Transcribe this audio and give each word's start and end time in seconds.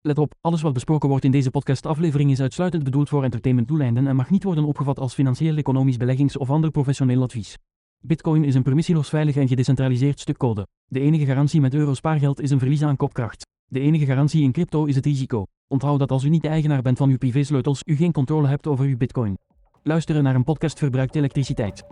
Let 0.00 0.18
op, 0.18 0.34
alles 0.40 0.62
wat 0.62 0.72
besproken 0.72 1.08
wordt 1.08 1.24
in 1.24 1.30
deze 1.30 1.50
podcastaflevering 1.50 2.30
is 2.30 2.40
uitsluitend 2.40 2.84
bedoeld 2.84 3.08
voor 3.08 3.24
entertainmentdoeleinden 3.24 4.06
en 4.06 4.16
mag 4.16 4.30
niet 4.30 4.44
worden 4.44 4.64
opgevat 4.64 4.98
als 4.98 5.14
financieel, 5.14 5.56
economisch, 5.56 5.96
beleggings- 5.96 6.36
of 6.36 6.50
ander 6.50 6.70
professioneel 6.70 7.22
advies. 7.22 7.56
Bitcoin 8.00 8.44
is 8.44 8.54
een 8.54 8.62
permissieloos 8.62 9.08
veilig 9.08 9.36
en 9.36 9.48
gedecentraliseerd 9.48 10.20
stuk 10.20 10.36
code. 10.36 10.66
De 10.86 11.00
enige 11.00 11.24
garantie 11.24 11.60
met 11.60 11.74
euro 11.74 11.94
spaargeld 11.94 12.40
is 12.40 12.50
een 12.50 12.58
verlies 12.58 12.82
aan 12.82 12.96
kopkracht. 12.96 13.46
De 13.64 13.80
enige 13.80 14.04
garantie 14.04 14.42
in 14.42 14.52
crypto 14.52 14.84
is 14.84 14.94
het 14.94 15.06
risico. 15.06 15.44
Onthoud 15.66 15.98
dat 15.98 16.10
als 16.10 16.24
u 16.24 16.28
niet 16.28 16.42
de 16.42 16.48
eigenaar 16.48 16.82
bent 16.82 16.98
van 16.98 17.10
uw 17.10 17.18
privésleutels, 17.18 17.80
u 17.84 17.96
geen 17.96 18.12
controle 18.12 18.48
hebt 18.48 18.66
over 18.66 18.84
uw 18.84 18.96
bitcoin. 18.96 19.38
Luisteren 19.82 20.22
naar 20.22 20.34
een 20.34 20.44
podcast 20.44 20.78
verbruikt 20.78 21.14
elektriciteit. 21.14 21.84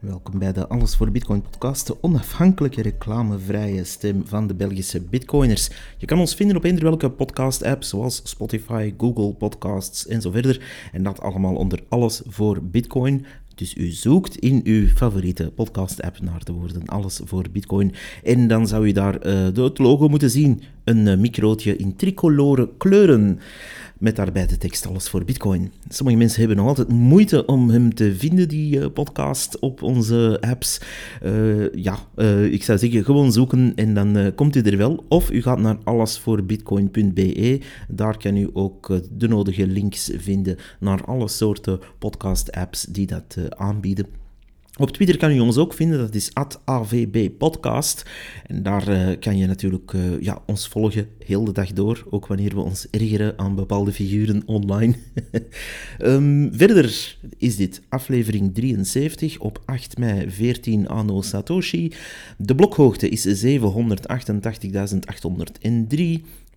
Welkom 0.00 0.38
bij 0.38 0.52
de 0.52 0.68
Alles 0.68 0.96
voor 0.96 1.10
Bitcoin 1.10 1.42
podcast, 1.42 1.86
de 1.86 1.96
onafhankelijke 2.02 2.82
reclamevrije 2.82 3.84
stem 3.84 4.26
van 4.26 4.46
de 4.46 4.54
Belgische 4.54 5.00
bitcoiners. 5.00 5.70
Je 5.98 6.06
kan 6.06 6.18
ons 6.18 6.34
vinden 6.34 6.56
op 6.56 6.64
eender 6.64 6.82
welke 6.84 7.10
podcast-app, 7.10 7.82
zoals 7.82 8.20
Spotify, 8.24 8.94
Google 8.98 9.32
Podcasts 9.32 10.06
en 10.06 10.20
zo 10.20 10.30
verder. 10.30 10.88
En 10.92 11.02
dat 11.02 11.20
allemaal 11.20 11.54
onder 11.54 11.82
Alles 11.88 12.22
voor 12.26 12.62
Bitcoin. 12.62 13.26
Dus 13.54 13.76
u 13.76 13.90
zoekt 13.90 14.36
in 14.36 14.60
uw 14.64 14.86
favoriete 14.86 15.50
podcast-app 15.50 16.20
naar 16.20 16.44
de 16.44 16.52
woorden 16.52 16.86
Alles 16.86 17.20
voor 17.24 17.46
Bitcoin. 17.52 17.94
En 18.22 18.48
dan 18.48 18.66
zou 18.66 18.86
u 18.86 18.92
daar 18.92 19.26
uh, 19.26 19.64
het 19.64 19.78
logo 19.78 20.08
moeten 20.08 20.30
zien. 20.30 20.62
Een 20.90 21.06
uh, 21.06 21.16
microotje 21.16 21.76
in 21.76 21.96
tricolore 21.96 22.70
kleuren 22.78 23.38
met 23.98 24.16
daarbij 24.16 24.46
de 24.46 24.56
tekst 24.56 24.86
Alles 24.86 25.08
voor 25.08 25.24
Bitcoin. 25.24 25.72
Sommige 25.88 26.18
mensen 26.18 26.38
hebben 26.38 26.56
nog 26.56 26.66
altijd 26.66 26.88
moeite 26.88 27.46
om 27.46 27.70
hem 27.70 27.94
te 27.94 28.14
vinden, 28.14 28.48
die 28.48 28.78
uh, 28.78 28.86
podcast, 28.94 29.58
op 29.58 29.82
onze 29.82 30.38
apps. 30.40 30.80
Uh, 31.24 31.72
ja, 31.74 31.98
ik 32.50 32.64
zou 32.64 32.78
zeggen, 32.78 33.04
gewoon 33.04 33.32
zoeken 33.32 33.72
en 33.74 33.94
dan 33.94 34.32
komt 34.34 34.56
u 34.56 34.60
er 34.60 34.76
wel. 34.76 35.04
Of 35.08 35.30
u 35.30 35.42
gaat 35.42 35.58
naar 35.58 35.78
allesvoorbitcoin.be. 35.84 37.60
Daar 37.88 38.16
kan 38.16 38.36
u 38.36 38.50
ook 38.52 39.00
de 39.12 39.28
nodige 39.28 39.66
links 39.66 40.10
vinden 40.16 40.56
naar 40.80 41.04
alle 41.04 41.28
soorten 41.28 41.78
podcast-apps 41.98 42.82
die 42.82 43.06
dat 43.06 43.36
aanbieden. 43.48 44.19
Op 44.80 44.90
Twitter 44.90 45.16
kan 45.16 45.30
u 45.30 45.40
ons 45.40 45.56
ook 45.56 45.74
vinden, 45.74 45.98
dat 45.98 46.14
is 46.14 46.30
@avbpodcast. 46.64 48.04
En 48.46 48.62
daar 48.62 48.88
uh, 48.88 49.18
kan 49.18 49.36
je 49.36 49.46
natuurlijk 49.46 49.92
uh, 49.92 50.20
ja, 50.20 50.42
ons 50.46 50.68
volgen 50.68 51.08
heel 51.24 51.44
de 51.44 51.52
dag 51.52 51.72
door, 51.72 52.06
ook 52.10 52.26
wanneer 52.26 52.54
we 52.54 52.60
ons 52.60 52.86
ergeren 52.90 53.38
aan 53.38 53.54
bepaalde 53.54 53.92
figuren 53.92 54.42
online. 54.46 54.94
um, 55.98 56.50
verder 56.52 57.16
is 57.38 57.56
dit 57.56 57.82
aflevering 57.88 58.54
73 58.54 59.38
op 59.38 59.62
8 59.64 59.98
mei 59.98 60.30
14 60.30 60.88
anno 60.88 61.22
Satoshi. 61.22 61.92
De 62.36 62.54
blokhoogte 62.54 63.08
is 63.08 63.44
788.803. 63.44 63.48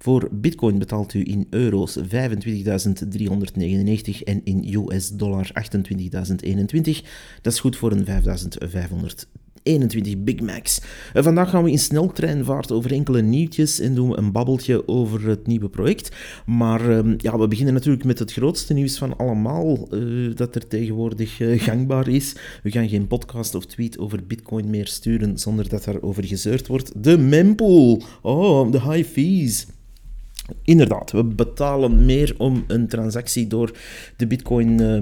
Voor 0.04 0.30
bitcoin 0.32 0.78
betaalt 0.78 1.14
u 1.14 1.24
in 1.26 1.48
euro's 1.50 1.98
25.399 1.98 2.06
en 4.24 4.42
in 4.44 4.74
US 4.74 5.10
dollar 5.10 5.52
28.021. 5.54 7.08
Dat 7.42 7.54
is 7.54 7.60
goed 7.60 7.78
voor 7.78 7.92
een 7.92 8.06
5.500 8.06 8.12
21 9.64 10.24
Big 10.24 10.40
Macs. 10.40 10.82
vandaag 11.14 11.50
gaan 11.50 11.64
we 11.64 11.72
in 11.72 11.80
sneltreinvaart 11.80 12.72
over 12.72 12.92
enkele 12.92 13.22
nieuwtjes 13.22 13.80
en 13.80 13.96
doen 13.96 14.10
we 14.10 14.18
een 14.18 14.32
babbeltje 14.32 14.88
over 14.88 15.28
het 15.28 15.48
nieuwe 15.48 15.70
project. 15.70 16.16
Maar 16.46 16.90
uh, 16.90 17.14
ja, 17.18 17.38
we 17.38 17.48
beginnen 17.48 17.74
natuurlijk 17.74 18.06
met 18.06 18.20
het 18.20 18.32
grootste 18.32 18.74
nieuws 18.74 18.98
van 18.98 19.18
allemaal 19.18 19.88
uh, 19.92 20.36
dat 20.36 20.56
er 20.56 20.68
tegenwoordig 20.68 21.40
uh, 21.40 21.62
gangbaar 21.62 22.08
is. 22.08 22.36
We 22.64 22.72
gaan 22.72 22.90
geen 22.90 23.08
podcast 23.08 23.56
of 23.56 23.66
tweet 23.66 23.98
over 23.98 24.26
Bitcoin 24.26 24.70
meer 24.70 24.88
sturen 24.88 25.40
zonder 25.40 25.70
dat 25.70 25.84
daarover 25.84 26.26
gezeurd 26.26 26.68
wordt. 26.68 27.04
De 27.04 27.18
mempool. 27.18 28.04
Oh, 28.22 28.72
de 28.72 28.82
high 28.82 29.10
fees. 29.10 29.68
Inderdaad, 30.64 31.12
we 31.12 31.24
betalen 31.24 32.06
meer 32.06 32.36
om 32.38 32.64
een 32.68 32.88
transactie 32.88 33.48
door 33.48 33.78
de 34.18 34.28
Bitcoin. 34.28 34.82
Uh, 34.82 35.02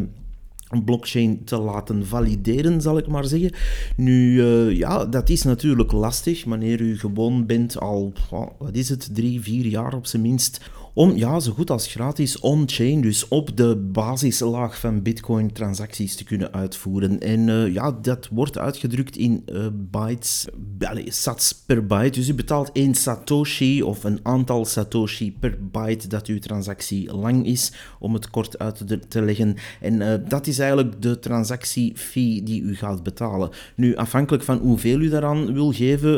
blockchain 0.85 1.43
te 1.43 1.57
laten 1.57 2.05
valideren, 2.05 2.81
zal 2.81 2.97
ik 2.97 3.07
maar 3.07 3.25
zeggen. 3.25 3.51
Nu, 3.95 4.41
uh, 4.41 4.77
ja, 4.77 5.05
dat 5.05 5.29
is 5.29 5.43
natuurlijk 5.43 5.91
lastig 5.91 6.43
wanneer 6.45 6.81
u 6.81 6.99
gewoon 6.99 7.45
bent 7.45 7.79
al, 7.79 8.13
wat 8.57 8.75
is 8.75 8.89
het, 8.89 9.09
drie, 9.13 9.41
vier 9.41 9.65
jaar 9.65 9.93
op 9.93 10.05
zijn 10.05 10.21
minst 10.21 10.69
om 10.93 11.15
ja, 11.15 11.39
zo 11.39 11.51
goed 11.51 11.69
als 11.69 11.87
gratis 11.87 12.39
on-chain, 12.39 13.01
dus 13.01 13.27
op 13.27 13.57
de 13.57 13.75
basislaag 13.75 14.79
van 14.79 15.01
Bitcoin 15.01 15.51
transacties 15.51 16.15
te 16.15 16.23
kunnen 16.23 16.53
uitvoeren. 16.53 17.19
En 17.19 17.47
uh, 17.47 17.73
ja, 17.73 17.91
dat 17.91 18.27
wordt 18.31 18.57
uitgedrukt 18.57 19.17
in 19.17 19.43
uh, 19.45 19.67
bytes, 19.73 20.47
allez, 20.79 21.21
sats 21.21 21.63
per 21.65 21.85
byte. 21.85 22.19
Dus 22.19 22.27
u 22.27 22.33
betaalt 22.33 22.71
één 22.71 22.95
satoshi 22.95 23.83
of 23.83 24.03
een 24.03 24.19
aantal 24.23 24.65
satoshi 24.65 25.31
per 25.39 25.57
byte 25.71 26.07
dat 26.07 26.27
uw 26.27 26.39
transactie 26.39 27.15
lang 27.15 27.45
is, 27.45 27.71
om 27.99 28.13
het 28.13 28.29
kort 28.29 28.59
uit 28.59 29.09
te, 29.09 29.21
leggen. 29.21 29.55
En 29.81 29.93
uh, 29.93 30.13
dat 30.27 30.47
is 30.47 30.59
eigenlijk 30.59 31.01
de 31.01 31.19
transactiefee 31.19 32.43
die 32.43 32.61
u 32.61 32.75
gaat 32.75 33.03
betalen. 33.03 33.49
Nu, 33.75 33.95
afhankelijk 33.95 34.43
van 34.43 34.57
hoeveel 34.57 34.99
u 34.99 35.09
daaraan 35.09 35.53
wil 35.53 35.71
geven, 35.71 36.09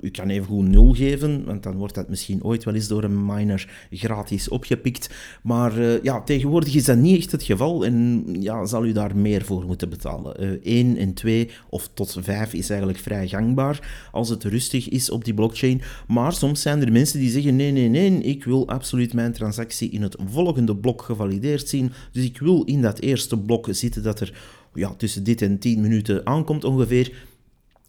u 0.00 0.10
kan 0.10 0.28
even 0.28 0.46
goed 0.46 0.68
nul 0.68 0.94
geven, 0.94 1.44
want 1.44 1.62
dan 1.62 1.76
wordt 1.76 1.94
dat 1.94 2.08
misschien 2.08 2.44
ooit 2.44 2.64
wel 2.64 2.74
eens 2.74 2.88
door 2.88 3.04
een 3.04 3.26
miner 3.26 3.86
gratis 3.90 4.13
gratis 4.14 4.48
opgepikt. 4.48 5.10
Maar 5.42 5.78
uh, 5.78 6.02
ja, 6.02 6.20
tegenwoordig 6.20 6.74
is 6.74 6.84
dat 6.84 6.96
niet 6.96 7.18
echt 7.18 7.32
het 7.32 7.42
geval 7.42 7.84
en 7.84 8.26
ja, 8.40 8.66
zal 8.66 8.84
u 8.84 8.92
daar 8.92 9.16
meer 9.16 9.44
voor 9.44 9.64
moeten 9.64 9.88
betalen. 9.88 10.42
Uh, 10.42 10.52
eh, 10.52 10.60
1 10.62 10.96
en 10.96 11.14
2 11.14 11.50
of 11.68 11.90
tot 11.94 12.16
5 12.20 12.52
is 12.52 12.70
eigenlijk 12.70 12.98
vrij 12.98 13.28
gangbaar 13.28 14.08
als 14.12 14.28
het 14.28 14.44
rustig 14.44 14.88
is 14.88 15.10
op 15.10 15.24
die 15.24 15.34
blockchain. 15.34 15.82
Maar 16.06 16.32
soms 16.32 16.62
zijn 16.62 16.82
er 16.82 16.92
mensen 16.92 17.18
die 17.18 17.30
zeggen: 17.30 17.56
nee, 17.56 17.72
nee, 17.72 17.88
nee, 17.88 18.22
ik 18.22 18.44
wil 18.44 18.68
absoluut 18.68 19.14
mijn 19.14 19.32
transactie 19.32 19.90
in 19.90 20.02
het 20.02 20.16
volgende 20.26 20.76
blok 20.76 21.02
gevalideerd 21.02 21.68
zien. 21.68 21.92
Dus 22.12 22.24
ik 22.24 22.38
wil 22.38 22.62
in 22.64 22.82
dat 22.82 23.00
eerste 23.00 23.38
blok 23.38 23.68
zitten 23.70 24.02
dat 24.02 24.20
er 24.20 24.32
ja, 24.74 24.94
tussen 24.94 25.24
dit 25.24 25.42
en 25.42 25.58
10 25.58 25.80
minuten 25.80 26.26
aankomt 26.26 26.64
ongeveer. 26.64 27.12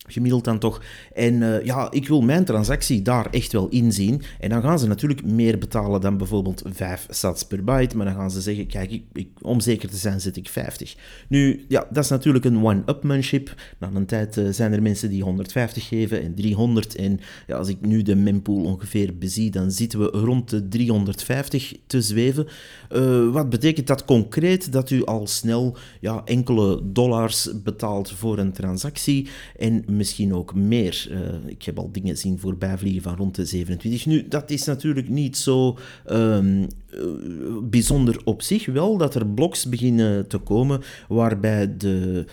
Gemiddeld 0.07 0.43
dan 0.43 0.59
toch. 0.59 0.81
En 1.13 1.33
uh, 1.33 1.65
ja, 1.65 1.91
ik 1.91 2.07
wil 2.07 2.21
mijn 2.21 2.45
transactie 2.45 3.01
daar 3.01 3.27
echt 3.31 3.51
wel 3.51 3.67
inzien. 3.67 4.21
En 4.39 4.49
dan 4.49 4.61
gaan 4.61 4.79
ze 4.79 4.87
natuurlijk 4.87 5.25
meer 5.25 5.57
betalen 5.57 6.01
dan 6.01 6.17
bijvoorbeeld 6.17 6.63
5 6.65 7.07
sats 7.09 7.43
per 7.43 7.63
byte. 7.63 7.97
Maar 7.97 8.05
dan 8.05 8.15
gaan 8.15 8.31
ze 8.31 8.41
zeggen, 8.41 8.67
kijk, 8.67 8.91
ik, 8.91 9.03
ik, 9.13 9.29
om 9.41 9.59
zeker 9.59 9.89
te 9.89 9.97
zijn 9.97 10.21
zet 10.21 10.37
ik 10.37 10.49
50. 10.49 10.95
Nu, 11.27 11.65
ja, 11.67 11.87
dat 11.91 12.03
is 12.03 12.09
natuurlijk 12.09 12.45
een 12.45 12.63
one-upmanship. 12.63 13.53
Na 13.79 13.89
een 13.93 14.05
tijd 14.05 14.37
uh, 14.37 14.47
zijn 14.51 14.73
er 14.73 14.81
mensen 14.81 15.09
die 15.09 15.23
150 15.23 15.87
geven 15.87 16.21
en 16.21 16.35
300. 16.35 16.95
En 16.95 17.19
ja, 17.47 17.55
als 17.55 17.67
ik 17.67 17.81
nu 17.81 18.01
de 18.01 18.15
mempool 18.15 18.63
ongeveer 18.63 19.17
bezie, 19.17 19.51
dan 19.51 19.71
zitten 19.71 19.99
we 19.99 20.05
rond 20.05 20.49
de 20.49 20.67
350 20.67 21.73
te 21.87 22.01
zweven. 22.01 22.47
Uh, 22.91 23.31
wat 23.31 23.49
betekent 23.49 23.87
dat 23.87 24.05
concreet? 24.05 24.71
Dat 24.71 24.89
u 24.89 25.05
al 25.05 25.27
snel 25.27 25.77
ja, 25.99 26.21
enkele 26.25 26.81
dollars 26.83 27.49
betaalt 27.63 28.11
voor 28.11 28.37
een 28.37 28.51
transactie. 28.51 29.27
En 29.57 29.83
misschien 29.95 30.33
ook 30.33 30.55
meer. 30.55 31.07
Uh, 31.11 31.17
ik 31.45 31.63
heb 31.63 31.79
al 31.79 31.91
dingen 31.91 32.17
zien 32.17 32.39
voorbijvliegen 32.39 33.01
van 33.01 33.15
rond 33.15 33.35
de 33.35 33.45
27. 33.45 34.05
Nu, 34.05 34.27
dat 34.27 34.49
is 34.49 34.65
natuurlijk 34.65 35.09
niet 35.09 35.37
zo 35.37 35.77
um, 36.11 36.67
bijzonder 37.63 38.21
op 38.23 38.41
zich. 38.41 38.65
Wel 38.65 38.97
dat 38.97 39.15
er 39.15 39.27
bloks 39.27 39.69
beginnen 39.69 40.27
te 40.27 40.37
komen 40.37 40.81
waarbij 41.07 41.77
de 41.77 42.25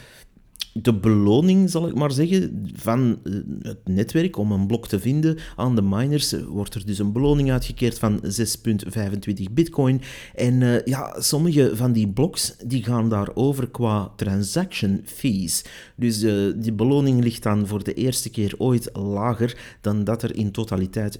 de 0.73 0.95
beloning, 0.95 1.71
zal 1.71 1.89
ik 1.89 1.95
maar 1.95 2.13
zeggen, 2.13 2.69
van 2.75 3.19
eh, 3.25 3.33
het 3.63 3.79
netwerk 3.85 4.37
om 4.37 4.53
een 4.53 4.67
blok 4.67 4.89
te 4.89 5.01
vinden 5.01 5.39
aan 5.57 5.75
de 5.75 5.83
miners, 5.83 6.35
wordt 6.49 6.75
er 6.75 6.87
dus 6.87 6.99
een 6.99 7.13
beloning 7.13 7.51
uitgekeerd 7.51 7.99
van 7.99 8.21
6,25 8.25 9.53
bitcoin. 9.53 10.01
En 10.35 10.61
uh, 10.61 10.85
ja, 10.85 11.21
sommige 11.21 11.71
van 11.77 11.93
die 11.93 12.09
bloks 12.09 12.57
die 12.67 12.85
gaan 12.85 13.09
daarover 13.09 13.71
qua 13.71 14.13
transaction 14.17 15.01
fees. 15.05 15.65
Dus 15.97 16.19
die 16.57 16.73
beloning 16.73 17.23
ligt 17.23 17.43
dan 17.43 17.67
voor 17.67 17.85
de 17.85 17.95
eerste 17.95 18.31
keer 18.31 18.55
ooit 18.59 18.91
lager 18.93 19.77
dan 19.81 20.05
dat 20.05 20.23
er 20.23 20.37
in 20.37 20.51
totaliteit 20.51 21.19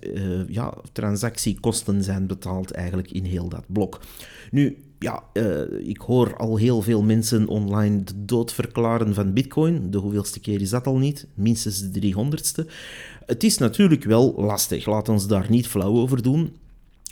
ja, 0.49 0.75
transactiekosten 0.93 2.03
zijn 2.03 2.27
betaald 2.27 2.71
eigenlijk 2.71 3.11
in 3.11 3.25
heel 3.25 3.49
dat 3.49 3.65
blok. 3.67 4.01
Nu, 4.51 4.77
ja, 5.03 5.23
uh, 5.33 5.89
ik 5.89 5.99
hoor 5.99 6.37
al 6.37 6.57
heel 6.57 6.83
veel 6.83 7.03
mensen 7.03 7.49
online 7.49 8.03
de 8.05 8.25
dood 8.25 8.53
verklaren 8.53 9.15
van 9.15 9.33
Bitcoin. 9.33 9.91
De 9.91 9.99
hoeveelste 9.99 10.41
keer 10.41 10.61
is 10.61 10.71
dat 10.71 10.87
al 10.87 10.99
niet? 10.99 11.27
Minstens 11.35 11.91
de 11.91 12.13
300ste. 12.15 12.71
Het 13.27 13.45
is 13.45 13.59
natuurlijk 13.59 14.05
wel 14.05 14.35
lastig, 14.37 14.87
laat 14.87 15.09
ons 15.09 15.27
daar 15.27 15.47
niet 15.51 15.67
flauw 15.67 15.97
over 15.97 16.23
doen. 16.23 16.57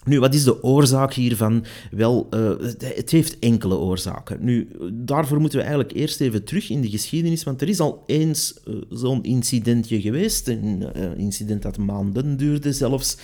Nu, 0.04 0.20
wat 0.20 0.34
is 0.34 0.44
de 0.44 0.62
oorzaak 0.62 1.12
hiervan? 1.12 1.64
Wel, 1.90 2.26
uh, 2.30 2.50
het 2.78 3.10
heeft 3.10 3.38
enkele 3.38 3.76
oorzaken. 3.76 4.38
Nu, 4.40 4.68
daarvoor 4.92 5.40
moeten 5.40 5.58
we 5.58 5.64
eigenlijk 5.64 5.94
eerst 5.94 6.20
even 6.20 6.44
terug 6.44 6.70
in 6.70 6.80
de 6.80 6.90
geschiedenis, 6.90 7.44
want 7.44 7.60
er 7.60 7.68
is 7.68 7.80
al 7.80 8.02
eens 8.06 8.60
uh, 8.68 8.74
zo'n 8.90 9.22
incidentje 9.22 10.00
geweest, 10.00 10.48
een 10.48 10.84
uh, 10.96 11.18
incident 11.18 11.62
dat 11.62 11.78
maanden 11.78 12.36
duurde 12.36 12.72
zelfs, 12.72 13.16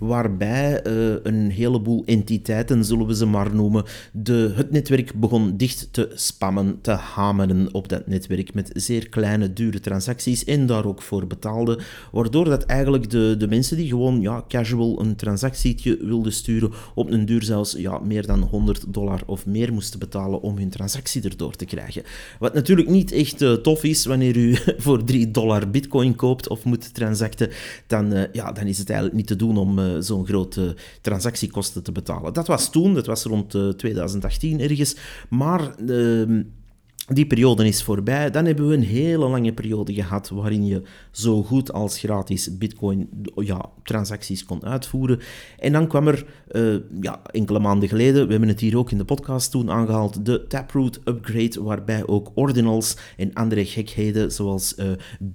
waarbij 0.00 0.80
een 1.22 1.50
heleboel 1.50 2.02
entiteiten, 2.04 2.84
zullen 2.84 3.06
we 3.06 3.14
ze 3.14 3.26
maar 3.26 3.54
noemen, 3.54 3.84
de, 4.12 4.52
het 4.54 4.70
netwerk 4.70 5.20
begon 5.20 5.56
dicht 5.56 5.88
te 5.90 6.10
spammen, 6.14 6.78
te 6.80 6.90
hameren 6.90 7.74
op 7.74 7.88
dat 7.88 8.06
netwerk 8.06 8.54
met 8.54 8.70
zeer 8.74 9.08
kleine, 9.08 9.52
dure 9.52 9.80
transacties 9.80 10.44
en 10.44 10.66
daar 10.66 10.86
ook 10.86 11.02
voor 11.02 11.26
betaalden, 11.26 11.78
waardoor 12.12 12.44
dat 12.44 12.62
eigenlijk 12.62 13.10
de, 13.10 13.34
de 13.38 13.48
mensen 13.48 13.76
die 13.76 13.88
gewoon 13.88 14.20
ja, 14.20 14.44
casual 14.48 15.00
een 15.00 15.16
transactietje 15.16 15.98
sturen, 16.30 16.72
op 16.94 17.10
een 17.10 17.26
duur 17.26 17.42
zelfs 17.42 17.72
ja, 17.72 17.98
meer 17.98 18.26
dan 18.26 18.40
100 18.42 18.84
dollar 18.88 19.22
of 19.26 19.46
meer 19.46 19.72
moesten 19.72 19.98
betalen 19.98 20.40
om 20.40 20.56
hun 20.56 20.70
transactie 20.70 21.22
erdoor 21.22 21.54
te 21.56 21.64
krijgen. 21.64 22.02
Wat 22.38 22.54
natuurlijk 22.54 22.88
niet 22.88 23.12
echt 23.12 23.42
uh, 23.42 23.52
tof 23.52 23.84
is 23.84 24.04
wanneer 24.04 24.36
u 24.36 24.56
voor 24.84 25.04
3 25.04 25.30
dollar 25.30 25.70
bitcoin 25.70 26.16
koopt 26.16 26.48
of 26.48 26.64
moet 26.64 26.94
transacten, 26.94 27.50
dan, 27.86 28.12
uh, 28.12 28.22
ja, 28.32 28.52
dan 28.52 28.66
is 28.66 28.78
het 28.78 28.88
eigenlijk 28.88 29.18
niet 29.18 29.26
te 29.26 29.36
doen 29.36 29.56
om 29.56 29.78
uh, 29.78 29.96
zo'n 29.98 30.26
grote 30.26 30.76
transactiekosten 31.00 31.82
te 31.82 31.92
betalen. 31.92 32.32
Dat 32.32 32.46
was 32.46 32.70
toen, 32.70 32.94
dat 32.94 33.06
was 33.06 33.22
rond 33.22 33.50
2018 33.76 34.60
ergens, 34.60 34.96
maar 35.28 35.74
ehm, 35.88 36.42
die 37.08 37.26
periode 37.26 37.66
is 37.66 37.82
voorbij. 37.82 38.30
Dan 38.30 38.44
hebben 38.44 38.68
we 38.68 38.74
een 38.74 38.82
hele 38.82 39.28
lange 39.28 39.52
periode 39.52 39.94
gehad 39.94 40.28
waarin 40.28 40.66
je 40.66 40.82
zo 41.10 41.42
goed 41.42 41.72
als 41.72 41.98
gratis 41.98 42.58
bitcoin 42.58 43.08
ja, 43.34 43.70
transacties 43.82 44.44
kon 44.44 44.64
uitvoeren. 44.64 45.20
En 45.58 45.72
dan 45.72 45.86
kwam 45.86 46.08
er 46.08 46.26
uh, 46.52 46.76
ja, 47.00 47.22
enkele 47.30 47.58
maanden 47.58 47.88
geleden, 47.88 48.24
we 48.24 48.30
hebben 48.30 48.48
het 48.48 48.60
hier 48.60 48.78
ook 48.78 48.90
in 48.90 48.98
de 48.98 49.04
podcast 49.04 49.50
toen 49.50 49.70
aangehaald, 49.70 50.26
de 50.26 50.46
Taproot 50.46 51.00
upgrade, 51.04 51.62
waarbij 51.62 52.06
ook 52.06 52.30
ordinals 52.34 52.96
en 53.16 53.32
andere 53.32 53.64
gekheden 53.64 54.32
zoals 54.32 54.74
uh, 54.78 54.86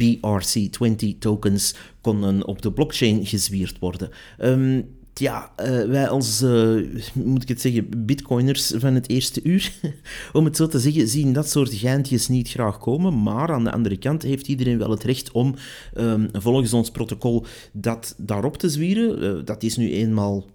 BRC20 0.03 1.17
tokens 1.19 1.75
konden 2.01 2.45
op 2.45 2.61
de 2.61 2.71
blockchain 2.71 3.25
gezwierd 3.25 3.79
worden. 3.79 4.09
Um, 4.39 4.96
ja, 5.19 5.51
uh, 5.61 5.85
wij 5.85 6.07
als, 6.07 6.41
uh, 6.41 6.85
moet 7.13 7.41
ik 7.41 7.47
het 7.47 7.61
zeggen, 7.61 8.05
bitcoiners 8.05 8.73
van 8.75 8.93
het 8.93 9.09
eerste 9.09 9.39
uur, 9.43 9.73
om 10.33 10.45
het 10.45 10.55
zo 10.55 10.67
te 10.67 10.79
zeggen, 10.79 11.07
zien 11.07 11.33
dat 11.33 11.49
soort 11.49 11.73
geintjes 11.73 12.27
niet 12.27 12.49
graag 12.49 12.77
komen. 12.77 13.23
Maar 13.23 13.51
aan 13.51 13.63
de 13.63 13.71
andere 13.71 13.97
kant 13.97 14.23
heeft 14.23 14.47
iedereen 14.47 14.77
wel 14.77 14.89
het 14.89 15.03
recht 15.03 15.31
om 15.31 15.55
um, 15.97 16.29
volgens 16.33 16.73
ons 16.73 16.91
protocol 16.91 17.45
dat 17.71 18.15
daarop 18.17 18.57
te 18.57 18.69
zwieren. 18.69 19.23
Uh, 19.23 19.45
dat 19.45 19.63
is 19.63 19.77
nu 19.77 19.91
eenmaal 19.91 20.45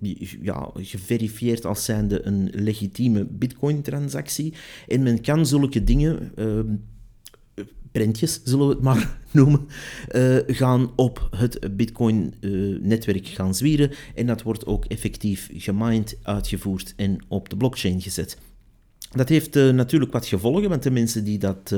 ja, 0.43 0.71
geverifieerd 0.75 1.67
als 1.67 1.85
zijnde 1.85 2.27
een 2.27 2.51
legitieme 2.55 3.25
bitcoin-transactie. 3.25 4.55
En 4.89 5.03
men 5.03 5.21
kan 5.21 5.47
zulke 5.47 5.85
dingen 5.85 6.33
ehm, 6.37 6.75
prentjes, 7.93 8.41
zullen 8.45 8.67
we 8.67 8.75
het 8.75 8.83
maar 8.83 9.19
noemen, 9.31 9.67
uh, 10.13 10.37
gaan 10.47 10.91
op 10.97 11.29
het 11.37 11.77
Bitcoin-netwerk 11.77 13.29
uh, 13.29 13.35
gaan 13.35 13.55
zwieren. 13.55 13.91
En 14.15 14.27
dat 14.27 14.43
wordt 14.43 14.67
ook 14.67 14.85
effectief 14.85 15.51
gemined, 15.53 16.19
uitgevoerd 16.23 16.93
en 16.97 17.19
op 17.29 17.49
de 17.49 17.57
blockchain 17.57 18.01
gezet. 18.01 18.39
Dat 19.13 19.29
heeft 19.29 19.57
uh, 19.57 19.71
natuurlijk 19.71 20.13
wat 20.13 20.27
gevolgen, 20.27 20.69
want 20.69 20.83
de 20.83 20.91
mensen 20.91 21.25
die, 21.25 21.39
dat, 21.39 21.75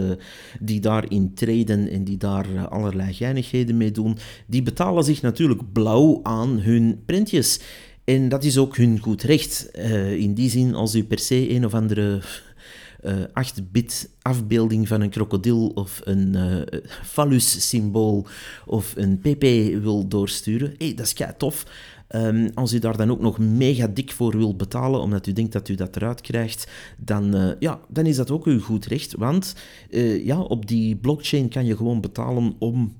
die 0.61 0.81
daarin 0.81 1.35
treden 1.35 1.89
en 1.89 2.05
die 2.05 2.17
daar 2.17 2.69
allerlei 2.69 3.13
geinigheden 3.13 3.77
mee 3.77 3.91
doen, 3.91 4.17
die 4.47 4.63
betalen 4.63 5.05
zich 5.05 5.23
natuurlijk 5.23 5.73
blauw 5.73 6.21
aan 6.23 6.59
hun 6.61 7.03
prentjes. 7.07 7.61
En 8.05 8.29
dat 8.29 8.45
is 8.45 8.59
ook 8.59 8.77
hun 8.77 8.99
goed 8.99 9.23
recht. 9.23 9.71
in 10.19 10.35
die 10.35 10.51
zin, 10.51 10.75
als 10.75 10.95
u 10.95 11.05
per 11.05 11.19
se 11.19 11.51
een 11.51 11.65
of 11.65 11.75
andere 11.75 12.15
eh, 12.17 12.23
8-bit 13.29 14.11
afbeelding 14.23 14.89
van 14.89 15.01
een 15.01 15.11
krokodil 15.11 15.67
of 15.67 16.01
een 16.05 16.37
uh, 16.37 16.81
phallus-symbool 17.05 18.27
of 18.67 18.93
een 18.97 19.19
pp 19.19 19.43
wil 19.83 20.09
doorsturen, 20.09 20.75
hey, 20.79 20.95
dat 20.95 21.07
is 21.07 21.13
kei 21.13 21.33
tof. 21.37 21.67
Um, 22.09 22.51
als 22.55 22.73
u 22.73 22.79
daar 22.79 22.97
dan 22.97 23.11
ook 23.11 23.21
nog 23.21 23.39
mega 23.39 23.87
dik 23.87 24.13
voor 24.13 24.37
wil 24.37 24.57
betalen, 24.57 25.01
omdat 25.01 25.27
u 25.27 25.33
denkt 25.33 25.53
dat 25.53 25.69
u 25.69 25.75
dat 25.75 25.97
eruit 25.97 26.21
krijgt, 26.21 26.71
dan, 26.99 27.57
ja, 27.59 27.81
dan 27.89 28.07
is 28.07 28.17
dat 28.17 28.31
ook 28.31 28.45
uw 28.45 28.61
goed 28.61 28.87
recht. 28.87 29.15
Want 29.15 29.55
ja, 30.23 30.41
op 30.41 30.67
die 30.67 30.97
blockchain 30.97 31.49
kan 31.49 31.65
je 31.65 31.77
gewoon 31.77 32.01
betalen 32.01 32.55
om 32.59 32.97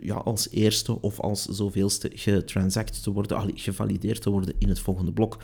ja, 0.00 0.14
als 0.14 0.50
eerste 0.50 1.00
of 1.00 1.20
als 1.20 1.44
zoveelste 1.44 2.10
getransact 2.14 3.02
te 3.02 3.12
worden, 3.12 3.50
gevalideerd 3.54 4.22
te 4.22 4.30
worden 4.30 4.54
in 4.58 4.68
het 4.68 4.80
volgende 4.80 5.12
blok. 5.12 5.38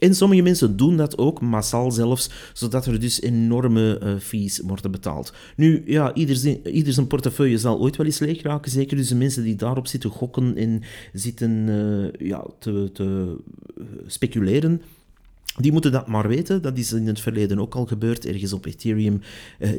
En 0.00 0.14
sommige 0.14 0.42
mensen 0.42 0.76
doen 0.76 0.96
dat 0.96 1.18
ook, 1.18 1.40
massaal 1.40 1.90
zelfs, 1.90 2.30
zodat 2.52 2.86
er 2.86 3.00
dus 3.00 3.20
enorme 3.20 4.00
uh, 4.02 4.18
fees 4.18 4.60
worden 4.64 4.90
betaald. 4.90 5.32
Nu, 5.56 5.82
ja, 5.86 6.14
ieder, 6.14 6.66
ieder 6.66 6.92
zijn 6.92 7.06
portefeuille 7.06 7.58
zal 7.58 7.78
ooit 7.78 7.96
wel 7.96 8.06
eens 8.06 8.18
leeg 8.18 8.42
raken. 8.42 8.70
Zeker 8.70 8.96
dus 8.96 9.08
de 9.08 9.14
mensen 9.14 9.42
die 9.42 9.56
daarop 9.56 9.86
zitten 9.86 10.10
gokken 10.10 10.56
en 10.56 10.82
zitten 11.12 11.50
uh, 11.68 12.28
ja, 12.28 12.46
te, 12.58 12.90
te 12.92 13.36
speculeren. 14.06 14.82
Die 15.56 15.72
moeten 15.72 15.92
dat 15.92 16.06
maar 16.06 16.28
weten. 16.28 16.62
Dat 16.62 16.78
is 16.78 16.92
in 16.92 17.06
het 17.06 17.20
verleden 17.20 17.58
ook 17.58 17.74
al 17.74 17.86
gebeurd. 17.86 18.26
Ergens 18.26 18.52
op 18.52 18.66
Ethereum. 18.66 19.20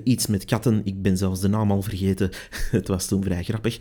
Iets 0.04 0.28
met 0.28 0.46
katten. 0.46 0.82
Ik 0.84 1.02
ben 1.02 1.18
zelfs 1.18 1.42
de 1.42 1.48
naam 1.48 1.72
al 1.72 1.82
vergeten. 1.82 2.30
het 2.72 2.88
was 2.88 3.08
toen 3.08 3.24
vrij 3.24 3.44
grappig. 3.44 3.80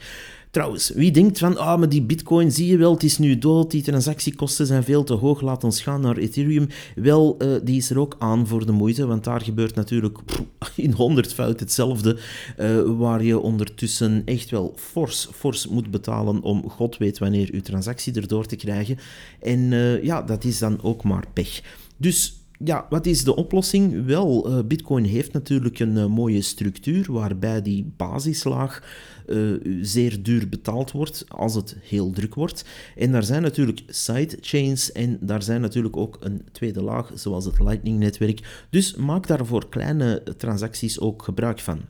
Trouwens, 0.51 0.91
wie 0.95 1.11
denkt 1.11 1.39
van, 1.39 1.57
ah, 1.57 1.79
maar 1.79 1.89
die 1.89 2.03
bitcoin, 2.03 2.53
zie 2.53 2.67
je 2.67 2.77
wel, 2.77 2.93
het 2.93 3.03
is 3.03 3.19
nu 3.19 3.39
dood, 3.39 3.71
die 3.71 3.83
transactiekosten 3.83 4.67
zijn 4.67 4.85
veel 4.85 5.05
te 5.05 5.15
hoog, 5.15 5.41
laat 5.41 5.65
ons 5.65 5.83
gaan 5.83 6.01
naar 6.01 6.17
Ethereum. 6.17 6.67
Wel, 6.95 7.37
uh, 7.39 7.57
die 7.65 7.77
is 7.77 7.91
er 7.91 7.99
ook 7.99 8.17
aan 8.19 8.47
voor 8.47 8.67
de 8.67 8.73
moeite, 8.73 9.07
want 9.07 9.25
daar 9.25 9.41
gebeurt 9.41 9.75
natuurlijk 9.75 10.19
in 10.77 10.93
honderdvoud 10.93 11.61
hetzelfde, 11.61 12.19
uh, 12.59 12.81
waar 12.99 13.23
je 13.25 13.39
ondertussen 13.39 14.23
echt 14.25 14.51
wel 14.51 14.73
fors, 14.77 15.29
fors 15.33 15.67
moet 15.67 15.91
betalen 15.91 16.43
om 16.43 16.69
god 16.69 16.97
weet 16.99 17.19
wanneer 17.19 17.55
je 17.55 17.61
transactie 17.61 18.15
erdoor 18.15 18.47
te 18.47 18.57
krijgen. 18.57 18.99
En 19.41 19.59
uh, 19.59 20.03
ja, 20.05 20.23
dat 20.23 20.45
is 20.45 20.59
dan 20.59 20.83
ook 20.83 21.05
maar 21.05 21.25
pech. 21.33 21.63
Dus 21.97 22.35
ja, 22.65 22.87
wat 22.89 23.07
is 23.07 23.25
de 23.25 23.37
oplossing? 23.37 24.07
Wel, 24.07 24.65
Bitcoin 24.67 25.05
heeft 25.05 25.33
natuurlijk 25.33 25.79
een 25.79 26.11
mooie 26.11 26.43
structuur 26.43 27.13
waarbij 27.13 27.63
die 27.63 27.93
basislaag 27.97 28.83
uh, 29.31 29.61
zeer 29.83 30.23
duur 30.23 30.49
betaald 30.49 30.91
wordt 30.91 31.25
als 31.29 31.55
het 31.55 31.77
heel 31.83 32.11
druk 32.11 32.35
wordt. 32.35 32.65
En 32.97 33.13
daar 33.13 33.25
zijn 33.25 33.43
natuurlijk 33.43 33.83
sidechains 33.87 34.93
en 34.93 35.19
daar 35.21 35.43
zijn 35.43 35.61
natuurlijk 35.61 35.97
ook 35.97 36.17
een 36.21 36.43
tweede 36.53 36.83
laag, 36.83 37.11
zoals 37.15 37.45
het 37.45 37.61
Lightning-netwerk. 37.61 38.67
Dus 38.71 38.95
maak 38.95 39.27
daar 39.27 39.47
voor 39.47 39.69
kleine 39.69 40.23
transacties 40.37 41.01
ook 41.01 41.23
gebruik 41.23 41.61
van. 41.61 41.81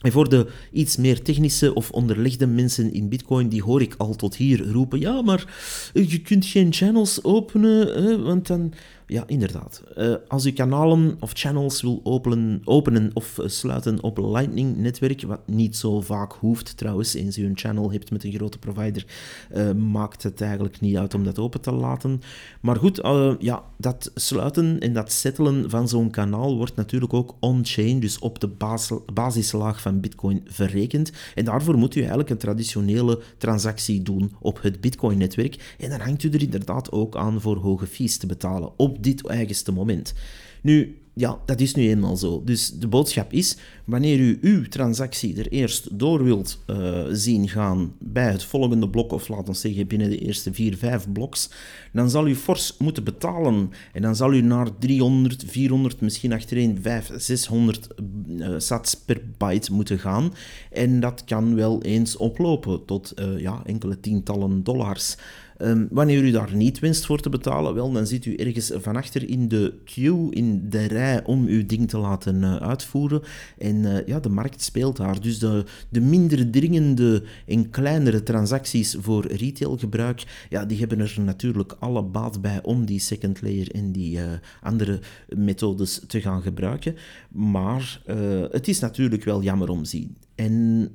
En 0.00 0.12
voor 0.12 0.28
de 0.28 0.46
iets 0.72 0.96
meer 0.96 1.22
technische 1.22 1.74
of 1.74 1.90
onderlegde 1.90 2.46
mensen 2.46 2.92
in 2.92 3.08
Bitcoin, 3.08 3.48
die 3.48 3.62
hoor 3.62 3.82
ik 3.82 3.94
al 3.98 4.14
tot 4.14 4.36
hier 4.36 4.70
roepen: 4.70 5.00
ja, 5.00 5.22
maar 5.22 5.54
je 5.92 6.20
kunt 6.20 6.46
geen 6.46 6.72
channels 6.72 7.24
openen, 7.24 8.02
hè, 8.04 8.18
want 8.18 8.46
dan 8.46 8.72
ja, 9.10 9.24
inderdaad. 9.26 9.82
Uh, 9.98 10.14
als 10.28 10.46
u 10.46 10.52
kanalen 10.52 11.16
of 11.20 11.30
channels 11.34 11.82
wil 11.82 12.00
openen, 12.02 12.60
openen 12.64 13.10
of 13.14 13.38
sluiten 13.44 14.02
op 14.02 14.18
Lightning-netwerk, 14.18 15.22
wat 15.22 15.40
niet 15.46 15.76
zo 15.76 16.00
vaak 16.00 16.32
hoeft 16.32 16.76
trouwens, 16.76 17.14
eens 17.14 17.38
u 17.38 17.44
een 17.44 17.58
channel 17.58 17.92
hebt 17.92 18.10
met 18.10 18.24
een 18.24 18.32
grote 18.32 18.58
provider, 18.58 19.06
uh, 19.54 19.72
maakt 19.72 20.22
het 20.22 20.40
eigenlijk 20.40 20.80
niet 20.80 20.96
uit 20.96 21.14
om 21.14 21.24
dat 21.24 21.38
open 21.38 21.60
te 21.60 21.72
laten. 21.72 22.20
Maar 22.60 22.76
goed, 22.76 23.00
ja, 23.38 23.62
dat 23.76 24.10
sluiten 24.14 24.80
en 24.80 24.92
dat 24.92 25.12
settelen 25.12 25.70
van 25.70 25.88
zo'n 25.88 26.10
kanaal 26.10 26.56
wordt 26.56 26.76
natuurlijk 26.76 27.14
ook 27.14 27.34
on-chain, 27.40 28.00
dus 28.00 28.18
op 28.18 28.40
de 28.40 28.48
bas 28.48 28.90
basislaag 29.12 29.80
van 29.80 30.00
Bitcoin 30.00 30.42
verrekend. 30.44 31.12
En 31.34 31.44
daarvoor 31.44 31.78
moet 31.78 31.94
u 31.94 31.98
eigenlijk 31.98 32.30
een 32.30 32.38
traditionele 32.38 33.20
transactie 33.38 34.02
doen 34.02 34.32
op 34.40 34.62
het 34.62 34.80
Bitcoin-netwerk. 34.80 35.74
En 35.78 35.90
dan 35.90 36.00
hangt 36.00 36.22
u 36.22 36.28
er 36.28 36.42
inderdaad 36.42 36.92
ook 36.92 37.16
aan 37.16 37.40
voor 37.40 37.56
hoge 37.56 37.86
fees 37.86 38.16
te 38.16 38.26
betalen 38.26 38.72
op 38.76 38.99
dit 39.00 39.26
eigenste 39.26 39.72
moment. 39.72 40.14
Nu, 40.62 41.00
ja, 41.14 41.38
dat 41.46 41.60
is 41.60 41.74
nu 41.74 41.88
eenmaal 41.88 42.16
zo. 42.16 42.42
Dus 42.44 42.70
de 42.70 42.88
boodschap 42.88 43.32
is, 43.32 43.56
wanneer 43.84 44.18
u 44.18 44.38
uw 44.40 44.68
transactie 44.68 45.38
er 45.38 45.48
eerst 45.48 45.98
door 45.98 46.24
wilt 46.24 46.58
uh, 46.66 47.04
zien 47.10 47.48
gaan 47.48 47.92
bij 47.98 48.30
het 48.30 48.44
volgende 48.44 48.88
blok, 48.88 49.12
of 49.12 49.28
laten 49.28 49.52
we 49.52 49.58
zeggen 49.58 49.86
binnen 49.86 50.10
de 50.10 50.18
eerste 50.18 50.52
4, 50.52 50.76
5 50.76 51.12
bloks, 51.12 51.50
dan 51.92 52.10
zal 52.10 52.26
u 52.26 52.34
fors 52.34 52.76
moeten 52.78 53.04
betalen. 53.04 53.70
En 53.92 54.02
dan 54.02 54.16
zal 54.16 54.32
u 54.32 54.40
naar 54.40 54.78
300, 54.78 55.44
400, 55.46 56.00
misschien 56.00 56.32
achterin 56.32 56.78
500, 56.82 57.24
600 57.24 57.88
uh, 58.28 58.54
sats 58.58 58.94
per 58.94 59.22
byte 59.38 59.72
moeten 59.72 59.98
gaan. 59.98 60.34
En 60.70 61.00
dat 61.00 61.24
kan 61.24 61.54
wel 61.54 61.82
eens 61.82 62.16
oplopen 62.16 62.84
tot 62.84 63.12
uh, 63.18 63.40
ja, 63.40 63.62
enkele 63.64 64.00
tientallen 64.00 64.64
dollars. 64.64 65.16
Ehm, 65.60 65.86
wanneer 65.90 66.22
u 66.22 66.30
daar 66.30 66.54
niet 66.54 66.78
wenst 66.78 67.06
voor 67.06 67.20
te 67.20 67.28
betalen, 67.28 67.74
wel, 67.74 67.92
dan 67.92 68.06
zit 68.06 68.24
u 68.24 68.34
ergens 68.34 68.72
van 68.74 68.96
achter 68.96 69.28
in 69.28 69.48
de 69.48 69.74
queue, 69.84 70.34
in 70.34 70.70
de 70.70 70.86
rij 70.86 71.24
om 71.24 71.46
uw 71.46 71.66
ding 71.66 71.88
te 71.88 71.98
laten 71.98 72.36
uh, 72.36 72.56
uitvoeren. 72.56 73.22
En 73.58 73.76
uh, 73.76 74.06
ja, 74.06 74.20
de 74.20 74.28
markt 74.28 74.62
speelt 74.62 74.96
daar. 74.96 75.20
Dus 75.20 75.38
de, 75.38 75.64
de 75.88 76.00
minder 76.00 76.50
dringende 76.50 77.22
en 77.46 77.70
kleinere 77.70 78.22
transacties 78.22 78.96
voor 79.00 79.26
retailgebruik, 79.26 80.46
ja, 80.48 80.64
die 80.64 80.78
hebben 80.78 81.00
er 81.00 81.14
natuurlijk 81.18 81.76
alle 81.78 82.02
baat 82.02 82.40
bij 82.40 82.62
om 82.62 82.84
die 82.84 83.00
second 83.00 83.42
layer 83.42 83.70
en 83.70 83.92
die 83.92 84.16
uh, 84.16 84.24
andere 84.62 85.00
methodes 85.28 86.00
te 86.06 86.20
gaan 86.20 86.42
gebruiken. 86.42 86.96
Maar 87.28 88.02
het 88.50 88.68
is 88.68 88.80
natuurlijk 88.80 89.24
wel 89.24 89.42
jammer 89.42 89.68
om 89.68 89.84
zien. 89.84 90.16
En 90.34 90.88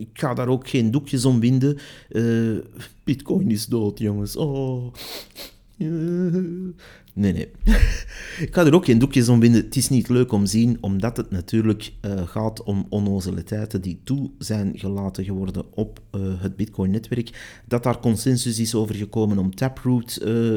ik 0.00 0.08
ga 0.12 0.34
daar 0.34 0.48
ook 0.48 0.68
geen 0.68 0.90
doekjes 0.90 1.24
om 1.24 1.40
winden. 1.40 1.78
Uh, 2.10 2.58
Bitcoin 3.04 3.50
is 3.50 3.66
dood, 3.66 3.98
jongens. 3.98 4.36
Oh. 4.36 4.92
Nee, 7.12 7.32
nee. 7.32 7.48
ik 8.46 8.48
ga 8.50 8.64
er 8.66 8.74
ook 8.74 8.84
geen 8.84 8.98
doekjes 8.98 9.28
om 9.28 9.40
winden. 9.40 9.62
Het 9.62 9.76
is 9.76 9.88
niet 9.88 10.08
leuk 10.08 10.32
om 10.32 10.44
te 10.44 10.50
zien, 10.50 10.78
omdat 10.80 11.16
het 11.16 11.30
natuurlijk 11.30 11.92
uh, 12.04 12.26
gaat 12.26 12.62
om 12.62 12.86
onnozeliteiten 12.88 13.80
die 13.80 14.00
toe 14.04 14.30
zijn 14.38 14.78
gelaten 14.78 15.24
geworden 15.24 15.64
op 15.74 16.00
uh, 16.14 16.20
het 16.42 16.56
Bitcoin-netwerk. 16.56 17.60
Dat 17.68 17.82
daar 17.82 18.00
consensus 18.00 18.58
is 18.58 18.74
over 18.74 18.94
gekomen 18.94 19.38
om 19.38 19.54
Taproot 19.54 20.14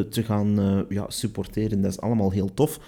te 0.09 0.23
gaan 0.23 0.85
ja, 0.89 1.05
supporteren, 1.09 1.81
dat 1.81 1.91
is 1.91 1.99
allemaal 1.99 2.31
heel 2.31 2.53
tof 2.53 2.79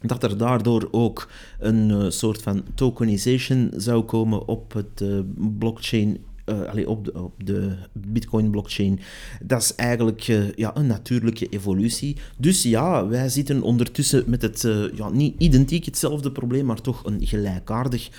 dat 0.00 0.22
er 0.22 0.36
daardoor 0.36 0.88
ook 0.90 1.28
een 1.58 1.88
uh, 1.88 2.04
soort 2.08 2.42
van 2.42 2.62
tokenization 2.74 3.70
zou 3.76 4.02
komen 4.02 4.46
op 4.46 4.72
het 4.72 5.00
uh, 5.02 5.18
blockchain. 5.58 6.26
Uh, 6.74 6.88
op, 6.88 7.04
de, 7.04 7.22
op 7.22 7.32
de 7.44 7.76
Bitcoin-blockchain. 7.92 9.00
Dat 9.42 9.62
is 9.62 9.74
eigenlijk 9.74 10.20
ja, 10.56 10.76
een 10.76 10.86
natuurlijke 10.86 11.48
evolutie. 11.48 12.16
Dus 12.38 12.62
ja, 12.62 13.06
wij 13.08 13.28
zitten 13.28 13.62
ondertussen 13.62 14.24
met 14.26 14.42
het 14.42 14.68
ja, 14.94 15.10
niet 15.10 15.34
identiek 15.38 15.84
hetzelfde 15.84 16.32
probleem, 16.32 16.64
maar 16.64 16.80
toch 16.80 17.04
een 17.04 17.26
gelijkaardig 17.26 18.10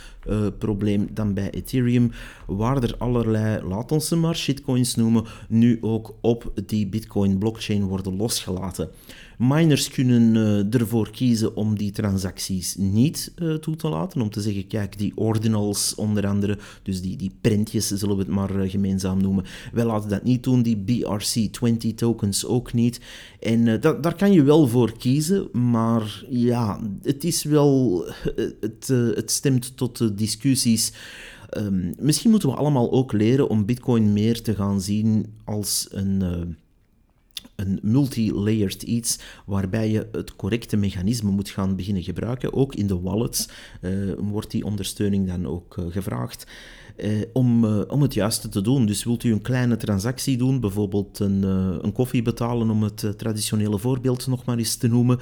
probleem 0.58 1.08
dan 1.14 1.34
bij 1.34 1.50
Ethereum, 1.52 2.12
waar 2.48 2.84
er 2.84 2.96
allerlei, 2.98 3.64
laat 3.64 3.92
ons 3.92 4.08
ze 4.08 4.16
maar 4.16 4.36
shitcoins 4.36 4.96
noemen, 4.96 5.26
nu 5.48 5.78
ook 5.82 6.16
op 6.22 6.52
die 6.66 6.88
Bitcoin-blockchain 6.88 7.84
worden 7.84 8.16
losgelaten. 8.16 8.90
Miners 9.40 9.90
kunnen 9.90 10.36
uh, 10.36 10.74
ervoor 10.74 11.12
kiezen 11.12 11.56
om 11.56 11.78
die 11.78 11.92
transacties 11.92 12.76
niet 12.76 13.32
uh, 13.36 13.54
toe 13.54 13.76
te 13.76 13.90
laten. 13.90 14.22
Om 14.22 14.30
te 14.30 14.42
zeggen, 14.42 14.68
kijk, 14.68 14.98
die 14.98 15.12
ordinals 15.16 15.96
onder 15.96 16.28
andere, 16.28 16.58
dus 16.84 17.02
die, 17.02 17.16
die 17.16 17.32
prentjes 17.42 17.88
zullen 17.88 18.16
we 18.16 18.22
het 18.22 18.32
maar 18.32 18.56
uh, 18.56 18.70
gemeenzaam 18.70 19.22
noemen. 19.22 19.46
Wij 19.74 19.86
laten 19.86 20.10
dat 20.10 20.24
niet 20.24 20.44
doen, 20.44 20.62
die 20.62 20.78
BRC20 20.78 21.94
tokens 21.96 22.46
ook 22.46 22.74
niet. 22.74 23.00
En 23.40 23.80
da 23.80 23.94
daar 23.94 24.16
kan 24.16 24.32
je 24.32 24.44
wel 24.44 24.68
voor 24.68 24.98
kiezen, 24.98 25.50
maar 25.52 26.24
ja, 26.30 26.80
het 27.02 27.24
is 27.24 27.44
wel, 27.44 28.04
het, 28.60 28.88
het 29.16 29.32
stemt 29.32 29.78
tot 29.78 30.18
discussies. 30.18 30.94
Um, 31.58 31.94
misschien 32.00 32.30
moeten 32.32 32.50
we 32.50 32.56
allemaal 32.56 32.92
ook 32.92 33.12
leren 33.12 33.50
om 33.50 33.66
Bitcoin 33.66 34.14
meer 34.14 34.42
te 34.42 34.56
gaan 34.56 34.82
zien 34.82 35.26
als 35.44 35.88
een 35.92 36.24
een 37.60 37.80
multi-layered 37.82 38.84
iets 38.84 39.20
waarbij 39.46 39.90
je 39.90 40.08
het 40.12 40.36
correcte 40.36 40.78
mechanisme 40.78 41.32
moet 41.32 41.50
gaan 41.50 41.76
beginnen 41.76 42.04
gebruiken. 42.04 42.54
Ook 42.54 42.76
in 42.76 42.88
de 42.88 43.00
wallets 43.00 43.50
uh, 43.82 44.14
wordt 44.18 44.52
die 44.52 44.66
ondersteuning 44.66 45.28
dan 45.28 45.48
ook 45.48 45.78
uh, 45.78 45.86
gevraagd. 45.90 46.46
Eh, 47.00 47.22
om, 47.34 47.66
eh, 47.66 47.82
om 47.88 48.02
het 48.02 48.14
juiste 48.14 48.50
te 48.50 48.62
doen. 48.62 48.86
Dus 48.86 49.04
wilt 49.04 49.24
u 49.24 49.32
een 49.32 49.42
kleine 49.42 49.78
transactie 49.78 50.38
doen, 50.38 50.60
bijvoorbeeld 50.60 51.20
een, 51.20 51.44
uh, 51.44 51.76
een 51.82 51.92
koffie 51.92 52.22
betalen, 52.22 52.70
om 52.70 52.84
het 52.84 53.14
traditionele 53.18 53.80
voorbeeld 53.80 54.28
nog 54.28 54.46
maar 54.46 54.58
eens 54.58 54.76
te 54.76 54.88
noemen, 54.88 55.20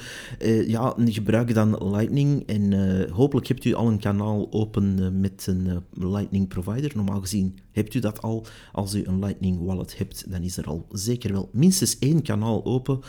ja, 0.67 0.95
gebruik 0.97 1.53
dan 1.53 1.91
Lightning 1.91 2.47
en 2.47 2.73
hopelijk 3.09 3.47
hebt 3.47 3.65
u 3.65 3.73
al 3.73 3.87
een 3.87 3.99
kanaal 3.99 4.47
open 4.51 5.19
met 5.19 5.47
een 5.49 5.83
Lightning 5.93 6.47
provider. 6.47 6.91
Normaal 6.95 7.21
gezien 7.21 7.57
hebt 7.71 7.93
u 7.93 7.99
dat 7.99 8.21
al. 8.21 8.45
Als 8.71 8.95
u 8.95 9.03
een 9.05 9.19
Lightning 9.19 9.65
wallet 9.65 9.97
hebt, 9.97 10.31
dan 10.31 10.41
is 10.41 10.57
er 10.57 10.65
al 10.65 10.85
zeker 10.91 11.31
wel 11.31 11.49
minstens 11.51 11.99
één 11.99 12.21
kanaal 12.21 12.65
open. 12.65 12.99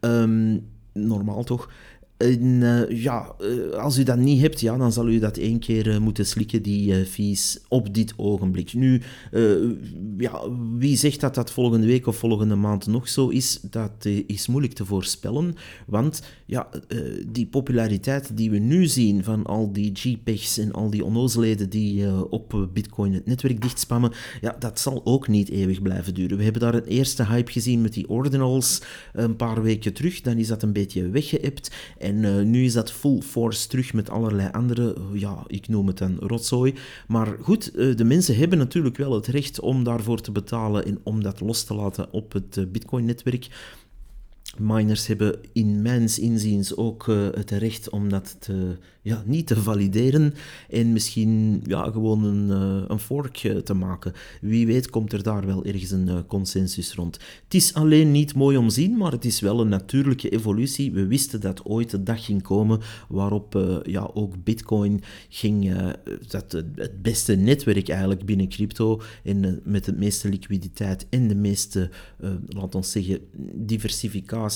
Um, 0.00 0.66
normaal 0.92 1.44
toch? 1.44 1.70
En 2.18 2.40
uh, 2.40 3.02
ja, 3.02 3.34
uh, 3.40 3.72
als 3.72 3.98
u 3.98 4.02
dat 4.02 4.18
niet 4.18 4.40
hebt, 4.40 4.60
ja, 4.60 4.76
dan 4.76 4.92
zal 4.92 5.08
u 5.08 5.18
dat 5.18 5.36
één 5.36 5.58
keer 5.58 5.86
uh, 5.86 5.98
moeten 5.98 6.26
slikken, 6.26 6.62
die 6.62 7.04
fees, 7.04 7.60
op 7.68 7.94
dit 7.94 8.12
ogenblik. 8.16 8.72
Nu, 8.72 9.02
ja, 10.18 10.40
wie 10.76 10.96
zegt 10.96 11.20
dat 11.20 11.34
dat 11.34 11.50
volgende 11.50 11.86
week 11.86 12.06
of 12.06 12.16
volgende 12.16 12.54
maand 12.54 12.86
nog 12.86 13.08
zo 13.08 13.28
is, 13.28 13.60
dat 13.70 14.04
is 14.26 14.46
moeilijk 14.46 14.72
te 14.72 14.84
voorspellen. 14.84 15.54
Want 15.86 16.22
ja, 16.46 16.68
die 17.26 17.46
populariteit 17.46 18.36
die 18.36 18.50
we 18.50 18.58
nu 18.58 18.86
zien 18.86 19.24
van 19.24 19.44
al 19.44 19.72
die 19.72 19.92
JPEGs 19.92 20.58
en 20.58 20.72
al 20.72 20.90
die 20.90 21.04
onnozelheden 21.04 21.70
die 21.70 22.28
op 22.30 22.68
Bitcoin 22.72 23.12
het 23.12 23.26
netwerk 23.26 23.62
dichtspammen, 23.62 24.12
ja, 24.40 24.56
dat 24.58 24.80
zal 24.80 25.00
ook 25.04 25.28
niet 25.28 25.48
eeuwig 25.48 25.82
blijven 25.82 26.14
duren. 26.14 26.36
We 26.36 26.44
hebben 26.44 26.62
daar 26.62 26.74
een 26.74 26.84
eerste 26.84 27.26
hype 27.26 27.52
gezien 27.52 27.80
met 27.80 27.92
die 27.92 28.08
ordinals 28.08 28.82
een 29.12 29.36
paar 29.36 29.62
weken 29.62 29.92
terug. 29.92 30.20
Dan 30.20 30.36
is 30.36 30.48
dat 30.48 30.62
een 30.62 30.72
beetje 30.72 31.08
weggeëpt. 31.08 31.70
En 32.08 32.22
uh, 32.22 32.42
nu 32.42 32.64
is 32.64 32.72
dat 32.72 32.92
full 32.92 33.20
force 33.20 33.68
terug 33.68 33.92
met 33.92 34.10
allerlei 34.10 34.48
andere, 34.52 34.96
ja, 35.12 35.44
ik 35.46 35.68
noem 35.68 35.86
het 35.86 36.00
een 36.00 36.18
rotzooi. 36.18 36.74
Maar 37.06 37.36
goed, 37.40 37.76
uh, 37.76 37.96
de 37.96 38.04
mensen 38.04 38.36
hebben 38.36 38.58
natuurlijk 38.58 38.96
wel 38.96 39.14
het 39.14 39.26
recht 39.26 39.60
om 39.60 39.84
daarvoor 39.84 40.20
te 40.20 40.32
betalen 40.32 40.84
en 40.84 40.98
om 41.02 41.22
dat 41.22 41.40
los 41.40 41.64
te 41.64 41.74
laten 41.74 42.12
op 42.12 42.32
het 42.32 42.72
Bitcoin-netwerk. 42.72 43.48
Miners 44.60 45.06
hebben 45.06 45.38
in 45.52 45.82
mijn 45.82 46.08
inziens 46.20 46.76
ook 46.76 47.06
het 47.34 47.50
recht 47.50 47.90
om 47.90 48.08
dat 48.08 48.36
te 48.38 48.76
ja, 49.08 49.22
niet 49.26 49.46
te 49.46 49.56
valideren 49.56 50.34
en 50.68 50.92
misschien 50.92 51.62
ja, 51.66 51.90
gewoon 51.90 52.24
een, 52.24 52.48
uh, 52.48 52.84
een 52.88 52.98
fork 52.98 53.36
te 53.64 53.74
maken. 53.74 54.12
Wie 54.40 54.66
weet 54.66 54.90
komt 54.90 55.12
er 55.12 55.22
daar 55.22 55.46
wel 55.46 55.64
ergens 55.64 55.90
een 55.90 56.08
uh, 56.08 56.18
consensus 56.26 56.94
rond. 56.94 57.18
Het 57.44 57.54
is 57.54 57.74
alleen 57.74 58.10
niet 58.10 58.34
mooi 58.34 58.56
om 58.56 58.70
zien, 58.70 58.96
maar 58.96 59.12
het 59.12 59.24
is 59.24 59.40
wel 59.40 59.60
een 59.60 59.68
natuurlijke 59.68 60.28
evolutie. 60.28 60.92
We 60.92 61.06
wisten 61.06 61.40
dat 61.40 61.64
ooit 61.64 61.90
de 61.90 62.02
dag 62.02 62.24
ging 62.24 62.42
komen 62.42 62.80
waarop 63.08 63.80
ja, 63.82 64.10
ook 64.14 64.44
Bitcoin 64.44 65.00
ging, 65.28 65.74
dat 66.28 66.52
het 66.74 67.02
beste 67.02 67.34
netwerk 67.34 67.88
eigenlijk 67.88 68.24
binnen 68.24 68.48
crypto 68.48 69.00
en 69.24 69.60
met 69.64 69.84
de 69.84 69.92
meeste 69.92 70.28
liquiditeit 70.28 71.06
en 71.10 71.28
de 71.28 71.34
meeste, 71.34 71.90
laten 72.48 72.80
we 72.80 72.86
zeggen, 72.86 73.20
diversificatie 73.54 74.47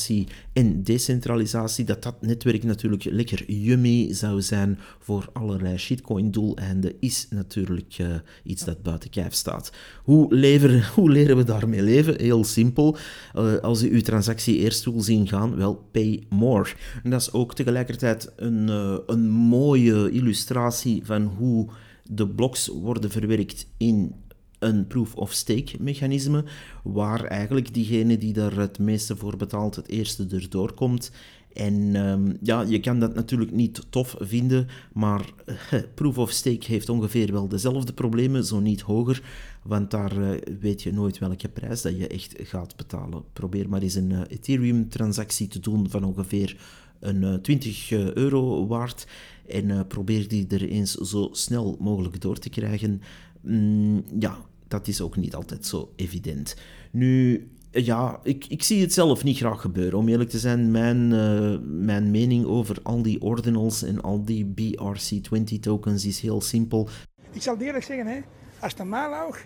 en 0.53 0.83
decentralisatie, 0.83 1.85
dat 1.85 2.03
dat 2.03 2.23
netwerk 2.23 2.63
natuurlijk 2.63 3.05
lekker 3.05 3.51
yummy 3.51 4.13
zou 4.13 4.43
zijn 4.43 4.79
voor 4.99 5.29
allerlei 5.33 5.79
shitcoin-doeleinden, 5.79 6.93
is 7.01 7.27
natuurlijk 7.31 7.99
uh, 7.99 8.07
iets 8.45 8.65
dat 8.65 8.83
buiten 8.83 9.11
kijf 9.11 9.35
staat. 9.35 9.73
Hoe, 10.05 10.35
lever, 10.35 10.87
hoe 10.95 11.11
leren 11.11 11.37
we 11.37 11.45
daarmee 11.45 11.83
leven? 11.83 12.21
Heel 12.21 12.45
simpel. 12.45 12.97
Uh, 13.37 13.57
als 13.57 13.83
u 13.83 13.93
uw 13.93 14.01
transactie 14.01 14.59
eerst 14.59 14.85
wil 14.85 15.01
zien 15.01 15.29
gaan, 15.29 15.57
wel, 15.57 15.85
pay 15.93 16.23
more. 16.29 16.71
En 17.03 17.11
dat 17.11 17.21
is 17.21 17.33
ook 17.33 17.55
tegelijkertijd 17.55 18.33
een, 18.37 18.69
uh, 18.69 18.97
een 19.07 19.31
mooie 19.31 20.11
illustratie 20.11 21.01
van 21.05 21.23
hoe 21.23 21.69
de 22.05 22.29
blocks 22.29 22.67
worden 22.67 23.11
verwerkt 23.11 23.67
in 23.77 24.15
een 24.63 24.87
proof-of-stake 24.87 25.77
mechanisme, 25.81 26.45
waar 26.83 27.25
eigenlijk 27.25 27.75
diegene 27.75 28.19
die 28.19 28.33
daar 28.33 28.57
het 28.57 28.79
meeste 28.79 29.17
voor 29.17 29.37
betaalt 29.37 29.77
het 29.77 29.89
eerste 29.89 30.27
erdoor 30.31 30.73
komt 30.73 31.11
en 31.53 31.97
um, 31.97 32.37
ja, 32.43 32.61
je 32.61 32.81
kan 32.81 32.99
dat 33.01 33.15
natuurlijk 33.15 33.51
niet 33.51 33.87
tof 33.91 34.17
vinden, 34.19 34.69
maar 34.93 35.33
uh, 35.47 35.81
Proof 35.95 36.19
of 36.19 36.31
Stake 36.31 36.67
heeft 36.67 36.89
ongeveer 36.89 37.33
wel 37.33 37.49
dezelfde 37.49 37.93
problemen, 37.93 38.45
zo 38.45 38.61
niet 38.61 38.81
hoger, 38.81 39.23
want 39.63 39.91
daar 39.91 40.19
uh, 40.19 40.41
weet 40.61 40.83
je 40.83 40.93
nooit 40.93 41.19
welke 41.19 41.49
prijs 41.49 41.83
dat 41.83 41.97
je 41.97 42.07
echt 42.07 42.35
gaat 42.39 42.77
betalen. 42.77 43.25
Probeer 43.33 43.69
maar 43.69 43.83
eens 43.83 43.95
een 43.95 44.11
uh, 44.11 44.21
Ethereum-transactie 44.29 45.49
te 45.49 45.61
doen 45.61 45.91
van 45.91 46.05
ongeveer 46.05 46.57
een 47.01 47.43
20 47.43 47.91
euro 47.91 48.67
waard 48.67 49.07
en 49.49 49.87
probeer 49.87 50.29
die 50.29 50.47
er 50.49 50.69
eens 50.69 50.93
zo 50.93 51.29
snel 51.33 51.77
mogelijk 51.81 52.21
door 52.21 52.39
te 52.39 52.49
krijgen. 52.49 53.03
Mm, 53.41 54.05
ja, 54.19 54.39
dat 54.73 54.89
is 54.89 55.01
ook 55.01 55.17
niet 55.17 55.35
altijd 55.35 55.67
zo 55.67 55.93
evident. 55.97 56.57
Nu, 56.91 57.47
ja, 57.71 58.21
ik, 58.23 58.47
ik 58.49 58.63
zie 58.63 58.81
het 58.81 58.93
zelf 58.93 59.25
niet 59.25 59.37
graag 59.37 59.61
gebeuren. 59.61 59.99
Om 59.99 60.09
eerlijk 60.09 60.31
te 60.31 60.39
zijn, 60.39 60.71
mijn, 60.71 61.13
uh, 61.13 61.59
mijn 61.63 62.11
mening 62.11 62.45
over 62.45 62.77
al 62.83 63.03
die 63.03 63.21
ordinals 63.21 63.83
en 63.83 64.03
al 64.03 64.25
die 64.25 64.55
BRC20 64.61 65.61
tokens 65.61 66.07
is 66.07 66.21
heel 66.21 66.41
simpel. 66.41 66.89
Ik 67.33 67.43
zal 67.43 67.57
eerlijk 67.59 67.85
zeggen, 67.85 68.07
hè, 68.07 68.21
als 68.61 68.73
het 68.73 68.81
een 68.81 68.89
maandag, 68.89 69.39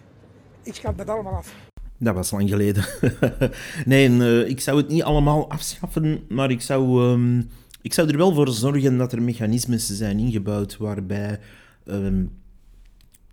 ik 0.62 0.75
schat 0.75 0.99
dat 0.99 1.09
allemaal 1.09 1.35
af. 1.35 1.54
Dat 1.99 2.14
was 2.14 2.30
lang 2.30 2.49
geleden. 2.49 2.85
nee, 3.87 4.11
uh, 4.11 4.49
ik 4.49 4.61
zou 4.61 4.76
het 4.76 4.88
niet 4.88 5.02
allemaal 5.02 5.50
afschaffen, 5.50 6.25
maar 6.28 6.50
ik 6.50 6.61
zou, 6.61 7.11
um, 7.11 7.49
ik 7.83 7.95
zou 7.95 8.09
er 8.09 8.16
wel 8.16 8.35
voor 8.35 8.49
zorgen 8.49 8.99
dat 8.99 9.12
er 9.12 9.23
mechanismes 9.23 9.87
zijn 9.87 10.18
ingebouwd 10.18 10.76
waarbij 10.76 11.40
um, 11.85 12.30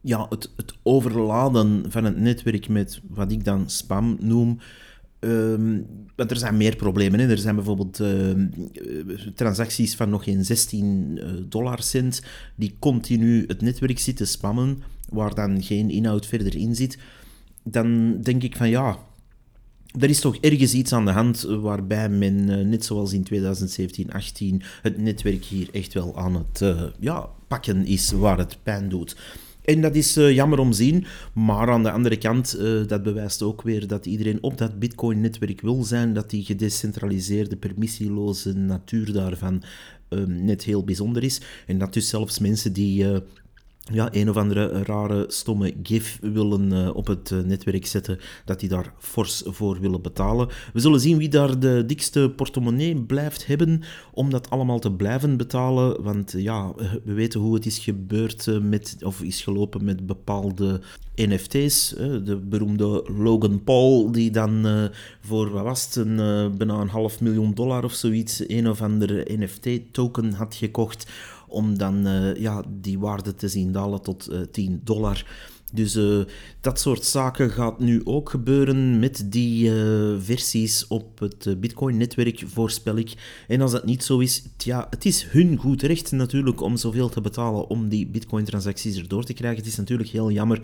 ja, 0.03 0.25
het, 0.29 0.49
het 0.55 0.73
overladen 0.83 1.85
van 1.87 2.03
het 2.03 2.17
netwerk 2.17 2.69
met 2.69 3.01
wat 3.09 3.31
ik 3.31 3.43
dan 3.43 3.69
spam 3.69 4.17
noem, 4.19 4.59
Ehm, 5.23 5.81
want 6.15 6.31
er 6.31 6.37
zijn 6.37 6.57
meer 6.57 6.75
problemen. 6.75 7.19
Hè. 7.19 7.27
Er 7.29 7.37
zijn 7.37 7.55
bijvoorbeeld 7.55 7.99
ehm, 7.99 8.47
transacties 9.35 9.95
van 9.95 10.09
nog 10.09 10.23
geen 10.23 10.45
16 10.45 11.19
dollar 11.49 11.81
cent 11.81 12.21
die 12.55 12.75
continu 12.79 13.43
het 13.47 13.61
netwerk 13.61 13.99
zitten 13.99 14.27
spammen, 14.27 14.83
waar 15.09 15.35
dan 15.35 15.63
geen 15.63 15.89
inhoud 15.89 16.25
verder 16.25 16.55
in 16.55 16.75
zit. 16.75 16.97
Dan 17.63 18.21
denk 18.21 18.43
ik 18.43 18.57
van 18.57 18.69
ja, 18.69 18.97
er 19.99 20.09
is 20.09 20.19
toch 20.19 20.35
ergens 20.35 20.73
iets 20.73 20.93
aan 20.93 21.05
de 21.05 21.11
hand 21.11 21.41
waarbij 21.41 22.09
men, 22.09 22.69
net 22.69 22.85
zoals 22.85 23.13
in 23.13 23.23
2017, 23.23 24.11
18, 24.11 24.61
het 24.81 24.97
netwerk 24.97 25.43
hier 25.43 25.67
echt 25.71 25.93
wel 25.93 26.17
aan 26.17 26.35
het 26.35 26.75
ja, 26.99 27.29
pakken 27.47 27.85
is 27.85 28.11
waar 28.11 28.37
het 28.37 28.57
pijn 28.63 28.89
doet. 28.89 29.15
En 29.63 29.81
dat 29.81 29.95
is 29.95 30.17
uh, 30.17 30.31
jammer 30.31 30.59
om 30.59 30.71
zien, 30.71 31.05
maar 31.33 31.69
aan 31.69 31.83
de 31.83 31.91
andere 31.91 32.17
kant, 32.17 32.55
uh, 32.59 32.87
dat 32.87 33.03
bewijst 33.03 33.41
ook 33.41 33.61
weer 33.61 33.87
dat 33.87 34.05
iedereen 34.05 34.43
op 34.43 34.57
dat 34.57 34.79
Bitcoin-netwerk 34.79 35.61
wil 35.61 35.83
zijn, 35.83 36.13
dat 36.13 36.29
die 36.29 36.43
gedecentraliseerde, 36.43 37.55
permissieloze 37.55 38.53
natuur 38.53 39.13
daarvan 39.13 39.63
uh, 40.09 40.25
net 40.25 40.63
heel 40.63 40.83
bijzonder 40.83 41.23
is. 41.23 41.41
En 41.67 41.77
dat 41.77 41.93
dus 41.93 42.09
zelfs 42.09 42.39
mensen 42.39 42.73
die 42.73 43.11
eh, 43.11 43.17
ja, 43.91 44.09
een 44.11 44.29
of 44.29 44.37
andere 44.37 44.83
rare, 44.83 45.25
stomme 45.27 45.73
gif 45.83 46.19
willen 46.21 46.71
uh, 46.71 46.95
op 46.95 47.07
het 47.07 47.29
uh, 47.29 47.39
netwerk 47.39 47.85
zetten, 47.85 48.19
dat 48.45 48.59
die 48.59 48.69
daar 48.69 48.93
fors 48.99 49.43
voor 49.45 49.79
willen 49.79 50.01
betalen. 50.01 50.47
We 50.73 50.79
zullen 50.79 50.99
zien 50.99 51.17
wie 51.17 51.29
daar 51.29 51.59
de 51.59 51.83
dikste 51.85 52.33
portemonnee 52.35 53.01
blijft 53.01 53.45
hebben 53.45 53.81
om 54.13 54.29
dat 54.29 54.49
allemaal 54.49 54.79
te 54.79 54.91
blijven 54.91 55.37
betalen, 55.37 56.03
want 56.03 56.33
ja, 56.37 56.73
we 57.03 57.13
weten 57.13 57.39
hoe 57.39 57.53
het 57.53 57.65
is 57.65 57.79
gebeurd 57.79 58.45
uh, 58.45 58.59
met, 58.59 58.97
of 58.99 59.21
is 59.21 59.41
gelopen 59.41 59.83
met 59.83 60.05
bepaalde 60.05 60.81
NFT's. 61.15 61.89
de 62.23 62.41
beroemde 62.43 63.09
Logan 63.17 63.63
Paul, 63.63 64.11
die 64.11 64.31
dan 64.31 64.67
voor, 65.21 65.49
wat 65.49 65.63
was 65.63 65.85
het, 65.85 65.95
een, 65.95 66.15
bijna 66.57 66.73
een 66.79 66.87
half 66.87 67.21
miljoen 67.21 67.53
dollar 67.53 67.83
of 67.83 67.93
zoiets, 67.93 68.43
een 68.49 68.69
of 68.69 68.81
andere 68.81 69.25
NFT-token 69.37 70.33
had 70.33 70.55
gekocht 70.55 71.05
om 71.53 71.77
dan 71.77 72.07
uh, 72.07 72.35
ja, 72.35 72.63
die 72.69 72.99
waarde 72.99 73.35
te 73.35 73.47
zien 73.47 73.71
dalen 73.71 74.01
tot 74.01 74.29
uh, 74.31 74.41
eh, 74.41 74.47
10 74.51 74.81
dollar. 74.83 75.25
Dus 75.73 75.95
uh, 75.95 76.23
dat 76.61 76.79
soort 76.79 77.05
zaken 77.05 77.49
gaat 77.49 77.79
nu 77.79 78.01
ook 78.05 78.29
gebeuren 78.29 78.99
met 78.99 79.25
die 79.25 79.71
versies 80.19 80.87
op 80.87 81.19
het 81.19 81.59
Bitcoin-netwerk, 81.59 82.43
voorspel 82.45 82.97
ik. 82.97 83.13
En 83.47 83.61
als 83.61 83.71
dat 83.71 83.85
niet 83.85 84.03
zo 84.03 84.19
is, 84.19 84.43
ja, 84.57 84.87
het 84.89 85.05
is 85.05 85.23
hun 85.23 85.57
goed 85.57 85.81
recht 85.81 86.11
natuurlijk 86.11 86.61
om 86.61 86.77
zoveel 86.77 87.09
te 87.09 87.21
betalen 87.21 87.67
om 87.67 87.89
die 87.89 88.07
Bitcoin-transacties 88.07 88.97
erdoor 88.97 89.23
te 89.23 89.33
krijgen. 89.33 89.59
Het 89.59 89.67
is 89.67 89.77
natuurlijk 89.77 90.09
heel 90.09 90.31
jammer 90.31 90.61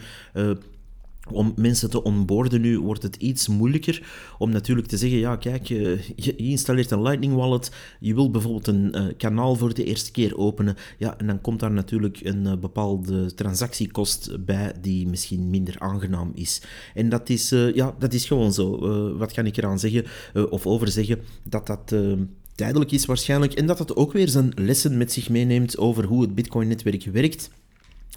om 1.32 1.54
mensen 1.56 1.90
te 1.90 2.04
onboorden 2.04 2.62
nu 2.62 2.80
wordt 2.80 3.04
het 3.04 3.16
iets 3.16 3.48
moeilijker 3.48 4.04
om 4.38 4.50
natuurlijk 4.50 4.88
te 4.88 4.98
zeggen, 4.98 5.20
ja 5.20 5.36
kijk, 5.36 5.68
je, 5.68 6.36
installeert 6.36 6.92
een 6.92 7.02
Lightning 7.02 7.34
Wallet, 7.34 7.72
je 8.00 8.14
wil 8.14 8.32
bijvoorbeeld 8.32 8.68
een 8.68 8.96
uh, 8.96 9.04
kanaal 9.18 9.56
voor 9.56 9.74
de 9.74 9.84
eerste 9.84 10.12
keer 10.12 10.38
openen, 10.38 10.76
ja, 10.98 11.18
en 11.18 11.28
dan 11.28 11.42
komt 11.42 11.60
daar 11.60 11.72
natuurlijk 11.72 12.20
een 12.24 12.46
uh, 12.46 12.58
bepaalde 12.58 13.34
transactiekost 13.34 14.46
bij 14.46 14.74
die 14.82 15.08
misschien 15.08 15.50
minder 15.50 15.76
aangenaam 15.80 16.32
is. 16.36 16.62
En 16.94 17.10
dat 17.10 17.30
is, 17.30 17.50
ja, 17.50 17.96
dat 18.00 18.14
is 18.14 18.26
gewoon 18.26 18.54
zo. 18.54 18.78
wat 19.18 19.32
kan 19.32 19.46
ik 19.46 19.58
eraan 19.58 19.80
zeggen, 19.80 20.06
of 20.50 20.66
over 20.66 20.88
zeggen, 20.88 21.20
dat 21.44 21.68
dat 21.68 21.94
tijdelijk 22.56 22.92
is 22.92 23.06
waarschijnlijk, 23.06 23.54
en 23.54 23.66
dat 23.66 23.78
dat 23.78 23.96
ook 23.96 24.14
weer 24.14 24.30
zijn 24.30 24.52
lessen 24.56 24.98
met 24.98 25.12
zich 25.12 25.30
meeneemt 25.30 25.78
over 25.78 26.06
hoe 26.06 26.22
het 26.22 26.36
Bitcoin-netwerk 26.36 27.04
werkt. 27.04 27.50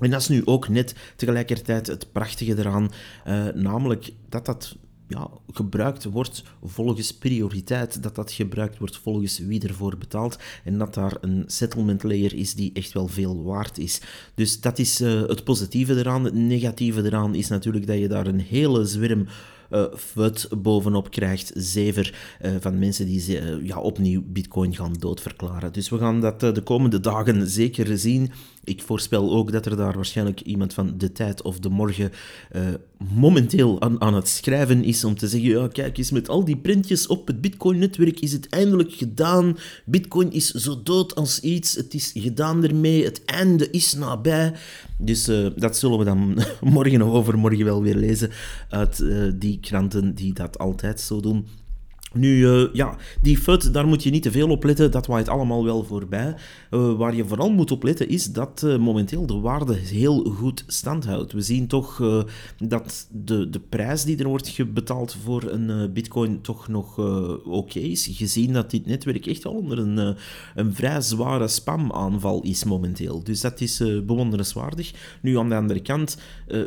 En 0.03 0.11
dat 0.11 0.21
is 0.21 0.29
nu 0.29 0.43
ook 0.45 0.69
net 0.69 0.95
tegelijkertijd 1.17 1.87
het 1.87 2.13
prachtige 2.13 2.59
eraan, 2.59 2.91
uh, 3.27 3.47
namelijk 3.55 4.13
dat 4.29 4.47
dat 4.47 4.77
ja, 5.09 5.31
gebruikt 5.53 6.05
wordt 6.05 6.45
volgens 6.65 7.15
prioriteit, 7.15 8.03
dat 8.03 8.15
dat 8.15 8.33
gebruikt 8.33 8.79
wordt 8.79 8.97
volgens 8.97 9.39
wie 9.39 9.69
ervoor 9.69 9.99
betaalt 9.99 10.39
en 10.65 10.79
dat 10.79 10.95
daar 10.95 11.17
een 11.21 11.45
settlement 11.47 12.03
layer 12.03 12.35
is 12.35 12.55
die 12.55 12.71
echt 12.73 12.93
wel 12.93 13.09
veel 13.09 13.43
waard 13.43 13.79
is. 13.79 14.01
Dus 14.35 14.61
dat 14.61 14.79
is 14.79 15.01
uh, 15.01 15.23
het 15.27 15.45
positieve 15.45 15.97
eraan. 15.97 16.25
Het 16.25 16.35
negatieve 16.35 17.05
eraan 17.05 17.35
is 17.35 17.49
natuurlijk 17.49 17.87
dat 17.87 17.99
je 17.99 18.09
daar 18.09 18.27
een 18.27 18.41
hele 18.41 18.85
zwerm 18.85 19.27
uh, 19.71 19.85
FUD 19.97 20.49
bovenop 20.63 21.11
krijgt, 21.11 21.53
zever 21.55 22.37
van 22.61 22.79
mensen 22.79 23.07
die 23.07 23.39
ja, 23.65 23.81
opnieuw 23.81 24.23
Bitcoin 24.27 24.75
gaan 24.75 24.93
doodverklaren. 24.99 25.73
Dus 25.73 25.89
we 25.89 25.99
gaan 25.99 26.21
dat 26.21 26.41
de 26.41 26.63
komende 26.65 27.01
dagen 27.01 27.49
zeker 27.49 27.99
zien. 27.99 28.33
Ik 28.65 28.83
voorspel 28.83 29.33
ook 29.33 29.53
dat 29.53 29.67
er 29.67 29.77
daar 29.77 29.95
waarschijnlijk 29.95 30.41
iemand 30.41 30.75
van 30.75 30.99
de 30.99 31.13
tijd 31.13 31.43
of 31.43 31.59
de 31.59 31.69
morgen 31.69 32.13
momenteel 33.15 33.81
aan, 33.81 34.01
aan 34.01 34.15
het 34.15 34.29
schrijven 34.29 34.85
is 34.85 35.05
om 35.05 35.17
te 35.17 35.29
zeggen, 35.29 35.51
ja 35.51 35.69
kijk 35.69 35.99
eens, 35.99 36.11
met 36.11 36.29
al 36.29 36.45
die 36.45 36.57
printjes 36.57 37.07
op 37.07 37.27
het 37.27 37.41
Bitcoin-netwerk 37.41 38.21
is 38.21 38.33
het 38.33 38.49
eindelijk 38.49 38.93
gedaan. 38.93 39.57
Bitcoin 39.85 40.33
is 40.33 40.51
zo 40.51 40.83
dood 40.83 41.15
als 41.15 41.41
iets, 41.41 41.75
het 41.75 41.95
is 41.95 42.11
gedaan 42.15 42.65
ermee, 42.65 43.05
het 43.05 43.25
einde 43.25 43.71
is 43.71 43.95
nabij. 43.95 44.53
Dus 44.99 45.25
dat 45.57 45.77
zullen 45.77 45.99
we 45.99 46.05
dan 46.05 46.39
morgen 46.61 47.03
of 47.03 47.13
overmorgen 47.13 47.65
wel 47.65 47.83
weer 47.83 47.97
lezen 47.97 48.31
uit 48.69 49.05
die 49.35 49.59
kranten 49.61 50.15
die 50.15 50.33
dat 50.33 50.59
altijd 50.59 51.01
zo 51.01 51.21
doen. 51.21 51.47
Nu, 52.15 52.37
uh, 52.37 52.69
ja, 52.73 52.97
die 53.23 53.39
FUD, 53.39 53.73
daar 53.73 53.87
moet 53.87 54.03
je 54.03 54.11
niet 54.11 54.23
te 54.23 54.31
veel 54.31 54.51
op 54.51 54.65
letten. 54.65 54.91
Dat 54.91 55.07
waait 55.07 55.29
allemaal 55.29 55.65
wel 55.65 55.85
voorbij. 55.85 56.35
Uh, 56.71 56.93
waar 56.93 57.15
je 57.15 57.25
vooral 57.25 57.51
moet 57.51 57.71
op 57.71 57.83
letten 57.83 58.09
is 58.09 58.33
dat 58.33 58.63
uh, 58.65 58.79
momenteel 58.79 59.27
de 59.27 59.41
waarde 59.41 59.75
heel 59.75 60.25
goed 60.25 60.65
stand 60.67 61.05
houdt. 61.05 61.33
We 61.33 61.41
zien 61.41 61.67
toch 61.67 62.25
dat 62.59 63.09
de, 63.11 63.51
de 63.51 63.61
prijs 63.61 64.05
die 64.05 64.19
er 64.19 64.29
wordt 64.29 64.75
betaald 64.75 65.17
voor 65.25 65.43
een 65.43 65.93
bitcoin 65.93 66.41
toch 66.41 66.69
nog 66.69 66.99
oké 67.45 67.79
is. 67.79 68.11
Gezien 68.13 68.53
dat 68.53 68.71
dit 68.71 68.87
netwerk 68.87 69.27
echt 69.27 69.47
al 69.47 69.53
onder 69.53 69.79
een, 69.79 70.17
een 70.55 70.75
vrij 70.75 71.01
zware 71.01 71.49
spamaanval 71.49 72.43
is 72.43 72.65
momenteel. 72.65 73.25
Dus 73.25 73.41
dat 73.41 73.61
is 73.61 73.79
bewonderenswaardig. 74.07 75.19
Nu, 75.23 75.39
aan 75.39 75.49
de 75.49 75.55
andere 75.55 75.81
kant, 75.81 76.19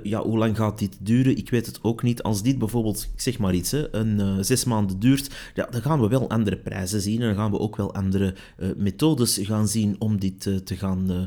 ja, 0.03 0.21
hoe 0.21 0.37
lang 0.37 0.57
gaat 0.57 0.79
dit 0.79 0.97
duren? 0.99 1.37
Ik 1.37 1.49
weet 1.49 1.65
het 1.65 1.79
ook 1.81 2.03
niet. 2.03 2.23
Als 2.23 2.43
dit 2.43 2.57
bijvoorbeeld, 2.57 3.09
ik 3.13 3.21
zeg 3.21 3.37
maar 3.37 3.53
iets, 3.53 3.71
hè, 3.71 3.95
een 3.95 4.45
zes 4.45 4.63
maanden 4.65 4.99
duurt 4.99 5.29
ja, 5.53 5.67
dan 5.71 5.81
gaan 5.81 6.01
we 6.01 6.07
wel 6.07 6.29
andere 6.29 6.57
prijzen 6.57 7.01
zien 7.01 7.21
en 7.21 7.27
dan 7.27 7.35
gaan 7.35 7.51
we 7.51 7.59
ook 7.59 7.75
wel 7.75 7.93
andere 7.93 8.35
uh, 8.57 8.69
methodes 8.77 9.39
gaan 9.41 9.67
zien 9.67 9.95
om 9.99 10.19
dit 10.19 10.45
uh, 10.45 10.57
te 10.57 10.75
gaan 10.75 11.11
uh, 11.11 11.21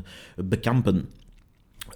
bekampen. 0.45 1.09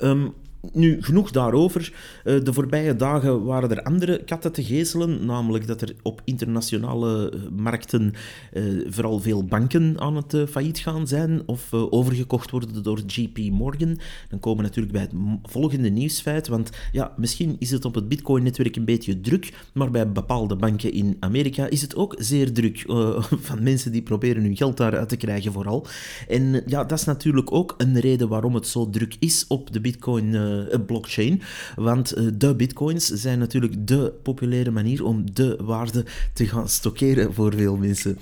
Um, 0.02 0.34
nu, 0.72 1.02
genoeg 1.02 1.32
daarover. 1.32 1.94
Eh, 2.24 2.44
de 2.44 2.54
voorbije 2.54 2.96
dagen 2.96 3.44
waren 3.44 3.72
er 3.72 3.84
andere 3.84 4.24
katten 4.24 4.52
te 4.52 4.64
gezelen, 4.64 5.26
namelijk 5.26 5.68
dat 5.68 5.82
er 5.82 5.96
op 6.02 6.22
internationale 6.24 7.32
eh, 7.32 7.40
markten 7.52 8.14
eh, 8.52 8.64
vooral 8.88 9.20
veel 9.20 9.44
banken 9.46 10.00
aan 10.00 10.16
het 10.16 10.36
failliet 10.50 10.80
gaan 10.80 11.08
zijn 11.08 11.42
of 11.46 11.74
overgekocht 11.74 12.52
worden 12.52 12.84
door 12.84 13.00
JP 13.08 13.38
Morgan. 13.38 14.00
Dan 14.30 14.40
komen 14.40 14.58
we 14.58 14.64
natuurlijk 14.64 14.94
bij 14.94 15.02
het 15.02 15.14
volgende 15.44 15.90
nieuwsfeit, 15.90 16.48
want 16.48 16.70
ja, 16.92 17.14
misschien 17.18 17.56
is 17.60 17.72
het 17.72 17.86
op 17.86 17.96
het 17.96 18.08
Bitcoin-netwerk 18.08 18.76
een 18.76 18.86
beetje 18.86 19.22
druk, 19.22 19.54
maar 19.74 19.92
bij 19.92 20.12
bepaalde 20.12 20.56
banken 20.56 20.92
in 20.92 21.18
Amerika 21.20 21.68
is 21.68 21.82
het 21.82 21.96
ook 21.96 22.16
zeer 22.18 22.54
druk 22.54 22.84
van 23.48 23.64
mensen 23.64 23.92
die 23.92 24.02
proberen 24.02 24.44
hun 24.44 24.58
geld 24.58 24.78
daaruit 24.78 25.10
te 25.10 25.18
krijgen 25.18 25.52
vooral. 25.52 25.88
En 26.28 26.64
ja, 26.66 26.84
dat 26.84 27.00
is 27.00 27.06
natuurlijk 27.06 27.52
ook 27.52 27.74
een 27.78 28.00
reden 28.00 28.28
waarom 28.28 28.56
het 28.56 28.68
zo 28.68 28.90
druk 28.90 29.16
is 29.20 29.46
op 29.48 29.74
de 29.74 29.82
Bitcoin 29.82 30.52
blockchain. 30.86 31.42
Want 31.76 32.18
uh, 32.18 32.28
de 32.34 32.56
bitcoins 32.56 33.08
zijn 33.08 33.40
natuurlijk 33.40 33.88
de 33.88 34.14
populaire 34.24 34.72
manier 34.72 35.06
om 35.06 35.34
de 35.34 35.60
waarde 35.62 36.06
te 36.34 36.48
gaan 36.48 36.70
stockeren 36.70 37.34
voor 37.34 37.54
veel 37.56 37.78
mensen. 37.78 38.18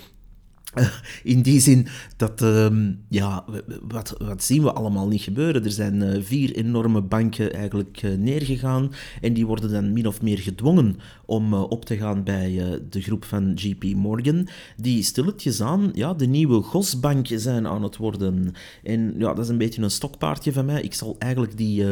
In 1.23 1.41
die 1.41 1.59
zin 1.59 1.87
dat, 2.17 2.41
um, 2.41 2.99
ja, 3.09 3.45
wat, 3.81 4.15
wat 4.17 4.43
zien 4.43 4.63
we 4.63 4.73
allemaal 4.73 5.07
niet 5.07 5.21
gebeuren? 5.21 5.63
Er 5.63 5.71
zijn 5.71 6.23
vier 6.23 6.55
enorme 6.55 7.01
banken 7.01 7.53
eigenlijk 7.53 8.01
neergegaan 8.17 8.91
en 9.21 9.33
die 9.33 9.45
worden 9.45 9.71
dan 9.71 9.93
min 9.93 10.07
of 10.07 10.21
meer 10.21 10.37
gedwongen 10.37 10.95
om 11.25 11.53
op 11.53 11.85
te 11.85 11.97
gaan 11.97 12.23
bij 12.23 12.79
de 12.89 13.01
groep 13.01 13.25
van 13.25 13.53
JP 13.53 13.83
Morgan, 13.83 14.47
die 14.77 15.03
stilletjes 15.03 15.61
aan 15.61 15.91
ja, 15.93 16.13
de 16.13 16.25
nieuwe 16.25 16.61
Gosbank 16.61 17.27
zijn 17.29 17.67
aan 17.67 17.83
het 17.83 17.97
worden. 17.97 18.53
En 18.83 19.13
ja, 19.17 19.33
dat 19.33 19.43
is 19.43 19.49
een 19.49 19.57
beetje 19.57 19.81
een 19.81 19.91
stokpaardje 19.91 20.53
van 20.53 20.65
mij. 20.65 20.81
Ik 20.81 20.93
zal 20.93 21.15
eigenlijk 21.19 21.57
die 21.57 21.85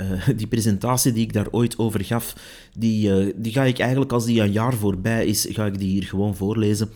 uh, 0.00 0.28
die 0.36 0.46
presentatie 0.46 1.12
die 1.12 1.22
ik 1.22 1.32
daar 1.32 1.48
ooit 1.50 1.78
over 1.78 2.04
gaf, 2.04 2.34
die, 2.72 3.08
uh, 3.08 3.32
die 3.36 3.52
ga 3.52 3.64
ik 3.64 3.78
eigenlijk 3.78 4.12
als 4.12 4.24
die 4.24 4.40
een 4.40 4.52
jaar 4.52 4.74
voorbij 4.74 5.26
is, 5.26 5.46
ga 5.50 5.66
ik 5.66 5.78
die 5.78 5.88
hier 5.88 6.04
gewoon 6.04 6.36
voorlezen. 6.36 6.90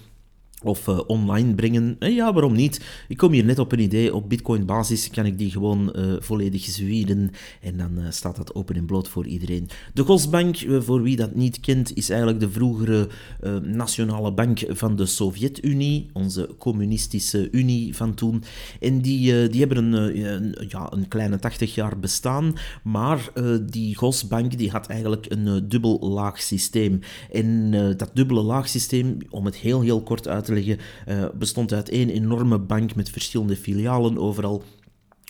Of 0.64 0.86
uh, 0.86 1.00
online 1.06 1.54
brengen. 1.54 1.96
En 1.98 2.14
ja, 2.14 2.32
waarom 2.32 2.52
niet? 2.52 2.80
Ik 3.08 3.16
kom 3.16 3.32
hier 3.32 3.44
net 3.44 3.58
op 3.58 3.72
een 3.72 3.80
idee. 3.80 4.14
Op 4.14 4.28
Bitcoin-basis 4.28 5.10
kan 5.10 5.26
ik 5.26 5.38
die 5.38 5.50
gewoon 5.50 5.92
uh, 5.96 6.14
volledig 6.18 6.62
zwieren. 6.64 7.30
En 7.60 7.76
dan 7.76 7.98
staat 8.08 8.36
dat 8.36 8.54
open 8.54 8.76
en 8.76 8.86
bloot 8.86 9.08
voor 9.08 9.26
iedereen. 9.26 9.68
De 9.94 10.02
Gosbank, 10.02 10.56
voor 10.78 11.02
wie 11.02 11.16
dat 11.16 11.34
niet 11.34 11.60
kent, 11.60 11.96
is 11.96 12.08
eigenlijk 12.08 12.40
de 12.40 12.50
vroegere 12.50 13.08
nationale 13.62 14.32
bank 14.32 14.64
van 14.68 14.96
de 14.96 15.06
Sovjet-Unie. 15.06 16.10
Onze 16.12 16.48
communistische 16.58 17.48
unie 17.50 17.96
van 17.96 18.14
toen. 18.14 18.42
En 18.80 19.00
die, 19.00 19.48
die 19.48 19.60
hebben 19.60 19.84
een, 19.92 20.26
een, 20.26 20.66
ja, 20.68 20.92
een 20.92 21.08
kleine 21.08 21.38
80 21.38 21.74
jaar 21.74 21.98
bestaan. 21.98 22.54
Maar 22.82 23.32
die 23.70 23.96
Gosbank 23.96 24.58
die 24.58 24.70
had 24.70 24.86
eigenlijk 24.86 25.26
een 25.28 25.68
dubbel 25.68 25.98
laag 26.00 26.40
systeem. 26.42 27.00
En 27.32 27.70
dat 27.96 28.10
dubbele 28.14 28.42
laag 28.42 28.68
systeem, 28.68 29.16
om 29.30 29.44
het 29.44 29.56
heel 29.56 29.80
heel 29.80 30.02
kort 30.02 30.28
uit 30.28 30.44
te 30.44 30.53
uh, 30.56 30.76
bestond 31.34 31.72
uit 31.72 31.88
één 31.88 32.10
enorme 32.10 32.58
bank 32.58 32.94
met 32.94 33.10
verschillende 33.10 33.56
filialen 33.56 34.18
overal 34.18 34.62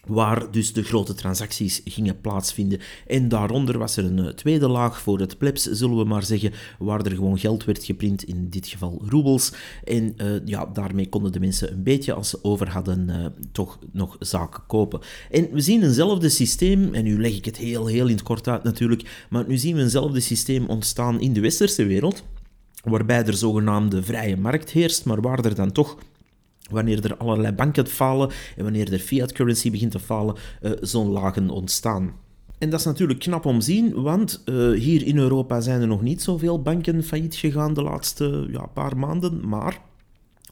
waar 0.06 0.50
dus 0.50 0.72
de 0.72 0.82
grote 0.82 1.14
transacties 1.14 1.80
gingen 1.84 2.20
plaatsvinden. 2.20 2.80
En 3.06 3.28
daaronder 3.28 3.78
was 3.78 3.96
er 3.96 4.04
een 4.04 4.18
eh, 4.18 4.32
tweede 4.32 4.68
laag 4.68 5.00
voor 5.00 5.18
het 5.18 5.38
plebs, 5.38 5.62
zullen 5.62 5.96
we 5.96 6.04
maar 6.04 6.22
zeggen, 6.22 6.52
waar 6.78 7.00
er 7.00 7.14
gewoon 7.14 7.38
geld 7.38 7.64
werd 7.64 7.84
geprint, 7.84 8.22
in 8.22 8.48
dit 8.48 8.66
geval 8.66 9.02
roebels. 9.08 9.52
En 9.84 10.14
uh, 10.16 10.26
ja, 10.44 10.66
daarmee 10.66 11.08
konden 11.08 11.32
de 11.32 11.40
mensen 11.40 11.72
een 11.72 11.82
beetje, 11.82 12.12
als 12.12 12.28
ze 12.28 12.38
over 12.42 12.68
hadden, 12.70 13.32
toch 13.52 13.78
nog 13.92 14.16
zaken 14.18 14.62
kopen. 14.66 15.00
En 15.30 15.48
we 15.52 15.60
zien 15.60 15.82
eenzelfde 15.82 16.28
systeem, 16.28 16.94
en 16.94 17.04
nu 17.04 17.20
leg 17.20 17.36
ik 17.36 17.44
het 17.44 17.56
heel, 17.56 17.86
heel 17.86 18.06
in 18.06 18.14
het 18.14 18.22
kort 18.22 18.48
uit 18.48 18.62
natuurlijk, 18.62 19.26
maar 19.30 19.44
nu 19.48 19.56
zien 19.56 19.76
we 19.76 19.82
eenzelfde 19.82 20.20
systeem 20.20 20.66
ontstaan 20.66 21.20
in 21.20 21.32
de 21.32 21.40
westerse 21.40 21.84
wereld 21.84 22.24
waarbij 22.84 23.24
er 23.24 23.34
zogenaamde 23.34 24.02
vrije 24.02 24.36
markt 24.36 24.70
heerst, 24.70 25.04
maar 25.04 25.20
waar 25.20 25.44
er 25.44 25.54
dan 25.54 25.72
toch 25.72 25.96
wanneer 26.70 27.04
er 27.04 27.16
allerlei 27.16 27.52
banken 27.52 27.86
falen 27.86 28.30
en 28.56 28.62
wanneer 28.62 28.92
er 28.92 28.98
fiat 28.98 29.32
currency 29.32 29.70
begint 29.70 29.90
te 29.90 29.98
falen, 29.98 30.34
uh, 30.62 30.70
zo'n 30.80 31.08
lagen 31.08 31.50
ontstaan. 31.50 32.12
En 32.58 32.70
dat 32.70 32.80
is 32.80 32.86
natuurlijk 32.86 33.18
knap 33.18 33.44
om 33.44 33.58
te 33.58 33.64
zien, 33.64 34.02
want 34.02 34.42
uh, 34.46 34.78
hier 34.78 35.06
in 35.06 35.18
Europa 35.18 35.60
zijn 35.60 35.80
er 35.80 35.86
nog 35.86 36.02
niet 36.02 36.22
zoveel 36.22 36.62
banken 36.62 37.02
failliet 37.02 37.34
gegaan 37.34 37.74
de 37.74 37.82
laatste 37.82 38.48
ja, 38.50 38.66
paar 38.66 38.96
maanden, 38.96 39.48
maar 39.48 39.80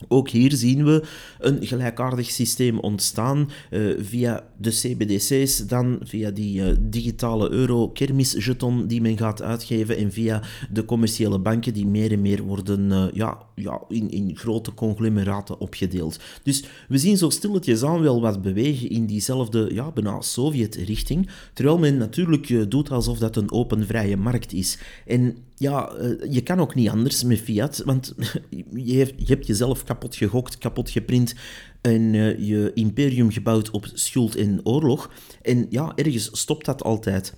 ook 0.07 0.29
hier 0.29 0.51
zien 0.51 0.85
we 0.85 1.03
een 1.39 1.65
gelijkaardig 1.65 2.29
systeem 2.29 2.79
ontstaan 2.79 3.49
uh, 3.71 3.93
via 3.99 4.43
de 4.57 4.69
CBDC's, 4.69 5.67
dan 5.67 5.99
via 6.03 6.31
die 6.31 6.61
uh, 6.61 6.75
digitale 6.79 7.49
euro-kermisjeton 7.49 8.87
die 8.87 9.01
men 9.01 9.17
gaat 9.17 9.41
uitgeven 9.41 9.97
en 9.97 10.11
via 10.11 10.41
de 10.71 10.85
commerciële 10.85 11.39
banken 11.39 11.73
die 11.73 11.87
meer 11.87 12.11
en 12.11 12.21
meer 12.21 12.41
worden 12.41 12.91
uh, 12.91 13.05
ja, 13.13 13.37
ja, 13.55 13.81
in, 13.87 14.09
in 14.09 14.37
grote 14.37 14.73
conglomeraten 14.73 15.59
opgedeeld. 15.59 16.19
Dus 16.43 16.63
we 16.87 16.97
zien 16.97 17.17
zo 17.17 17.29
stilletjes 17.29 17.83
aan 17.83 18.01
wel 18.01 18.21
wat 18.21 18.41
bewegen 18.41 18.89
in 18.89 19.05
diezelfde 19.05 19.69
ja, 19.73 19.91
bijna 19.91 20.21
Sovjet-richting, 20.21 21.29
terwijl 21.53 21.77
men 21.77 21.97
natuurlijk 21.97 22.71
doet 22.71 22.91
alsof 22.91 23.17
dat 23.17 23.35
een 23.35 23.51
open 23.51 23.85
vrije 23.85 24.17
markt 24.17 24.53
is. 24.53 24.77
En 25.05 25.37
ja, 25.55 25.91
je 26.29 26.41
kan 26.43 26.59
ook 26.59 26.75
niet 26.75 26.89
anders 26.89 27.23
met 27.23 27.39
fiat, 27.39 27.81
want 27.85 28.13
je, 28.49 29.13
je 29.15 29.25
hebt 29.25 29.47
jezelf 29.47 29.83
kapot 29.83 30.15
gegokt, 30.15 30.57
kapot 30.57 30.89
geprint 30.89 31.35
en 31.81 32.13
uh, 32.13 32.47
je 32.47 32.71
imperium 32.73 33.31
gebouwd 33.31 33.69
op 33.69 33.87
schuld 33.93 34.35
en 34.35 34.59
oorlog. 34.63 35.11
En 35.41 35.65
ja, 35.69 35.91
ergens 35.95 36.29
stopt 36.31 36.65
dat 36.65 36.83
altijd. 36.83 37.33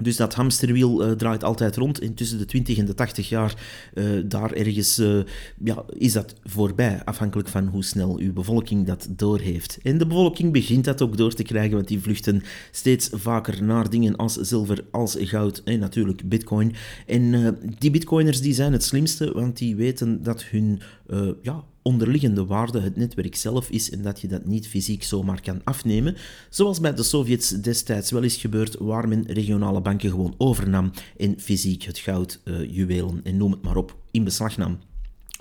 Dus 0.00 0.16
dat 0.16 0.34
hamsterwiel 0.34 1.06
uh, 1.06 1.12
draait 1.12 1.44
altijd 1.44 1.76
rond. 1.76 1.98
En 1.98 2.14
tussen 2.14 2.38
de 2.38 2.44
20 2.44 2.78
en 2.78 2.84
de 2.84 2.94
80 2.94 3.28
jaar, 3.28 3.54
uh, 3.94 4.04
daar 4.24 4.52
ergens 4.52 4.98
uh, 4.98 5.20
ja, 5.64 5.84
is 5.88 6.12
dat 6.12 6.34
voorbij. 6.44 7.04
Afhankelijk 7.04 7.48
van 7.48 7.66
hoe 7.66 7.84
snel 7.84 8.18
uw 8.18 8.32
bevolking 8.32 8.86
dat 8.86 9.08
doorheeft. 9.10 9.78
En 9.82 9.98
de 9.98 10.06
bevolking 10.06 10.52
begint 10.52 10.84
dat 10.84 11.02
ook 11.02 11.16
door 11.16 11.34
te 11.34 11.42
krijgen, 11.42 11.74
want 11.74 11.88
die 11.88 12.00
vluchten 12.00 12.42
steeds 12.70 13.08
vaker 13.12 13.62
naar 13.62 13.90
dingen 13.90 14.16
als 14.16 14.34
zilver, 14.34 14.84
als 14.90 15.16
goud 15.18 15.62
en 15.64 15.78
natuurlijk 15.78 16.28
bitcoin. 16.28 16.74
En 17.06 17.56
die 17.78 17.90
bitcoiners 17.90 18.40
die 18.40 18.54
zijn 18.54 18.72
het 18.72 18.84
slimste, 18.84 19.32
want 19.32 19.58
die 19.58 19.76
weten 19.76 20.22
dat 20.22 20.42
hun 20.42 20.80
ja, 21.42 21.64
onderliggende 21.90 22.44
waarde 22.44 22.80
het 22.80 22.96
netwerk 22.96 23.36
zelf 23.36 23.70
is 23.70 23.90
en 23.90 24.02
dat 24.02 24.20
je 24.20 24.28
dat 24.28 24.44
niet 24.44 24.68
fysiek 24.68 25.02
zomaar 25.02 25.40
kan 25.40 25.60
afnemen, 25.64 26.16
zoals 26.50 26.80
bij 26.80 26.94
de 26.94 27.02
Sovjets 27.02 27.48
destijds 27.48 28.10
wel 28.10 28.22
is 28.22 28.36
gebeurd, 28.36 28.76
waar 28.78 29.08
men 29.08 29.26
regionale 29.26 29.80
banken 29.80 30.10
gewoon 30.10 30.34
overnam 30.38 30.90
en 31.16 31.40
fysiek 31.40 31.82
het 31.82 31.98
goud, 31.98 32.40
uh, 32.44 32.70
juwelen 32.70 33.20
en 33.24 33.36
noem 33.36 33.50
het 33.50 33.62
maar 33.62 33.76
op 33.76 33.96
in 34.10 34.24
beslag 34.24 34.56
nam. 34.56 34.78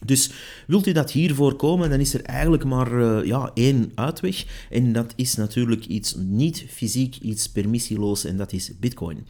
Dus 0.06 0.32
wilt 0.68 0.88
u 0.88 0.92
dat 0.92 1.12
hier 1.12 1.36
voorkomen, 1.36 1.90
dan 1.90 2.00
is 2.00 2.14
er 2.14 2.22
eigenlijk 2.22 2.64
maar 2.64 2.94
uh, 2.94 3.26
ja, 3.26 3.52
één 3.54 3.92
uitweg. 3.96 4.46
En 4.70 4.94
dat 4.94 5.14
is 5.16 5.36
natuurlijk 5.36 5.86
iets 5.86 6.16
niet 6.16 6.66
fysiek, 6.68 7.16
iets 7.16 7.50
permissieloos, 7.50 8.26
en 8.26 8.38
dat 8.38 8.54
is 8.54 8.72
Bitcoin. 8.80 9.26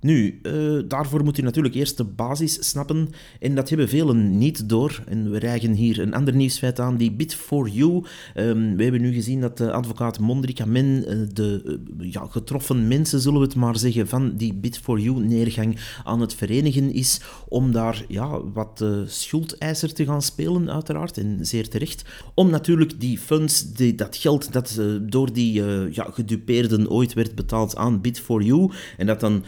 Nu, 0.00 0.40
uh, 0.42 0.82
daarvoor 0.88 1.24
moet 1.24 1.38
u 1.38 1.42
natuurlijk 1.42 1.74
eerst 1.74 1.96
de 1.96 2.04
basis 2.04 2.68
snappen. 2.68 3.08
En 3.40 3.54
dat 3.54 3.68
hebben 3.68 3.88
velen 3.88 4.38
niet 4.38 4.68
door. 4.68 5.02
En 5.06 5.30
we 5.30 5.38
rijgen 5.38 5.72
hier 5.72 6.00
een 6.00 6.14
ander 6.14 6.34
nieuwsfeit 6.34 6.80
aan, 6.80 6.96
die 6.96 7.12
Bit4You. 7.12 7.80
Um, 8.34 8.76
we 8.76 8.82
hebben 8.82 9.00
nu 9.00 9.12
gezien 9.12 9.40
dat 9.40 9.58
de 9.58 9.72
advocaat 9.72 10.18
Mondrika 10.18 10.64
Men 10.64 10.86
uh, 10.86 11.26
de 11.32 11.78
uh, 11.98 12.12
ja, 12.12 12.26
getroffen 12.30 12.88
mensen, 12.88 13.20
zullen 13.20 13.40
we 13.40 13.46
het 13.46 13.54
maar 13.54 13.78
zeggen, 13.78 14.08
van 14.08 14.36
die 14.36 14.54
Bit4You-neergang 14.54 15.78
aan 16.04 16.20
het 16.20 16.34
verenigen 16.34 16.92
is. 16.92 17.20
Om 17.48 17.72
daar 17.72 18.04
ja, 18.08 18.40
wat 18.52 18.84
schuldeiser 19.06 19.94
te 19.94 20.04
gaan 20.04 20.22
spelen, 20.22 20.70
uiteraard. 20.70 21.18
En 21.18 21.38
zeer 21.40 21.68
terecht. 21.68 22.04
Om 22.34 22.50
natuurlijk 22.50 23.00
die 23.00 23.18
funds, 23.18 23.72
die, 23.72 23.94
dat 23.94 24.16
geld 24.16 24.52
dat 24.52 24.80
door 25.02 25.32
die 25.32 25.52
ja, 25.90 26.08
gedupeerden 26.12 26.90
ooit 26.90 27.12
werd 27.12 27.34
betaald 27.34 27.76
aan 27.76 28.00
Bit4You. 28.00 28.74
En 28.96 29.06
dat 29.06 29.20
dan 29.20 29.44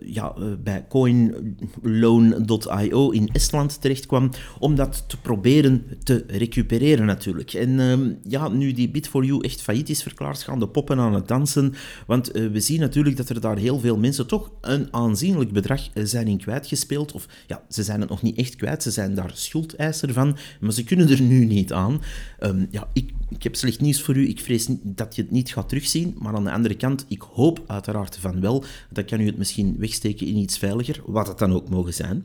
ja, 0.00 0.34
uh, 0.38 0.44
bij 0.62 0.84
coinloan.io 0.88 3.10
in 3.10 3.28
Estland 3.32 3.80
terechtkwam, 3.80 4.30
om 4.58 4.74
dat 4.74 5.04
te 5.06 5.20
proberen 5.20 5.84
te 6.02 6.24
recupereren 6.26 7.06
natuurlijk. 7.06 7.52
En 7.52 7.70
uh, 7.70 7.98
ja, 8.22 8.48
nu 8.48 8.72
die 8.72 8.88
Bit4You 8.88 9.36
echt 9.40 9.62
failliet 9.62 9.88
is 9.88 10.02
verklaard, 10.02 10.42
gaan 10.42 10.58
de 10.58 10.68
poppen 10.68 10.98
aan 10.98 11.14
het 11.14 11.28
dansen, 11.28 11.74
want 12.06 12.36
uh, 12.36 12.50
we 12.50 12.60
zien 12.60 12.80
natuurlijk 12.80 13.16
dat 13.16 13.28
er 13.28 13.40
daar 13.40 13.58
heel 13.58 13.78
veel 13.78 13.98
mensen 13.98 14.26
toch 14.26 14.50
een 14.60 14.88
aanzienlijk 14.90 15.52
bedrag 15.52 15.82
zijn 15.94 16.28
in 16.28 16.38
kwijtgespeeld, 16.38 17.12
of 17.12 17.26
ja, 17.46 17.62
ze 17.68 17.82
zijn 17.82 18.00
het 18.00 18.10
nog 18.10 18.22
niet 18.22 18.38
echt 18.38 18.56
kwijt, 18.56 18.82
ze 18.82 18.90
zijn 18.90 19.14
daar 19.14 19.30
schuldeiser 19.34 20.12
van, 20.12 20.36
maar 20.60 20.72
ze 20.72 20.84
kunnen 20.84 21.10
er 21.10 21.22
nu 21.22 21.44
niet 21.44 21.72
aan. 21.72 22.00
Um, 22.40 22.66
ja, 22.70 22.88
ik, 22.92 23.12
ik 23.28 23.42
heb 23.42 23.56
slecht 23.56 23.80
nieuws 23.80 24.02
voor 24.02 24.16
u, 24.16 24.28
ik 24.28 24.40
vrees 24.40 24.66
dat 24.82 25.16
je 25.16 25.22
het 25.22 25.30
niet 25.30 25.52
gaat 25.52 25.68
terugzien, 25.68 26.14
maar 26.18 26.34
aan 26.34 26.44
de 26.44 26.52
andere 26.52 26.74
kant, 26.74 27.04
ik 27.08 27.22
hoop 27.22 27.62
uiteraard 27.66 28.16
van 28.16 28.40
wel, 28.40 28.64
dat 28.90 29.04
kan 29.04 29.20
u 29.20 29.26
het 29.26 29.38
misschien 29.38 29.73
wegsteken 29.78 30.26
in 30.26 30.36
iets 30.36 30.58
veiliger, 30.58 31.02
wat 31.06 31.28
het 31.28 31.38
dan 31.38 31.52
ook 31.52 31.68
mogen 31.68 31.94
zijn. 31.94 32.24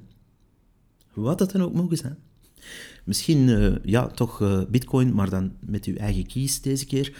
Wat 1.13 1.39
het 1.39 1.51
dan 1.51 1.61
ook 1.61 1.73
mogen 1.73 1.97
zijn. 1.97 2.17
Misschien, 3.03 3.47
uh, 3.47 3.75
ja, 3.83 4.07
toch 4.07 4.41
uh, 4.41 4.61
bitcoin, 4.69 5.13
maar 5.13 5.29
dan 5.29 5.51
met 5.59 5.85
uw 5.85 5.95
eigen 5.95 6.25
kies 6.25 6.61
deze 6.61 6.85
keer. 6.85 7.17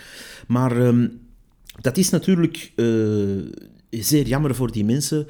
Maar 0.48 0.78
uh, 0.94 1.10
dat 1.82 1.98
is 1.98 2.10
natuurlijk 2.10 2.72
uh, 2.76 3.52
zeer 3.90 4.28
jammer 4.28 4.56
voor 4.56 4.72
die 4.72 4.86
mensen, 4.86 5.28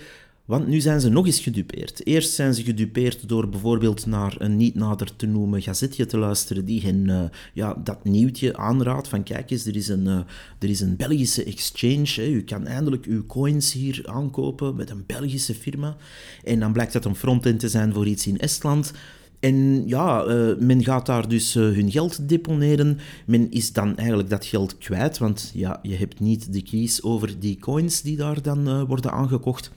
want 0.50 0.68
nu 0.68 0.80
zijn 0.80 1.02
ze 1.02 1.10
nog 1.10 1.26
eens 1.26 1.40
gedupeerd. 1.40 2.06
Eerst 2.06 2.34
zijn 2.34 2.54
ze 2.54 2.64
gedupeerd 2.64 3.30
door 3.30 3.50
bijvoorbeeld 3.50 4.06
naar 4.06 4.36
een 4.38 4.58
niet 4.58 4.76
nader 4.76 5.16
te 5.16 5.26
noemen 5.26 5.62
gazetje 5.62 6.06
te 6.06 6.18
luisteren 6.18 6.66
die 6.66 6.82
hen 6.82 7.08
uh, 7.08 7.24
ja, 7.54 7.78
dat 7.84 8.04
nieuwtje 8.04 8.58
aanraadt 8.58 9.08
van 9.08 9.24
kijk 9.24 9.52
eens, 9.52 9.66
er 9.66 9.76
is 9.76 9.88
een, 9.88 10.06
uh, 10.06 10.18
er 10.60 10.70
is 10.70 10.80
een 10.80 10.96
Belgische 10.96 11.44
exchange, 11.44 12.12
hè. 12.16 12.28
u 12.28 12.44
kan 12.44 12.68
eindelijk 12.68 13.06
uw 13.06 13.26
coins 13.26 13.74
hier 13.74 14.02
aankopen 14.06 14.76
met 14.76 14.90
een 14.90 15.04
Belgische 15.06 15.56
firma. 15.56 15.98
En 16.44 16.60
dan 16.60 16.74
blijkt 16.74 16.94
dat 16.94 17.06
een 17.06 17.16
frontend 17.16 17.60
te 17.60 17.70
zijn 17.70 17.94
voor 17.94 18.08
iets 18.08 18.28
in 18.28 18.40
Estland. 18.40 18.92
En 19.40 19.88
ja, 19.88 20.26
uh, 20.26 20.58
men 20.58 20.84
gaat 20.84 21.06
daar 21.06 21.28
dus 21.28 21.54
hun 21.54 21.92
geld 21.92 22.30
deponeren. 22.30 22.98
Men 23.26 23.52
is 23.52 23.74
dan 23.74 23.98
eigenlijk 23.98 24.30
dat 24.30 24.46
geld 24.46 24.78
kwijt, 24.78 25.18
want 25.18 25.52
ja, 25.54 25.80
je 25.82 25.96
hebt 25.96 26.20
niet 26.20 26.54
de 26.54 26.62
keys 26.62 27.04
over 27.04 27.40
die 27.40 27.58
coins 27.60 28.02
die 28.02 28.18
daar 28.18 28.42
dan 28.42 28.86
worden 28.86 29.12
aangekocht 29.12 29.72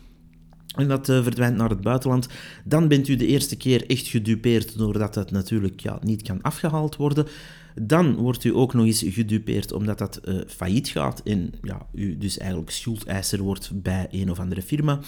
en 0.74 0.88
dat 0.88 1.08
uh, 1.08 1.22
verdwijnt 1.22 1.56
naar 1.56 1.70
het 1.70 1.80
buitenland, 1.80 2.28
dan 2.64 2.88
bent 2.88 3.08
u 3.08 3.16
de 3.16 3.26
eerste 3.26 3.56
keer 3.56 3.86
echt 3.86 4.06
gedupeerd 4.06 4.78
doordat 4.78 5.14
het 5.14 5.30
natuurlijk 5.30 5.80
ja, 5.80 5.98
niet 6.02 6.22
kan 6.22 6.42
afgehaald 6.42 6.96
worden. 6.96 7.26
Dan 7.74 8.14
wordt 8.14 8.44
u 8.44 8.54
ook 8.54 8.74
nog 8.74 8.86
eens 8.86 9.04
gedupeerd 9.06 9.72
omdat 9.72 9.98
dat 9.98 10.20
uh, 10.24 10.40
failliet 10.46 10.88
gaat 10.88 11.20
en 11.24 11.52
ja, 11.62 11.86
u 11.94 12.18
dus 12.18 12.38
eigenlijk 12.38 12.70
schuldeiser 12.70 13.42
wordt 13.42 13.70
bij 13.82 14.08
een 14.10 14.30
of 14.30 14.38
andere 14.38 14.62
firma. 14.62 15.00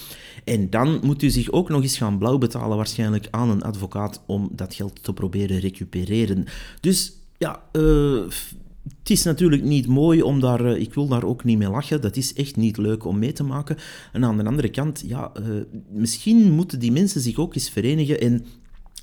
En 0.45 0.71
dan 0.71 1.01
moet 1.03 1.23
u 1.23 1.31
zich 1.31 1.51
ook 1.51 1.69
nog 1.69 1.83
eens 1.83 1.97
gaan 1.97 2.19
blauw 2.19 2.39
betalen 2.39 2.77
waarschijnlijk 2.77 3.29
aan 3.31 3.51
een 3.51 3.63
advocaat 3.63 4.23
om 4.27 4.51
dat 4.53 4.75
geld 4.75 5.03
te 5.03 5.13
proberen 5.13 5.59
recupereren. 5.59 6.45
Dus 6.81 7.13
ja, 7.39 7.63
uh, 7.73 8.23
het 8.99 9.11
is 9.11 9.23
natuurlijk 9.23 9.63
niet 9.63 9.87
mooi 9.87 10.23
om 10.23 10.41
daar, 10.41 10.65
eh, 10.65 10.81
ik 10.81 10.95
wil 10.95 11.09
daar 11.09 11.25
ook 11.25 11.45
niet 11.45 11.59
mee 11.59 11.71
lachen, 11.71 12.01
dat 12.01 12.17
is 12.17 12.35
echt 12.35 12.57
niet 12.57 12.77
leuk 12.77 13.05
om 13.05 13.19
mee 13.19 13.33
te 13.33 13.45
maken. 13.45 13.77
En 14.13 14.25
aan 14.25 14.37
de 14.37 14.45
andere 14.45 14.71
kant, 14.71 15.05
ja, 15.07 15.33
uh, 15.41 15.61
misschien 15.91 16.53
moeten 16.53 16.79
die 16.79 16.93
mensen 16.93 17.21
zich 17.21 17.39
ook 17.39 17.55
eens 17.55 17.71
verenigen 17.71 18.21
en 18.21 18.45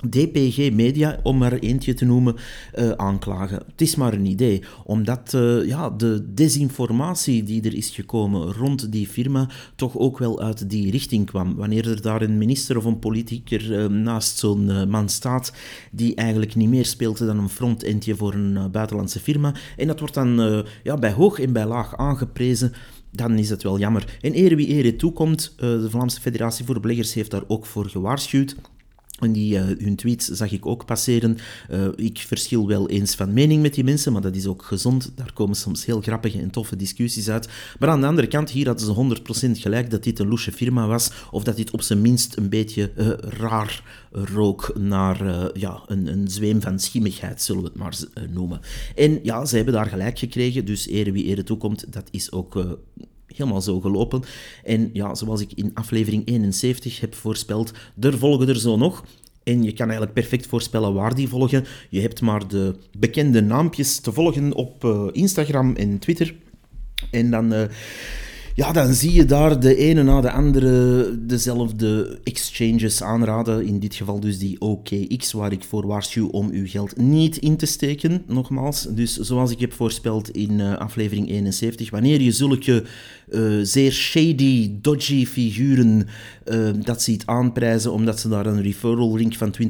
DPG 0.10 0.72
Media, 0.72 1.20
om 1.24 1.38
maar 1.38 1.54
eentje 1.54 1.94
te 1.94 2.06
noemen, 2.06 2.36
uh, 2.76 2.92
aanklagen. 2.92 3.64
Het 3.72 3.82
is 3.82 3.96
maar 3.96 4.14
een 4.14 4.26
idee, 4.26 4.64
omdat 4.84 5.34
uh, 5.36 5.68
ja, 5.68 5.90
de 5.90 6.34
desinformatie 6.34 7.44
die 7.44 7.62
er 7.62 7.74
is 7.74 7.90
gekomen 7.90 8.54
rond 8.54 8.92
die 8.92 9.08
firma 9.08 9.50
toch 9.76 9.98
ook 9.98 10.18
wel 10.18 10.42
uit 10.42 10.70
die 10.70 10.92
richting 10.92 11.26
kwam. 11.26 11.56
Wanneer 11.56 11.90
er 11.90 12.02
daar 12.02 12.22
een 12.22 12.38
minister 12.38 12.78
of 12.78 12.86
een 12.86 13.00
politicus 13.00 13.70
uh, 13.70 13.86
naast 13.86 14.38
zo'n 14.38 14.90
man 14.90 15.10
staat 15.10 15.54
die 15.92 16.16
eigenlijk 16.16 16.56
niet 16.56 16.70
meer 16.70 16.86
speelt 16.86 17.18
dan 17.18 17.38
een 17.38 17.50
frontendje 17.50 18.16
voor 18.16 18.34
een 18.34 18.72
buitenlandse 18.72 19.20
firma, 19.20 19.54
en 19.78 19.88
dat 19.88 20.00
wordt 20.00 20.14
dan 20.14 20.66
ja, 20.84 20.96
bij 20.98 21.12
hoog 21.12 21.40
en 21.40 21.54
bij 21.54 21.66
laag 21.66 21.98
aangeprezen, 21.98 22.74
dan 23.12 23.38
is 23.38 23.50
het 23.50 23.64
wel 23.64 23.80
jammer. 23.80 24.18
En 24.22 24.34
ere 24.34 24.56
wie 24.56 24.68
ere 24.68 24.96
toekomt, 24.96 25.54
de 25.58 25.90
Vlaamse 25.90 26.22
Federatie 26.22 26.66
voor 26.66 26.80
Beleggers 26.80 27.14
heeft 27.14 27.32
daar 27.32 27.44
ook 27.48 27.66
voor 27.66 27.90
gewaarschuwd. 27.90 28.56
En 29.22 29.32
die, 29.32 29.54
uh, 29.54 29.64
hun 29.84 29.96
tweets 29.96 30.28
zag 30.28 30.52
ik 30.52 30.66
ook 30.66 30.86
passeren. 30.86 31.38
Uh, 31.72 31.88
ik 31.96 32.18
verschil 32.18 32.68
wel 32.68 32.90
eens 32.90 33.16
van 33.16 33.34
mening 33.34 33.62
met 33.62 33.74
die 33.74 33.84
mensen, 33.84 34.12
maar 34.14 34.22
dat 34.22 34.36
is 34.36 34.46
ook 34.46 34.64
gezond. 34.64 35.12
Daar 35.16 35.34
komen 35.34 35.56
soms 35.56 35.86
heel 35.86 36.02
grappige 36.02 36.40
en 36.40 36.50
toffe 36.50 36.76
discussies 36.76 37.30
uit. 37.30 37.48
Maar 37.80 37.90
aan 37.90 38.02
de 38.02 38.08
andere 38.08 38.28
kant, 38.28 38.50
hier 38.50 38.68
hadden 38.68 38.86
ze 38.86 39.54
100% 39.58 39.62
gelijk 39.62 39.90
dat 39.90 40.04
dit 40.04 40.20
een 40.20 40.28
loesje 40.28 40.52
firma 40.52 40.88
was, 40.88 41.12
of 41.32 41.44
dat 41.44 41.56
dit 41.56 41.72
op 41.72 41.82
zijn 41.82 42.02
minst 42.02 42.38
een 42.38 42.50
beetje 42.50 42.92
uh, 42.98 43.08
raar 43.20 43.84
rook 44.12 44.74
naar 44.80 45.50
ja, 45.58 45.82
een, 45.86 46.08
een 46.08 46.28
zweem 46.28 46.62
van 46.62 46.80
schimmigheid, 46.80 47.42
zullen 47.42 47.62
we 47.62 47.68
het 47.68 47.78
maar 47.78 48.28
noemen. 48.30 48.60
En 48.96 49.20
ja, 49.24 49.46
ze 49.46 49.56
hebben 49.56 49.74
daar 49.74 49.86
gelijk 49.86 50.20
gekregen, 50.20 50.66
dus 50.66 50.88
ere 50.88 51.12
wie 51.12 51.26
ere 51.26 51.44
toekomt, 51.44 51.94
dat 51.94 52.08
is 52.12 52.32
ook 52.32 52.80
helemaal 53.38 53.62
zo 53.62 53.80
gelopen. 53.80 54.24
En 54.64 54.90
ja, 54.94 55.16
zoals 55.16 55.42
ik 55.42 55.52
in 55.56 55.72
aflevering 55.74 56.28
71 56.28 57.00
heb 57.00 57.16
voorspeld, 57.16 57.72
er 58.00 58.18
volgen 58.18 58.48
er 58.48 58.60
zo 58.60 58.78
nog. 58.78 59.04
En 59.44 59.64
je 59.64 59.74
kan 59.74 59.86
eigenlijk 59.86 60.14
perfect 60.14 60.48
voorspellen 60.48 60.94
waar 60.94 61.16
die 61.16 61.28
volgen. 61.28 61.66
Je 61.90 62.02
hebt 62.02 62.22
maar 62.22 62.48
de 62.48 62.76
bekende 62.98 63.42
naampjes 63.42 64.00
te 64.00 64.12
volgen 64.12 64.54
op 64.54 64.84
uh, 64.84 65.08
Instagram 65.12 65.76
en 65.76 66.00
Twitter. 66.00 66.36
En 67.12 67.32
dan... 67.32 67.54
Uh, 67.54 67.64
ja, 68.56 68.72
dan 68.72 68.94
zie 68.94 69.14
je 69.14 69.26
daar 69.26 69.60
de 69.60 69.76
ene 69.76 70.04
na 70.04 70.22
de 70.22 70.32
andere 70.32 71.10
dezelfde 71.26 72.20
exchanges 72.24 73.04
aanraden. 73.04 73.66
In 73.66 73.80
dit 73.80 73.96
geval 73.96 74.20
dus 74.20 74.40
die 74.40 74.62
OKX, 74.62 75.32
waar 75.32 75.52
ik 75.52 75.64
voor 75.64 75.88
waarschuw 75.88 76.28
om 76.28 76.50
uw 76.50 76.68
geld 76.68 76.98
niet 76.98 77.38
in 77.38 77.58
te 77.58 77.66
steken. 77.66 78.24
Nogmaals, 78.28 78.88
dus 78.90 79.16
zoals 79.16 79.52
ik 79.52 79.60
heb 79.60 79.74
voorspeld 79.74 80.30
in 80.30 80.60
uh, 80.60 80.78
aflevering 80.78 81.30
71, 81.30 81.90
wanneer 81.90 82.22
je 82.22 82.32
zulke 82.32 82.84
uh, 83.30 83.60
zeer 83.62 83.92
shady, 83.92 84.72
dodgy 84.82 85.26
figuren 85.26 86.08
uh, 86.46 86.70
dat 86.82 87.02
ziet 87.02 87.26
aanprijzen 87.26 87.92
omdat 87.92 88.20
ze 88.20 88.30
daar 88.30 88.46
een 88.46 88.62
referral 88.62 89.16
link 89.16 89.36
van 89.36 89.54
20% 89.62 89.66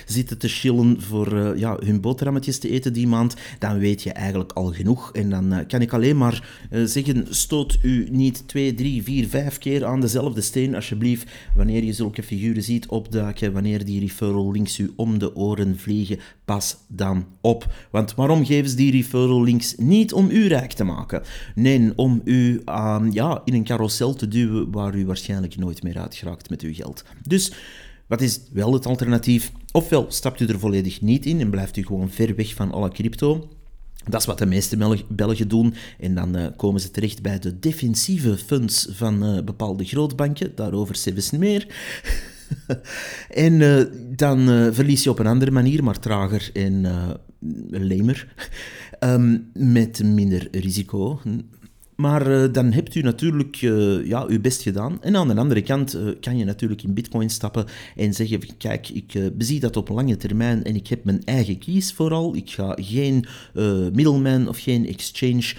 zitten 0.06 0.38
te 0.38 0.48
chillen 0.48 1.02
voor 1.02 1.58
ja, 1.58 1.78
hun 1.84 2.02
boterhammetjes 2.02 2.60
te 2.60 2.70
eten 2.70 2.94
die 2.94 3.08
maand, 3.08 3.36
dan 3.60 3.80
weet 3.80 4.04
je 4.04 4.12
eigenlijk 4.12 4.52
al 4.52 4.72
genoeg. 4.74 5.12
En 5.14 5.30
dan 5.30 5.64
kan 5.68 5.82
ik 5.82 5.94
alleen 5.94 6.18
maar 6.18 6.70
zeggen 6.86 7.01
stoot 7.30 7.80
u 7.82 8.08
niet 8.12 8.48
twee, 8.48 8.74
drie, 8.74 9.04
vier, 9.04 9.28
vijf 9.28 9.58
keer 9.58 9.86
aan 9.86 10.02
dezelfde 10.02 10.42
steen, 10.42 10.76
alsjeblieft, 10.76 11.32
wanneer 11.56 11.84
je 11.84 11.94
zulke 11.94 12.24
figuren 12.24 12.64
ziet 12.64 12.88
opduiken, 12.88 13.54
wanneer 13.54 13.86
die 13.86 14.00
referral 14.00 14.52
links 14.52 14.80
u 14.80 14.92
om 14.96 15.20
de 15.20 15.36
oren 15.36 15.80
vliegen, 15.80 16.20
pas 16.46 16.78
dan 16.88 17.26
op. 17.42 17.74
Want 17.92 18.16
waarom 18.16 18.46
geven 18.46 18.70
ze 18.70 18.76
die 18.76 18.92
referral 18.92 19.44
links 19.44 19.76
niet 19.78 20.14
om 20.14 20.30
u 20.30 20.48
rijk 20.48 20.72
te 20.72 20.84
maken? 20.84 21.24
Nee, 21.56 21.92
om 21.96 22.22
u 22.24 22.62
uh, 22.66 23.02
ja, 23.12 23.42
in 23.46 23.54
een 23.54 23.64
carousel 23.64 24.14
te 24.14 24.28
duwen 24.28 24.72
waar 24.72 24.96
u 24.96 25.06
waarschijnlijk 25.06 25.58
nooit 25.58 25.84
meer 25.84 26.00
uitgeraakt 26.00 26.50
met 26.50 26.62
uw 26.62 26.74
geld. 26.74 27.04
Dus... 27.28 27.52
Wat 28.08 28.22
is 28.22 28.42
wel 28.52 28.74
het 28.74 28.86
alternatief? 28.86 29.52
Ofwel 29.72 30.06
stapt 30.10 30.40
u 30.40 30.46
er 30.46 30.60
volledig 30.60 31.02
niet 31.02 31.26
in 31.26 31.40
en 31.40 31.50
blijft 31.50 31.78
u 31.78 31.86
gewoon 31.86 32.10
ver 32.10 32.36
weg 32.36 32.54
van 32.54 32.72
alle 32.72 32.90
crypto. 32.90 33.50
Dat 34.10 34.20
is 34.20 34.26
wat 34.26 34.38
de 34.38 34.46
meeste 34.46 35.04
Belgen 35.08 35.48
doen. 35.48 35.74
En 36.00 36.16
dan 36.16 36.38
uh, 36.38 36.46
komen 36.58 36.82
ze 36.82 36.92
terecht 36.92 37.22
bij 37.22 37.40
de 37.40 37.60
defensieve 37.60 38.38
funds 38.38 38.88
van 38.92 39.24
uh, 39.24 39.44
bepaalde 39.44 39.86
grootbanken. 39.86 40.56
Daarover 40.56 40.96
zelfs 40.96 41.32
meer. 41.32 41.68
en 43.30 43.54
uh, 43.54 43.84
dan 44.16 44.74
verlies 44.74 45.04
je 45.04 45.10
op 45.10 45.20
een 45.20 45.28
andere 45.28 45.52
manier, 45.52 45.84
maar 45.84 46.00
trager 46.00 46.50
en 46.54 46.86
lemer. 47.70 48.34
Um, 49.00 49.50
met 49.78 50.04
minder 50.04 50.48
risico. 50.52 51.22
Maar 52.02 52.28
uh, 52.32 52.54
dan 52.54 52.72
hebt 52.72 52.96
u 52.96 53.02
natuurlijk 53.02 53.62
uh, 53.62 54.08
ja, 54.08 54.26
uw 54.28 54.42
best 54.42 54.62
gedaan. 54.62 55.02
En 55.02 55.16
aan 55.16 55.28
de 55.28 55.36
andere 55.36 55.62
kant 55.62 55.96
uh, 55.96 56.10
kan 56.20 56.38
je 56.38 56.46
natuurlijk 56.46 56.84
in 56.84 56.94
bitcoin 56.94 57.30
stappen 57.30 57.66
en 57.96 58.14
zeggen, 58.14 58.58
kijk, 58.58 58.90
ik 58.90 59.38
bezie 59.38 59.60
dat 59.60 59.78
op 59.78 59.90
lange 59.90 60.18
termijn 60.18 60.64
en 60.64 60.76
ik 60.76 60.88
heb 60.88 61.04
mijn 61.04 61.24
eigen 61.24 61.58
kies 61.58 61.94
vooral. 61.94 62.36
Ik 62.36 62.52
ga 62.52 62.78
geen 62.80 63.26
middleman 63.94 64.48
of 64.48 64.58
geen 64.58 64.88
exchange 64.88 65.54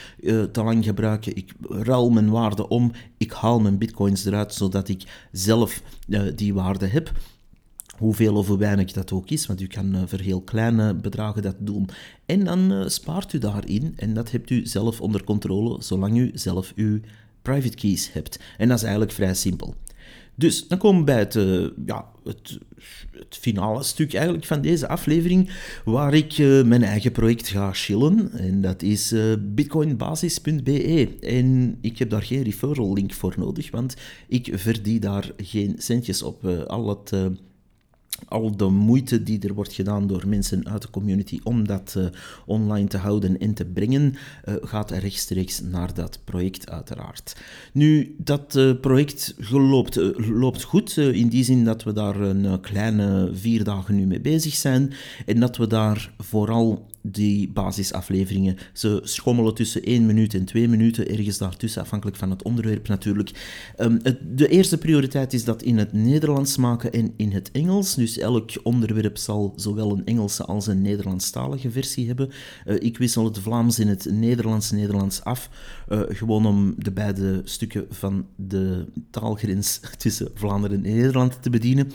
te 0.52 0.62
lang 0.62 0.84
gebruiken. 0.84 1.36
Ik 1.36 1.52
ruil 1.68 2.10
mijn 2.10 2.30
waarde 2.30 2.68
om. 2.68 2.92
Ik 3.18 3.32
haal 3.32 3.60
mijn 3.60 3.78
bitcoins 3.78 4.24
eruit, 4.24 4.54
zodat 4.54 4.88
ik 4.88 5.02
zelf 5.32 5.82
die 6.34 6.54
waarde 6.54 6.86
heb 6.86 7.12
hoeveel 8.02 8.34
of 8.34 8.46
hoe 8.46 8.58
weinig 8.58 8.92
dat 8.92 9.12
ook 9.12 9.30
is, 9.30 9.46
want 9.46 9.60
u 9.60 9.66
kan 9.66 9.94
uh, 9.94 10.02
voor 10.06 10.18
heel 10.18 10.40
kleine 10.40 10.94
bedragen 10.94 11.42
dat 11.42 11.56
doen. 11.58 11.88
En 12.26 12.44
dan 12.44 12.72
uh, 12.72 12.88
spaart 12.88 13.32
u 13.32 13.38
daarin 13.38 13.92
en 13.96 14.14
dat 14.14 14.30
hebt 14.30 14.50
u 14.50 14.66
zelf 14.66 15.00
onder 15.00 15.24
controle, 15.24 15.82
zolang 15.82 16.18
u 16.18 16.30
zelf 16.34 16.72
uw 16.76 17.00
private 17.42 17.76
keys 17.76 18.12
hebt. 18.12 18.38
En 18.58 18.68
dat 18.68 18.76
is 18.76 18.82
eigenlijk 18.82 19.12
vrij 19.12 19.34
simpel. 19.34 19.74
Dus 20.34 20.68
dan 20.68 20.78
komen 20.78 20.98
we 20.98 21.04
bij 21.04 21.18
het, 21.18 21.34
uh, 21.34 21.68
ja, 21.86 22.06
het, 22.24 22.58
het, 23.10 23.36
finale 23.40 23.82
stuk 23.82 24.14
eigenlijk 24.14 24.46
van 24.46 24.60
deze 24.60 24.88
aflevering, 24.88 25.50
waar 25.84 26.14
ik 26.14 26.38
mijn 26.64 26.82
eigen 26.82 27.12
project 27.12 27.48
ga 27.48 27.72
chillen. 27.72 28.32
En 28.32 28.60
dat 28.60 28.82
is 28.82 29.14
bitcoinbasis.be. 29.40 31.08
En 31.20 31.78
ik 31.80 31.98
heb 31.98 32.10
daar 32.10 32.22
geen 32.22 32.42
referral 32.42 32.92
link 32.92 33.12
voor 33.12 33.34
nodig, 33.38 33.70
want 33.70 33.96
ik 34.28 34.50
verdien 34.52 35.00
daar 35.00 35.30
geen 35.36 35.74
centjes 35.78 36.22
op. 36.22 36.44
al 36.66 36.88
het 36.88 37.12
al 38.28 38.56
de 38.56 38.68
moeite 38.68 39.22
die 39.22 39.40
er 39.40 39.54
wordt 39.54 39.72
gedaan 39.72 40.06
door 40.06 40.28
mensen 40.28 40.68
uit 40.68 40.82
de 40.82 40.90
community 40.90 41.40
om 41.42 41.66
dat 41.66 41.94
uh, 41.98 42.06
online 42.46 42.88
te 42.88 42.96
houden 42.96 43.38
en 43.38 43.54
te 43.54 43.64
brengen, 43.64 44.14
uh, 44.48 44.54
gaat 44.60 44.90
rechtstreeks 44.90 45.60
naar 45.60 45.94
dat 45.94 46.18
project 46.24 46.70
uiteraard. 46.70 47.36
Nu, 47.72 48.14
dat 48.18 48.54
uh, 48.56 48.80
project 48.80 49.34
loopt, 49.50 49.96
loopt 50.16 50.62
goed, 50.62 50.96
in 50.96 51.28
die 51.28 51.44
zin 51.44 51.64
dat 51.64 51.82
we 51.82 51.92
daar 51.92 52.20
een 52.20 52.60
kleine 52.60 53.30
vier 53.32 53.64
dagen 53.64 53.94
nu 53.94 54.06
mee 54.06 54.20
bezig 54.20 54.54
zijn 54.54 54.92
en 55.26 55.40
dat 55.40 55.56
we 55.56 55.66
daar 55.66 56.12
vooral 56.18 56.90
die 57.02 57.50
basisafleveringen. 57.50 58.56
Ze 58.72 59.00
schommelen 59.02 59.54
tussen 59.54 59.82
1 59.82 60.06
minuut 60.06 60.34
en 60.34 60.44
2 60.44 60.68
minuten, 60.68 61.08
ergens 61.08 61.38
daartussen, 61.38 61.82
afhankelijk 61.82 62.16
van 62.16 62.30
het 62.30 62.42
onderwerp 62.42 62.88
natuurlijk. 62.88 63.30
Um, 63.78 64.00
het, 64.02 64.18
de 64.38 64.48
eerste 64.48 64.78
prioriteit 64.78 65.32
is 65.32 65.44
dat 65.44 65.62
in 65.62 65.78
het 65.78 65.92
Nederlands 65.92 66.56
maken 66.56 66.92
en 66.92 67.12
in 67.16 67.32
het 67.32 67.50
Engels. 67.50 67.94
Dus 67.94 68.18
elk 68.18 68.50
onderwerp 68.62 69.16
zal 69.16 69.52
zowel 69.56 69.92
een 69.92 70.06
Engelse 70.06 70.44
als 70.44 70.66
een 70.66 70.82
Nederlandstalige 70.82 71.70
versie 71.70 72.06
hebben. 72.06 72.30
Uh, 72.66 72.76
ik 72.78 72.98
wissel 72.98 73.24
het 73.24 73.38
Vlaams 73.38 73.78
in 73.78 73.88
het 73.88 74.08
Nederlands-Nederlands 74.10 75.24
af, 75.24 75.50
uh, 75.88 76.00
gewoon 76.08 76.46
om 76.46 76.74
de 76.78 76.92
beide 76.92 77.40
stukken 77.44 77.86
van 77.90 78.26
de 78.36 78.86
taalgrens 79.10 79.80
tussen 79.96 80.30
Vlaanderen 80.34 80.84
en 80.84 80.94
Nederland 80.94 81.42
te 81.42 81.50
bedienen. 81.50 81.90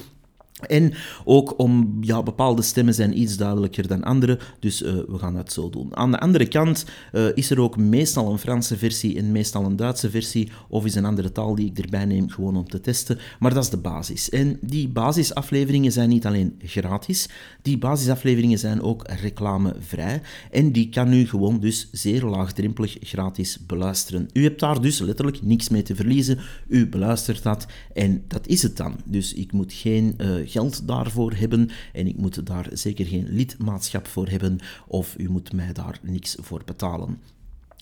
En 0.58 0.94
ook 1.26 1.60
om, 1.60 1.98
ja, 2.02 2.24
bepaalde 2.24 2.62
stemmen 2.62 2.94
zijn 2.94 3.20
iets 3.20 3.38
duidelijker 3.38 3.88
dan 3.88 4.04
andere, 4.04 4.40
dus 4.60 4.82
uh, 4.82 4.94
we 5.08 5.18
gaan 5.18 5.34
dat 5.34 5.52
zo 5.52 5.70
doen. 5.70 5.96
Aan 5.96 6.12
de 6.12 6.20
andere 6.20 6.48
kant 6.48 6.86
uh, 7.14 7.26
is 7.34 7.50
er 7.50 7.60
ook 7.60 7.78
meestal 7.78 8.32
een 8.32 8.38
Franse 8.38 8.78
versie 8.78 9.18
en 9.18 9.32
meestal 9.32 9.66
een 9.66 9.76
Duitse 9.76 10.10
versie, 10.10 10.52
of 10.70 10.86
is 10.86 10.96
een 10.96 11.06
andere 11.06 11.32
taal 11.32 11.56
die 11.56 11.70
ik 11.70 11.80
erbij 11.80 12.06
neem, 12.06 12.30
gewoon 12.30 12.58
om 12.58 12.68
te 12.68 12.82
testen. 12.82 13.18
Maar 13.40 13.54
dat 13.54 13.64
is 13.64 13.70
de 13.70 13.78
basis. 13.78 14.30
En 14.30 14.58
die 14.62 14.88
basisafleveringen 14.88 15.92
zijn 15.92 16.10
niet 16.10 16.26
alleen 16.26 16.60
gratis, 16.60 17.30
die 17.62 17.78
basisafleveringen 17.78 18.60
zijn 18.60 18.82
ook 18.82 19.08
reclamevrij. 19.22 20.22
En 20.52 20.72
die 20.72 20.90
kan 20.90 21.14
u 21.14 21.28
gewoon 21.28 21.60
dus 21.60 21.90
zeer 21.92 22.24
laagdrempelig 22.24 22.98
gratis 23.00 23.58
beluisteren. 23.68 24.30
U 24.34 24.44
hebt 24.44 24.60
daar 24.60 24.82
dus 24.82 25.00
letterlijk 25.00 25.42
niks 25.42 25.70
mee 25.70 25.82
te 25.82 25.96
verliezen. 25.96 26.40
U 26.68 26.88
beluistert 26.88 27.44
dat 27.44 27.66
en 27.94 28.24
dat 28.28 28.48
is 28.48 28.62
het 28.62 28.78
dan. 28.78 28.96
Dus 29.06 29.34
ik 29.34 29.52
moet 29.52 29.74
geen... 29.74 30.16
Uh, 30.22 30.47
geld 30.48 30.88
daarvoor 30.88 31.34
hebben 31.34 31.70
en 31.94 32.08
ik 32.08 32.18
moet 32.18 32.46
daar 32.46 32.68
zeker 32.72 33.06
geen 33.06 33.28
lidmaatschap 33.30 34.08
voor 34.08 34.28
hebben 34.28 34.60
of 34.88 35.18
u 35.18 35.30
moet 35.30 35.54
mij 35.54 35.74
daar 35.74 36.00
niks 36.02 36.38
voor 36.40 36.62
betalen. 36.66 37.22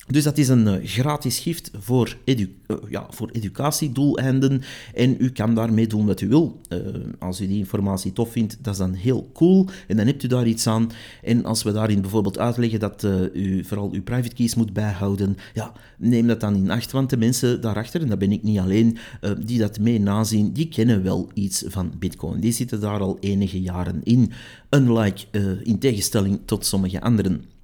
Dus 0.08 0.24
dat 0.24 0.38
is 0.38 0.48
een 0.48 0.68
uh, 0.68 0.74
gratis 0.84 1.39
gift 1.39 1.72
voor, 1.80 2.18
uh, 2.26 2.48
ja, 2.89 3.08
voor 3.10 3.30
educatiedoeleinden 3.30 4.62
en 4.94 5.15
u 5.20 5.30
kan 5.30 5.56
daarmee 5.56 5.88
doen 5.88 6.06
wat 6.06 6.22
u 6.22 6.28
wil. 6.28 6.62
Uh, 6.70 6.80
als 7.20 7.41
u 7.41 7.48
die 7.48 7.58
informatie 7.58 8.13
tof 8.13 8.32
vindt, 8.32 8.58
dat 8.62 8.74
is 8.74 8.80
dan 8.80 8.94
heel 8.94 9.30
cool 9.34 9.68
en 9.88 9.98
dan 9.98 10.06
hebt 10.06 10.24
u 10.24 10.28
daar 10.28 10.48
iets 10.48 10.68
aan. 10.68 10.91
En 11.24 11.46
als 11.46 11.63
we 11.63 11.72
daarin 11.72 12.02
bijvoorbeeld 12.02 12.39
uitleggen 12.39 12.80
dat 12.80 13.08
u 13.34 13.63
vooral 13.63 13.91
uw 13.91 14.04
private 14.04 14.36
keys 14.36 14.56
moet 14.56 14.74
bijhouden, 14.74 15.38
ja, 15.54 15.72
neem 15.98 16.28
dat 16.28 16.39
dan 16.39 16.56
in 16.56 16.72
acht, 16.72 16.91
want 16.91 17.10
de 17.10 17.18
mensen 17.18 17.62
daarachter, 17.62 18.02
en 18.02 18.08
dat 18.08 18.20
ben 18.20 18.32
ik 18.32 18.44
niet 18.44 18.60
alleen, 18.60 18.98
die 19.46 19.60
dat 19.60 19.80
mee 19.80 20.00
nazien, 20.00 20.52
die 20.52 20.68
kennen 20.68 21.04
wel 21.04 21.30
iets 21.34 21.63
van 21.68 21.94
bitcoin. 22.00 22.39
Die 22.39 22.52
zitten 22.52 22.80
daar 22.80 23.00
al 23.00 23.18
enige 23.20 23.62
jaren 23.62 24.02
in, 24.04 24.32
unlike 24.70 25.26
in 25.63 25.80
tegenstelling 25.80 26.39
tot 26.46 26.65
sommige 26.65 27.02
anderen. 27.02 27.55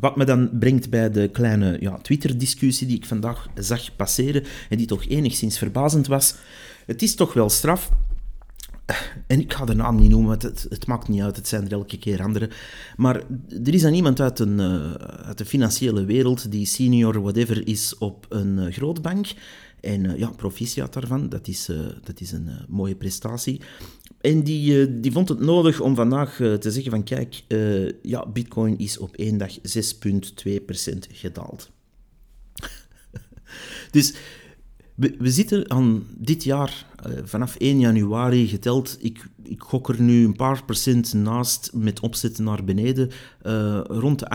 Wat 0.00 0.16
me 0.16 0.24
dan 0.24 0.50
brengt 0.58 0.90
bij 0.90 1.10
de 1.10 1.28
kleine 1.28 1.76
ja, 1.80 1.98
Twitter-discussie 1.98 2.86
die 2.86 2.96
ik 2.96 3.06
vandaag 3.06 3.48
zag 3.54 3.96
passeren 3.96 4.44
en 4.68 4.76
die 4.76 4.86
toch 4.86 5.06
enigszins 5.06 5.58
verbazend 5.58 6.06
was. 6.06 6.34
Het 6.86 7.02
is 7.02 7.14
toch 7.14 7.32
wel 7.32 7.48
straf. 7.48 7.90
En 9.26 9.40
ik 9.40 9.52
ga 9.52 9.64
de 9.64 9.74
naam 9.74 9.96
niet 9.96 10.10
noemen, 10.10 10.38
het, 10.38 10.66
het 10.68 10.86
maakt 10.86 11.08
niet 11.08 11.22
uit, 11.22 11.36
het 11.36 11.48
zijn 11.48 11.64
er 11.64 11.72
elke 11.72 11.98
keer 11.98 12.22
andere. 12.22 12.50
Maar 12.96 13.16
er 13.64 13.74
is 13.74 13.82
dan 13.82 13.94
iemand 13.94 14.20
uit, 14.20 14.38
een, 14.38 14.58
uh, 14.58 14.92
uit 15.26 15.38
de 15.38 15.44
financiële 15.44 16.04
wereld 16.04 16.50
die 16.50 16.66
senior 16.66 17.20
whatever 17.20 17.68
is 17.68 17.98
op 17.98 18.26
een 18.28 18.58
uh, 18.58 18.72
grootbank. 18.72 19.26
En 19.80 20.04
uh, 20.04 20.18
ja, 20.18 20.30
proficiat 20.30 20.92
daarvan, 20.92 21.28
dat 21.28 21.48
is, 21.48 21.70
dat 22.02 22.20
is 22.20 22.32
een 22.32 22.50
mooie 22.68 22.94
prestatie. 22.94 23.60
En 24.20 24.42
die, 24.42 24.88
uh, 24.88 24.94
die 25.02 25.12
vond 25.12 25.28
het 25.28 25.40
nodig 25.40 25.80
om 25.80 25.94
vandaag 25.94 26.38
uh, 26.38 26.54
te 26.54 26.70
zeggen 26.70 26.90
van 26.90 27.04
kijk, 27.04 27.42
uh, 27.48 27.90
ja, 28.02 28.26
bitcoin 28.26 28.78
is 28.78 28.98
op 28.98 29.16
één 29.16 29.38
dag 29.38 29.58
6,2% 29.58 29.62
gedaald. 31.12 31.70
dus 33.90 34.14
we, 34.94 35.14
we, 35.18 35.30
zitten 35.30 35.70
aan 35.70 36.06
dit 36.16 36.44
jaar, 36.44 36.86
vanaf 37.24 37.56
1 37.56 37.80
januari 37.80 38.48
geteld, 38.48 38.96
ik, 39.00 39.26
ik 39.42 39.62
gok 39.62 39.88
er 39.88 40.00
nu 40.00 40.24
een 40.24 40.36
paar 40.36 40.64
procent 40.64 41.12
naast 41.12 41.70
met 41.74 42.00
opzet 42.00 42.38
naar 42.38 42.64
beneden, 42.64 43.10
rond 43.82 44.18
de 44.18 44.30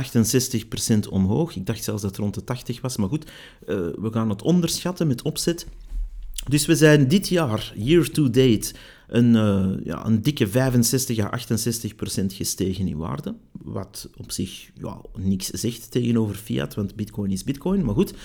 68% 1.06 1.10
omhoog. 1.10 1.56
Ik 1.56 1.66
dacht 1.66 1.84
zelfs 1.84 2.02
dat 2.02 2.12
het 2.12 2.20
rond 2.20 2.34
de 2.34 2.44
80 2.44 2.82
was, 2.82 2.98
maar 2.98 3.10
goed, 3.10 3.32
we 3.66 4.10
gaan 4.12 4.30
het 4.30 4.42
onderschatten 4.42 5.08
met 5.08 5.22
opzet. 5.22 5.68
Dus 6.48 6.66
we 6.66 6.76
zijn 6.76 7.08
dit 7.08 7.28
jaar, 7.28 7.74
year 7.76 8.10
to 8.10 8.30
date, 8.30 8.74
een, 9.08 9.36
uh, 9.36 9.86
ja, 9.86 10.06
een 10.06 10.22
dikke 10.22 10.48
65 10.48 11.20
à 11.20 11.30
68 11.30 11.96
procent 11.96 12.34
gestegen 12.34 12.88
in 12.88 12.98
waarde. 12.98 13.36
Wat 13.52 14.10
op 14.18 14.32
zich 14.32 14.72
ja, 14.82 15.02
niks 15.16 15.48
zegt 15.48 15.92
tegenover 15.92 16.36
fiat, 16.36 16.76
want 16.76 16.96
bitcoin 16.96 17.32
is 17.32 17.44
bitcoin. 17.44 17.86
Maar 17.86 17.96
goed, 17.96 18.12
uh, 18.12 18.18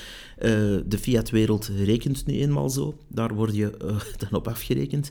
de 0.86 0.98
fiat-wereld 1.00 1.70
rekent 1.84 2.26
nu 2.26 2.34
eenmaal 2.34 2.70
zo. 2.70 2.98
Daar 3.08 3.34
word 3.34 3.54
je 3.54 3.72
uh, 3.84 4.00
dan 4.28 4.32
op 4.32 4.48
afgerekend. 4.48 5.10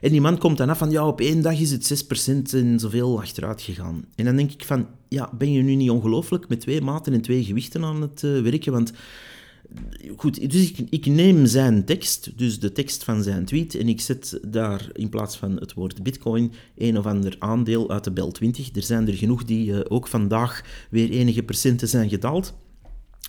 En 0.00 0.10
die 0.10 0.20
man 0.20 0.38
komt 0.38 0.58
dan 0.58 0.68
af 0.68 0.78
van, 0.78 0.90
ja, 0.90 1.06
op 1.06 1.20
één 1.20 1.42
dag 1.42 1.60
is 1.60 1.70
het 1.70 2.04
6% 2.04 2.54
en 2.54 2.80
zoveel 2.80 3.20
achteruit 3.20 3.62
gegaan. 3.62 4.04
En 4.14 4.24
dan 4.24 4.36
denk 4.36 4.52
ik 4.52 4.64
van, 4.64 4.86
ja, 5.08 5.30
ben 5.38 5.52
je 5.52 5.62
nu 5.62 5.74
niet 5.74 5.90
ongelooflijk 5.90 6.48
met 6.48 6.60
twee 6.60 6.80
maten 6.80 7.12
en 7.12 7.20
twee 7.20 7.44
gewichten 7.44 7.84
aan 7.84 8.02
het 8.02 8.20
werken? 8.20 8.72
Want 8.72 8.92
goed, 10.16 10.50
dus 10.50 10.72
ik, 10.72 11.06
neem 11.06 11.46
zijn 11.46 11.84
tekst, 11.84 12.38
dus 12.38 12.60
de 12.60 12.72
tekst 12.72 13.04
van 13.04 13.22
zijn 13.22 13.44
tweet, 13.44 13.74
en 13.74 13.88
ik 13.88 14.00
zet 14.00 14.40
daar 14.46 14.88
in 14.92 15.08
plaats 15.08 15.36
van 15.36 15.56
het 15.56 15.74
woord 15.74 16.02
bitcoin 16.02 16.52
een 16.76 16.98
of 16.98 17.06
ander 17.06 17.36
aandeel 17.38 17.90
uit 17.90 18.04
de 18.04 18.10
Bel 18.10 18.30
20. 18.30 18.74
Er 18.74 18.82
zijn 18.82 19.08
er 19.08 19.14
genoeg 19.14 19.44
die 19.44 19.70
uh, 19.70 19.80
ook 19.88 20.08
vandaag 20.08 20.62
weer 20.90 21.10
enige 21.10 21.42
procenten 21.42 21.88
zijn 21.88 22.08
gedaald. 22.08 22.54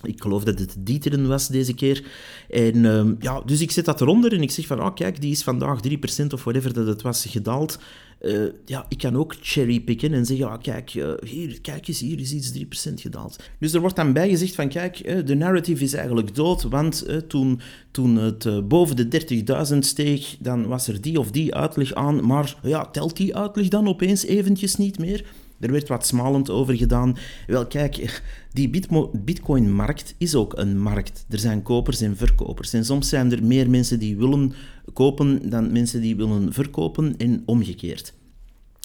Ik 0.06 0.22
geloof 0.22 0.44
dat 0.44 0.58
het 0.58 0.76
Dieteren 0.78 1.28
was 1.28 1.48
deze 1.48 1.74
keer. 1.74 2.04
En 2.50 2.84
um, 2.84 3.16
ja, 3.20 3.40
dus 3.40 3.60
ik 3.60 3.70
zet 3.70 3.84
dat 3.84 4.00
eronder 4.00 4.32
en 4.32 4.42
ik 4.42 4.50
zeg 4.50 4.66
van, 4.66 4.82
oh 4.82 4.94
kijk, 4.94 5.20
die 5.20 5.30
is 5.30 5.42
vandaag 5.42 5.80
3% 5.88 6.26
of 6.30 6.44
whatever 6.44 6.72
dat 6.72 6.86
het 6.86 7.02
was 7.02 7.26
gedaald. 7.26 7.78
Uh, 8.20 8.48
ja, 8.64 8.86
ik 8.88 8.98
kan 8.98 9.16
ook 9.16 9.34
cherrypicken 9.40 10.12
en 10.12 10.26
zeggen, 10.26 10.50
ah, 10.50 10.62
kijk, 10.62 10.94
uh, 10.94 11.12
hier, 11.26 11.60
kijk 11.60 11.88
eens, 11.88 12.00
hier 12.00 12.20
is 12.20 12.32
iets 12.32 12.52
3% 12.88 12.94
gedaald. 12.94 13.36
Dus 13.58 13.72
er 13.72 13.80
wordt 13.80 13.96
dan 13.96 14.12
bij 14.12 14.28
gezegd 14.28 14.54
van, 14.54 14.68
kijk, 14.68 15.06
uh, 15.06 15.26
de 15.26 15.34
narrative 15.34 15.84
is 15.84 15.92
eigenlijk 15.92 16.34
dood, 16.34 16.62
want 16.62 17.06
toen, 17.28 17.60
toen 17.90 18.16
het 18.16 18.68
boven 18.68 18.96
de 18.96 19.24
30.000 19.72 19.78
steeg, 19.78 20.36
dan 20.40 20.66
was 20.66 20.88
er 20.88 21.00
die 21.00 21.18
of 21.18 21.30
die 21.30 21.54
uitleg 21.54 21.94
aan, 21.94 22.26
maar 22.26 22.56
ja, 22.62 22.84
telt 22.84 23.16
die 23.16 23.36
uitleg 23.36 23.68
dan 23.68 23.88
opeens 23.88 24.24
eventjes 24.24 24.76
niet 24.76 24.98
meer? 24.98 25.24
Er 25.60 25.72
werd 25.72 25.88
wat 25.88 26.06
smalend 26.06 26.50
over 26.50 26.76
gedaan. 26.76 27.16
Wel, 27.46 27.66
kijk, 27.66 28.22
die 28.52 28.70
Bitcoin-markt 29.12 30.14
is 30.18 30.34
ook 30.34 30.58
een 30.58 30.78
markt. 30.78 31.26
Er 31.28 31.38
zijn 31.38 31.62
kopers 31.62 32.00
en 32.00 32.16
verkopers. 32.16 32.72
En 32.72 32.84
soms 32.84 33.08
zijn 33.08 33.32
er 33.32 33.44
meer 33.44 33.70
mensen 33.70 33.98
die 33.98 34.16
willen 34.16 34.52
kopen 34.92 35.50
dan 35.50 35.72
mensen 35.72 36.00
die 36.00 36.16
willen 36.16 36.52
verkopen 36.52 37.16
en 37.16 37.42
omgekeerd. 37.46 38.14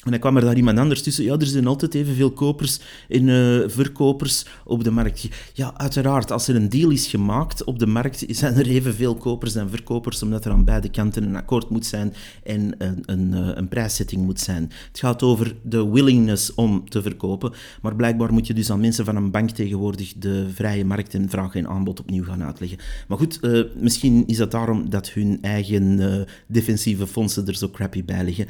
En 0.00 0.10
dan 0.10 0.20
kwam 0.20 0.36
er 0.36 0.42
daar 0.42 0.56
iemand 0.56 0.78
anders 0.78 1.02
tussen. 1.02 1.24
Ja, 1.24 1.36
er 1.36 1.46
zijn 1.46 1.66
altijd 1.66 1.94
evenveel 1.94 2.30
kopers 2.30 2.80
en 3.08 3.28
uh, 3.28 3.62
verkopers 3.66 4.46
op 4.64 4.84
de 4.84 4.90
markt. 4.90 5.28
Ja, 5.52 5.72
uiteraard, 5.76 6.32
als 6.32 6.48
er 6.48 6.56
een 6.56 6.68
deal 6.68 6.90
is 6.90 7.06
gemaakt 7.06 7.64
op 7.64 7.78
de 7.78 7.86
markt, 7.86 8.24
zijn 8.28 8.54
er 8.54 8.66
evenveel 8.66 9.14
kopers 9.14 9.54
en 9.54 9.70
verkopers, 9.70 10.22
omdat 10.22 10.44
er 10.44 10.52
aan 10.52 10.64
beide 10.64 10.90
kanten 10.90 11.22
een 11.22 11.36
akkoord 11.36 11.70
moet 11.70 11.86
zijn 11.86 12.14
en 12.42 12.74
een, 12.78 13.02
een, 13.06 13.34
eh, 13.34 13.50
een 13.54 13.68
prijszetting 13.68 14.22
moet 14.22 14.40
zijn. 14.40 14.62
Het 14.88 14.98
gaat 14.98 15.22
over 15.22 15.54
de 15.62 15.90
willingness 15.90 16.54
om 16.54 16.88
te 16.88 17.02
verkopen, 17.02 17.52
maar 17.82 17.96
blijkbaar 17.96 18.32
moet 18.32 18.46
je 18.46 18.54
dus 18.54 18.70
aan 18.70 18.80
mensen 18.80 19.04
van 19.04 19.16
een 19.16 19.30
bank 19.30 19.50
tegenwoordig 19.50 20.12
de 20.16 20.46
vrije 20.54 20.84
markt 20.84 21.14
en 21.14 21.28
vraag 21.28 21.54
en 21.54 21.68
aanbod 21.68 22.00
opnieuw 22.00 22.24
gaan 22.24 22.42
uitleggen. 22.42 22.78
Maar 23.08 23.18
goed, 23.18 23.38
uh, 23.42 23.64
misschien 23.76 24.26
is 24.26 24.36
dat 24.36 24.50
daarom 24.50 24.90
dat 24.90 25.10
hun 25.10 25.38
eigen 25.42 26.26
defensieve 26.46 27.06
fondsen 27.06 27.46
er 27.46 27.56
zo 27.56 27.68
crappy 27.70 28.04
bij 28.04 28.24
liggen. 28.24 28.46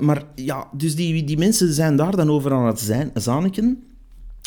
maar 0.00 0.24
ja, 0.34 0.65
dus 0.72 0.94
die, 0.94 1.24
die 1.24 1.38
mensen 1.38 1.72
zijn 1.72 1.96
daar 1.96 2.16
dan 2.16 2.30
over 2.30 2.52
aan 2.52 2.66
het 2.66 2.80
zijn, 2.80 3.10
zaniken. 3.14 3.82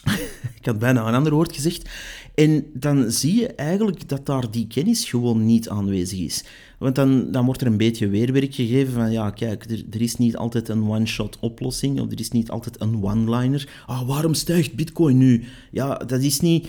Ik 0.59 0.65
had 0.65 0.79
bijna 0.79 1.07
een 1.07 1.13
ander 1.13 1.33
woord 1.33 1.55
gezegd. 1.55 1.89
En 2.35 2.65
dan 2.73 3.11
zie 3.11 3.35
je 3.39 3.47
eigenlijk 3.47 4.09
dat 4.09 4.25
daar 4.25 4.51
die 4.51 4.67
kennis 4.67 5.09
gewoon 5.09 5.45
niet 5.45 5.69
aanwezig 5.69 6.19
is. 6.19 6.43
Want 6.77 6.95
dan, 6.95 7.31
dan 7.31 7.45
wordt 7.45 7.61
er 7.61 7.67
een 7.67 7.77
beetje 7.77 8.07
weerwerk 8.07 8.55
gegeven 8.55 8.93
van, 8.93 9.11
ja, 9.11 9.29
kijk, 9.29 9.65
er, 9.71 9.83
er 9.91 10.01
is 10.01 10.15
niet 10.15 10.37
altijd 10.37 10.69
een 10.69 10.89
one-shot 10.89 11.37
oplossing, 11.39 11.99
of 11.99 12.11
er 12.11 12.19
is 12.19 12.31
niet 12.31 12.49
altijd 12.49 12.81
een 12.81 13.03
one-liner. 13.03 13.69
Ah, 13.85 14.07
waarom 14.07 14.33
stijgt 14.33 14.73
bitcoin 14.73 15.17
nu? 15.17 15.43
Ja, 15.71 15.95
dat 15.95 16.21
is 16.21 16.39
niet 16.39 16.67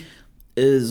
uh, 0.53 0.81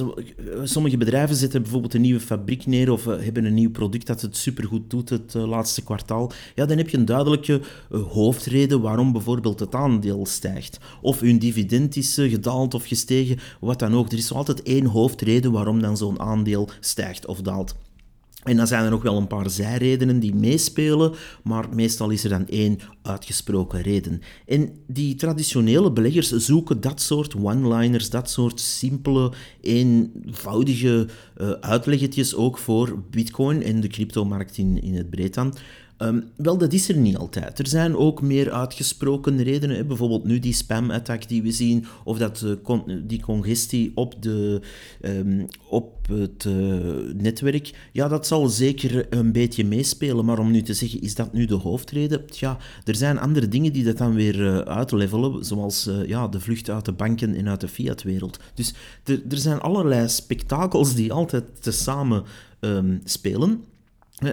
sommige 0.64 0.96
bedrijven 0.96 1.37
zetten 1.37 1.62
bijvoorbeeld 1.62 1.94
een 1.94 2.01
nieuwe 2.01 2.20
fabriek 2.20 2.66
neer 2.66 2.90
of 2.90 3.07
uh, 3.07 3.20
hebben 3.20 3.44
een 3.44 3.55
nieuw 3.55 3.70
product 3.70 4.07
dat 4.07 4.20
het 4.20 4.37
supergoed 4.37 4.90
doet 4.90 5.09
het 5.09 5.35
uh, 5.35 5.49
laatste 5.49 5.83
kwartaal. 5.83 6.33
Ja, 6.55 6.66
dan 6.66 6.77
heb 6.77 6.88
je 6.88 6.96
een 6.96 7.05
duidelijke 7.05 7.61
hoofdreden 7.90 8.81
waarom 8.81 9.12
bijvoorbeeld 9.12 9.61
het 9.61 9.75
aandeel 9.75 10.27
stijgt. 10.27 10.79
Of 11.03 11.20
hun 11.20 11.38
dividend 11.38 11.96
is 11.96 12.14
gedaald 12.14 12.75
of 12.75 12.85
gestegen, 12.85 13.38
wat 13.61 13.79
dan 13.79 13.94
ook. 13.94 14.12
Er 14.12 14.18
is 14.18 14.33
altijd 14.33 14.62
één 14.62 14.87
hoofdreden 14.87 15.53
waarom 15.53 15.81
dan 15.81 15.96
zo'n 15.96 16.20
aandeel 16.20 16.68
stijgt 16.81 17.27
of 17.27 17.40
daalt. 17.40 17.75
En 18.42 18.57
dan 18.57 18.66
zijn 18.66 18.85
er 18.85 18.90
nog 18.90 19.03
wel 19.03 19.16
een 19.16 19.26
paar 19.26 19.50
zijredenen 19.50 20.20
die 20.20 20.35
meespelen, 20.35 21.12
maar 21.42 21.68
meestal 21.74 22.11
is 22.11 22.24
er 22.24 22.31
dan 22.31 22.46
één 22.48 22.79
uitgesproken 23.03 23.81
reden. 23.81 24.20
En 24.46 24.70
die 24.87 25.14
traditionele 25.14 25.92
beleggers 25.92 26.31
zoeken 26.31 26.81
dat 26.81 27.00
soort 27.00 27.35
one-liners, 27.35 28.11
dat 28.11 28.31
soort 28.31 28.61
simpele, 28.61 29.33
eenvoudige 29.61 31.09
uh, 31.40 31.50
uitleggetjes 31.50 32.35
ook 32.35 32.59
voor 32.59 33.03
Bitcoin 33.11 33.62
en 33.62 33.81
de 33.81 33.88
cryptomarkt 33.88 34.59
in, 34.59 34.83
in 34.83 34.94
het 34.94 35.11
breed 35.11 35.35
dan. 35.35 35.55
Um, 36.03 36.25
wel, 36.37 36.59
dat 36.59 36.73
is 36.73 36.89
er 36.89 36.97
niet 36.97 37.17
altijd. 37.17 37.59
Er 37.59 37.67
zijn 37.67 37.97
ook 37.97 38.23
meer 38.23 38.53
uitgesproken 38.53 39.43
redenen. 39.43 39.87
Bijvoorbeeld 39.87 40.25
nu 40.25 40.39
die 40.39 40.53
spam-attack 40.53 41.29
die 41.29 41.43
we 41.43 41.53
zien, 41.53 41.85
of 42.05 42.19
dat, 42.19 42.47
con 42.63 43.03
die 43.07 43.21
congestie 43.21 43.93
op, 43.95 44.23
de, 44.23 44.61
um, 45.03 45.47
op 45.69 46.09
het 46.09 46.45
uh, 46.45 46.55
netwerk. 47.17 47.89
Ja, 47.93 48.09
dat 48.09 48.27
zal 48.27 48.49
zeker 48.49 49.07
een 49.11 49.33
beetje 49.33 49.65
meespelen. 49.65 50.25
Maar 50.25 50.39
om 50.39 50.51
nu 50.51 50.63
te 50.63 50.75
zeggen, 50.75 51.01
is 51.01 51.15
dat 51.15 51.33
nu 51.33 51.45
de 51.45 51.55
hoofdreden? 51.55 52.25
Ja, 52.29 52.59
er 52.85 52.97
zijn 52.97 53.19
andere 53.19 53.49
dingen 53.49 53.73
die 53.73 53.85
dat 53.85 53.99
dan 53.99 54.15
weer 54.15 54.41
uh, 54.41 54.59
uitlevelen, 54.59 55.45
zoals 55.45 55.89
ja, 56.07 56.29
de 56.29 56.41
vlucht 56.41 56.71
uit 56.71 56.85
de 56.85 56.93
banken 56.93 57.35
en 57.35 57.49
uit 57.49 57.61
de 57.61 57.69
fiat-wereld. 57.69 58.39
Dus 58.55 58.75
er 59.05 59.39
zijn 59.39 59.61
allerlei 59.61 60.09
spektakels 60.09 60.95
die 60.95 61.13
altijd 61.13 61.45
tezamen 61.61 62.25
um, 62.61 63.01
spelen. 63.05 63.65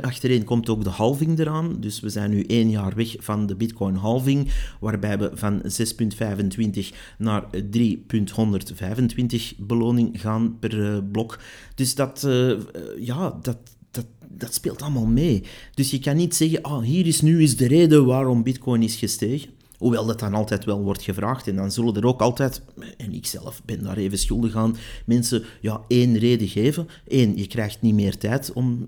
Achtereen 0.02 0.44
komt 0.44 0.70
ook 0.70 0.84
de 0.84 0.90
halving 0.90 1.40
eraan. 1.40 1.80
Dus 1.80 2.00
we 2.00 2.10
zijn 2.10 2.30
nu 2.30 2.44
één 2.44 2.70
jaar 2.70 2.96
weg 2.96 3.16
van 3.20 3.46
de 3.46 3.56
Bitcoin 3.56 3.96
halving, 3.96 4.52
waarbij 4.80 5.18
we 5.18 5.32
van 5.34 5.62
6,25 5.62 6.96
naar 7.18 7.46
3,125 7.72 9.54
beloning 9.58 10.22
gaan 10.22 10.60
per 10.60 10.74
uh, 10.74 10.98
blok. 11.12 11.40
Dus 11.76 11.96
dat, 11.96 12.24
uh, 12.28 12.54
ja, 13.00 13.40
dat, 13.42 13.58
dat, 13.92 14.06
dat 14.28 14.54
speelt 14.54 14.82
allemaal 14.82 15.06
mee. 15.06 15.44
Dus 15.74 15.92
je 15.92 16.00
kan 16.00 16.16
niet 16.16 16.36
zeggen, 16.36 16.62
ah, 16.62 16.84
hier 16.84 17.08
is 17.08 17.22
nu 17.22 17.42
is 17.42 17.58
de 17.58 17.68
reden 17.68 18.06
waarom 18.06 18.44
Bitcoin 18.44 18.84
is 18.84 18.96
gestegen. 18.96 19.50
Hoewel 19.78 20.06
dat 20.06 20.20
dan 20.20 20.34
altijd 20.34 20.66
wel 20.66 20.84
wordt 20.84 21.02
gevraagd. 21.02 21.48
En 21.48 21.56
dan 21.56 21.72
zullen 21.72 21.96
er 21.96 22.06
ook 22.06 22.22
altijd, 22.22 22.62
en 22.98 23.14
ik 23.14 23.26
zelf 23.26 23.62
ben 23.66 23.84
daar 23.84 23.98
even 23.98 24.18
schuldig 24.18 24.56
aan, 24.56 24.76
mensen 25.06 25.44
ja, 25.62 25.82
één 25.88 26.18
reden 26.18 26.48
geven. 26.48 26.88
Eén, 27.08 27.38
je 27.38 27.48
krijgt 27.48 27.82
niet 27.82 27.94
meer 27.94 28.18
tijd 28.18 28.54
om 28.54 28.84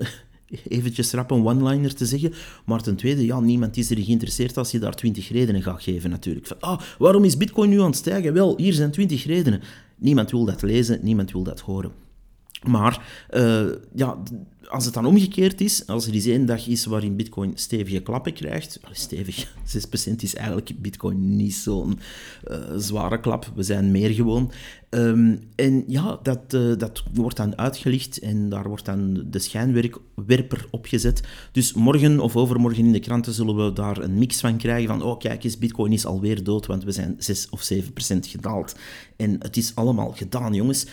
eventjes 0.67 1.11
rap 1.11 1.31
een 1.31 1.45
one-liner 1.45 1.95
te 1.95 2.05
zeggen. 2.05 2.33
Maar 2.65 2.81
ten 2.81 2.95
tweede, 2.95 3.25
ja, 3.25 3.39
niemand 3.39 3.77
is 3.77 3.89
er 3.91 3.97
geïnteresseerd 3.97 4.57
als 4.57 4.71
je 4.71 4.79
daar 4.79 4.95
twintig 4.95 5.29
redenen 5.29 5.61
gaat 5.61 5.83
geven 5.83 6.09
natuurlijk. 6.09 6.47
Van, 6.47 6.57
ah, 6.59 6.79
waarom 6.97 7.23
is 7.23 7.37
bitcoin 7.37 7.69
nu 7.69 7.79
aan 7.79 7.85
het 7.85 7.95
stijgen? 7.95 8.33
Wel, 8.33 8.57
hier 8.57 8.73
zijn 8.73 8.91
twintig 8.91 9.25
redenen. 9.25 9.61
Niemand 9.97 10.31
wil 10.31 10.45
dat 10.45 10.61
lezen, 10.61 10.99
niemand 11.01 11.31
wil 11.31 11.43
dat 11.43 11.59
horen. 11.59 12.08
Maar 12.67 13.25
uh, 13.31 13.71
ja, 13.95 14.17
als 14.69 14.85
het 14.85 14.93
dan 14.93 15.05
omgekeerd 15.05 15.61
is, 15.61 15.87
als 15.87 16.07
er 16.07 16.13
eens 16.13 16.25
één 16.25 16.45
dag 16.45 16.67
is 16.67 16.85
waarin 16.85 17.15
Bitcoin 17.15 17.51
stevige 17.55 17.99
klappen 17.99 18.33
krijgt, 18.33 18.79
stevig, 18.91 19.47
6% 20.11 20.15
is 20.15 20.35
eigenlijk 20.35 20.71
Bitcoin 20.81 21.35
niet 21.35 21.53
zo'n 21.53 21.99
uh, 22.51 22.57
zware 22.77 23.19
klap, 23.19 23.51
we 23.55 23.63
zijn 23.63 23.91
meer 23.91 24.09
gewoon. 24.09 24.51
Um, 24.89 25.39
en 25.55 25.83
ja, 25.87 26.19
dat, 26.23 26.53
uh, 26.53 26.77
dat 26.77 27.03
wordt 27.13 27.37
dan 27.37 27.57
uitgelicht 27.57 28.19
en 28.19 28.49
daar 28.49 28.67
wordt 28.67 28.85
dan 28.85 29.23
de 29.29 29.39
schijnwerper 29.39 30.65
opgezet. 30.71 31.23
Dus 31.51 31.73
morgen 31.73 32.19
of 32.19 32.35
overmorgen 32.35 32.85
in 32.85 32.91
de 32.91 32.99
kranten 32.99 33.33
zullen 33.33 33.65
we 33.65 33.73
daar 33.73 33.97
een 33.97 34.17
mix 34.17 34.39
van 34.39 34.57
krijgen 34.57 34.87
van 34.87 35.01
oh 35.01 35.19
kijk 35.19 35.43
eens, 35.43 35.57
Bitcoin 35.57 35.91
is 35.91 36.05
alweer 36.05 36.43
dood, 36.43 36.65
want 36.65 36.83
we 36.83 36.91
zijn 36.91 37.15
6 37.17 37.49
of 37.49 37.71
7% 37.73 37.77
gedaald. 38.19 38.75
En 39.15 39.35
het 39.39 39.57
is 39.57 39.75
allemaal 39.75 40.11
gedaan, 40.11 40.53
jongens. 40.53 40.85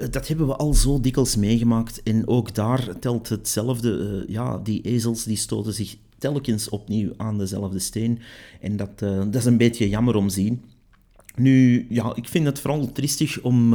Uh, 0.00 0.06
dat 0.10 0.28
hebben 0.28 0.46
we 0.46 0.56
al 0.56 0.74
zo 0.74 1.00
dikwijls 1.00 1.36
meegemaakt 1.36 2.02
en 2.02 2.28
ook 2.28 2.54
daar 2.54 2.98
telt 2.98 3.28
hetzelfde. 3.28 4.24
Uh, 4.26 4.34
ja, 4.34 4.58
die 4.58 4.80
ezels 4.80 5.24
die 5.24 5.36
stoten 5.36 5.72
zich 5.72 5.96
telkens 6.18 6.68
opnieuw 6.68 7.12
aan 7.16 7.38
dezelfde 7.38 7.78
steen. 7.78 8.18
En 8.60 8.76
dat, 8.76 9.02
uh, 9.02 9.18
dat 9.18 9.34
is 9.34 9.44
een 9.44 9.56
beetje 9.56 9.88
jammer 9.88 10.14
om 10.14 10.28
te 10.28 10.34
zien. 10.34 10.62
Nu, 11.36 11.86
ja, 11.88 12.12
ik 12.14 12.28
vind 12.28 12.46
het 12.46 12.60
vooral 12.60 12.92
triestig 12.92 13.40
om 13.40 13.74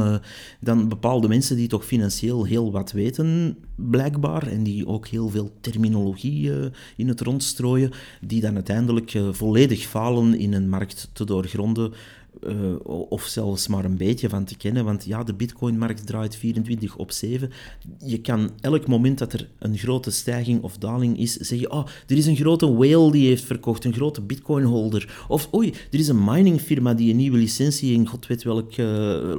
dan 0.60 0.88
bepaalde 0.88 1.28
mensen 1.28 1.56
die 1.56 1.68
toch 1.68 1.84
financieel 1.84 2.44
heel 2.44 2.72
wat 2.72 2.92
weten, 2.92 3.56
blijkbaar, 3.74 4.46
en 4.46 4.62
die 4.62 4.86
ook 4.86 5.06
heel 5.06 5.28
veel 5.28 5.50
terminologie 5.60 6.50
in 6.96 7.08
het 7.08 7.20
rond 7.20 7.42
strooien, 7.42 7.90
die 8.20 8.40
dan 8.40 8.54
uiteindelijk 8.54 9.18
volledig 9.30 9.86
falen 9.86 10.38
in 10.38 10.52
een 10.52 10.68
markt 10.68 11.10
te 11.12 11.24
doorgronden, 11.24 11.92
uh, 12.46 12.74
of 13.08 13.22
zelfs 13.22 13.68
maar 13.68 13.84
een 13.84 13.96
beetje 13.96 14.28
van 14.28 14.44
te 14.44 14.56
kennen. 14.56 14.84
Want 14.84 15.04
ja, 15.04 15.24
de 15.24 15.34
bitcoinmarkt 15.34 16.06
draait 16.06 16.36
24 16.36 16.96
op 16.96 17.12
7. 17.12 17.50
Je 18.04 18.20
kan 18.20 18.50
elk 18.60 18.86
moment 18.86 19.18
dat 19.18 19.32
er 19.32 19.48
een 19.58 19.78
grote 19.78 20.10
stijging 20.10 20.62
of 20.62 20.78
daling 20.78 21.18
is, 21.18 21.32
zeggen, 21.34 21.70
oh, 21.70 21.86
er 22.06 22.16
is 22.16 22.26
een 22.26 22.36
grote 22.36 22.72
whale 22.74 23.12
die 23.12 23.26
heeft 23.26 23.44
verkocht, 23.44 23.84
een 23.84 23.92
grote 23.92 24.20
bitcoinholder. 24.20 25.24
Of, 25.28 25.48
oei, 25.54 25.74
er 25.90 25.98
is 25.98 26.08
een 26.08 26.24
miningfirma 26.24 26.94
die 26.94 27.10
een 27.10 27.16
nieuwe 27.16 27.38
licentie 27.38 27.92
in 27.92 28.06
god 28.06 28.26
weet 28.26 28.42
welk 28.42 28.76
uh, 28.76 28.86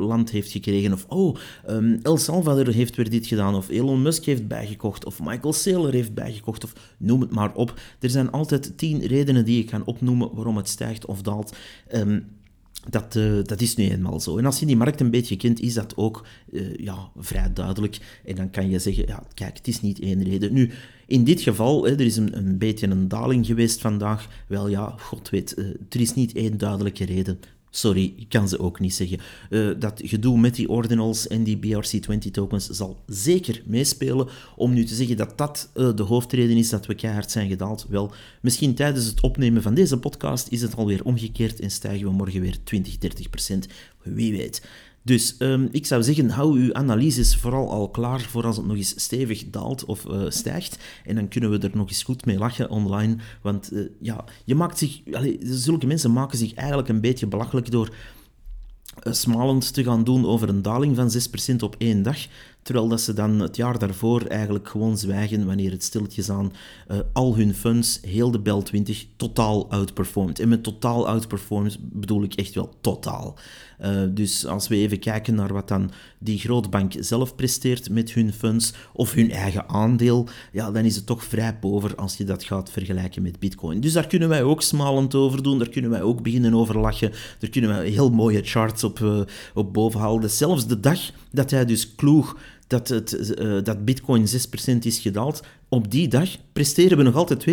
land 0.07 0.29
heeft 0.29 0.51
gekregen. 0.51 0.93
Of, 0.93 1.05
oh, 1.07 1.35
um, 1.69 1.99
El 2.03 2.17
Salvador 2.17 2.73
heeft 2.73 2.95
weer 2.95 3.09
dit 3.09 3.27
gedaan. 3.27 3.55
Of 3.55 3.69
Elon 3.69 4.01
Musk 4.01 4.25
heeft 4.25 4.47
bijgekocht. 4.47 5.05
Of 5.05 5.19
Michael 5.23 5.53
Saylor 5.53 5.93
heeft 5.93 6.13
bijgekocht. 6.13 6.63
Of 6.63 6.73
noem 6.97 7.21
het 7.21 7.31
maar 7.31 7.53
op. 7.53 7.79
Er 7.99 8.09
zijn 8.09 8.31
altijd 8.31 8.77
tien 8.77 9.05
redenen 9.05 9.45
die 9.45 9.57
je 9.57 9.63
kan 9.63 9.85
opnoemen 9.85 10.29
waarom 10.33 10.57
het 10.57 10.69
stijgt 10.69 11.05
of 11.05 11.21
daalt. 11.21 11.55
Um, 11.93 12.25
dat, 12.89 13.15
uh, 13.15 13.43
dat 13.43 13.61
is 13.61 13.75
nu 13.75 13.89
eenmaal 13.89 14.19
zo. 14.19 14.37
En 14.37 14.45
als 14.45 14.59
je 14.59 14.65
die 14.65 14.77
markt 14.77 14.99
een 14.99 15.09
beetje 15.09 15.35
kent, 15.35 15.59
is 15.59 15.73
dat 15.73 15.97
ook 15.97 16.25
uh, 16.51 16.75
ja, 16.75 17.09
vrij 17.15 17.53
duidelijk. 17.53 18.19
En 18.25 18.35
dan 18.35 18.49
kan 18.49 18.69
je 18.69 18.79
zeggen, 18.79 19.07
ja, 19.07 19.23
kijk, 19.33 19.57
het 19.57 19.67
is 19.67 19.81
niet 19.81 19.99
één 19.99 20.23
reden. 20.23 20.53
Nu, 20.53 20.71
in 21.07 21.23
dit 21.23 21.41
geval, 21.41 21.83
hè, 21.83 21.91
er 21.91 22.01
is 22.01 22.17
een, 22.17 22.37
een 22.37 22.57
beetje 22.57 22.87
een 22.87 23.07
daling 23.07 23.45
geweest 23.45 23.81
vandaag. 23.81 24.27
Wel 24.47 24.67
ja, 24.67 24.95
god 24.97 25.29
weet, 25.29 25.53
uh, 25.57 25.65
er 25.65 26.01
is 26.01 26.13
niet 26.13 26.33
één 26.33 26.57
duidelijke 26.57 27.05
reden. 27.05 27.39
Sorry, 27.73 28.13
ik 28.17 28.29
kan 28.29 28.49
ze 28.49 28.59
ook 28.59 28.79
niet 28.79 28.93
zeggen. 28.93 29.19
Uh, 29.49 29.71
dat 29.79 30.01
gedoe 30.03 30.39
met 30.39 30.55
die 30.55 30.69
ordinals 30.69 31.27
en 31.27 31.43
die 31.43 31.57
BRC20 31.57 32.31
tokens 32.31 32.69
zal 32.69 33.03
zeker 33.07 33.61
meespelen. 33.65 34.27
Om 34.55 34.73
nu 34.73 34.83
te 34.83 34.95
zeggen 34.95 35.17
dat 35.17 35.37
dat 35.37 35.69
uh, 35.75 35.95
de 35.95 36.03
hoofdreden 36.03 36.57
is 36.57 36.69
dat 36.69 36.85
we 36.85 36.95
keihard 36.95 37.31
zijn 37.31 37.49
gedaald. 37.49 37.85
Wel, 37.89 38.11
misschien 38.41 38.75
tijdens 38.75 39.05
het 39.05 39.21
opnemen 39.21 39.61
van 39.61 39.73
deze 39.73 39.99
podcast 39.99 40.47
is 40.47 40.61
het 40.61 40.75
alweer 40.75 41.03
omgekeerd 41.05 41.59
en 41.59 41.71
stijgen 41.71 42.07
we 42.07 42.13
morgen 42.13 42.41
weer 42.41 42.63
20, 42.63 42.97
30 42.97 43.29
procent. 43.29 43.67
Wie 44.03 44.31
weet. 44.31 44.61
Dus 45.03 45.35
um, 45.39 45.69
ik 45.71 45.85
zou 45.85 46.03
zeggen, 46.03 46.29
hou 46.29 46.59
uw 46.59 46.73
analyses 46.73 47.35
vooral 47.35 47.69
al 47.69 47.89
klaar 47.89 48.21
voor 48.21 48.45
als 48.45 48.57
het 48.57 48.65
nog 48.65 48.77
eens 48.77 49.03
stevig 49.03 49.49
daalt 49.49 49.85
of 49.85 50.05
uh, 50.05 50.23
stijgt. 50.27 50.77
En 51.05 51.15
dan 51.15 51.27
kunnen 51.27 51.51
we 51.51 51.57
er 51.57 51.77
nog 51.77 51.87
eens 51.87 52.03
goed 52.03 52.25
mee 52.25 52.37
lachen 52.37 52.69
online. 52.69 53.15
Want 53.41 53.73
uh, 53.73 53.89
ja, 53.99 54.23
je 54.45 54.55
maakt 54.55 54.77
zich, 54.77 55.01
zulke 55.39 55.87
mensen 55.87 56.13
maken 56.13 56.37
zich 56.37 56.53
eigenlijk 56.53 56.89
een 56.89 57.01
beetje 57.01 57.27
belachelijk 57.27 57.71
door 57.71 57.93
uh, 59.03 59.13
smalend 59.13 59.73
te 59.73 59.83
gaan 59.83 60.03
doen 60.03 60.25
over 60.25 60.49
een 60.49 60.61
daling 60.61 60.95
van 60.95 61.11
6% 61.53 61.55
op 61.59 61.75
één 61.77 62.03
dag. 62.03 62.17
Terwijl 62.61 62.87
dat 62.87 63.01
ze 63.01 63.13
dan 63.13 63.39
het 63.39 63.55
jaar 63.55 63.79
daarvoor 63.79 64.21
eigenlijk 64.25 64.69
gewoon 64.69 64.97
zwijgen 64.97 65.45
wanneer 65.45 65.71
het 65.71 65.83
stilletjes 65.83 66.29
aan 66.29 66.53
uh, 66.91 66.97
al 67.13 67.35
hun 67.35 67.53
funds, 67.53 67.99
heel 68.01 68.31
de 68.31 68.39
Bel 68.39 68.61
20, 68.61 69.05
totaal 69.15 69.69
outperformed. 69.69 70.39
En 70.39 70.49
met 70.49 70.63
totaal 70.63 71.07
outperformed 71.07 71.77
bedoel 71.79 72.23
ik 72.23 72.33
echt 72.33 72.55
wel 72.55 72.73
totaal. 72.81 73.37
Uh, 73.81 74.01
dus 74.09 74.45
als 74.45 74.67
we 74.67 74.75
even 74.75 74.99
kijken 74.99 75.35
naar 75.35 75.53
wat 75.53 75.67
dan 75.67 75.91
die 76.17 76.39
grootbank 76.39 76.93
zelf 76.99 77.35
presteert 77.35 77.89
met 77.89 78.11
hun 78.11 78.33
funds 78.33 78.73
of 78.93 79.13
hun 79.13 79.31
eigen 79.31 79.69
aandeel, 79.69 80.27
ja, 80.51 80.71
dan 80.71 80.83
is 80.83 80.95
het 80.95 81.05
toch 81.05 81.23
vrij 81.23 81.55
pover 81.55 81.95
als 81.95 82.17
je 82.17 82.23
dat 82.23 82.43
gaat 82.43 82.71
vergelijken 82.71 83.21
met 83.21 83.39
Bitcoin. 83.39 83.79
Dus 83.79 83.93
daar 83.93 84.07
kunnen 84.07 84.29
wij 84.29 84.43
ook 84.43 84.61
smalend 84.61 85.15
over 85.15 85.43
doen, 85.43 85.57
daar 85.57 85.69
kunnen 85.69 85.91
wij 85.91 86.01
ook 86.01 86.23
beginnen 86.23 86.53
over 86.53 86.79
lachen, 86.79 87.11
daar 87.39 87.49
kunnen 87.49 87.69
wij 87.69 87.89
heel 87.89 88.09
mooie 88.09 88.41
charts 88.43 88.83
op, 88.83 88.99
uh, 88.99 89.21
op 89.53 89.73
boven 89.73 89.99
halen. 89.99 90.29
Zelfs 90.29 90.67
de 90.67 90.79
dag 90.79 90.99
dat 91.31 91.51
hij 91.51 91.65
dus 91.65 91.95
kloeg 91.95 92.37
dat, 92.67 92.87
het, 92.87 93.35
uh, 93.39 93.63
dat 93.63 93.85
Bitcoin 93.85 94.27
6% 94.27 94.77
is 94.79 94.99
gedaald, 94.99 95.43
op 95.69 95.91
die 95.91 96.07
dag 96.07 96.29
presteren 96.53 96.97
we 96.97 97.03
nog 97.03 97.15
altijd 97.15 97.45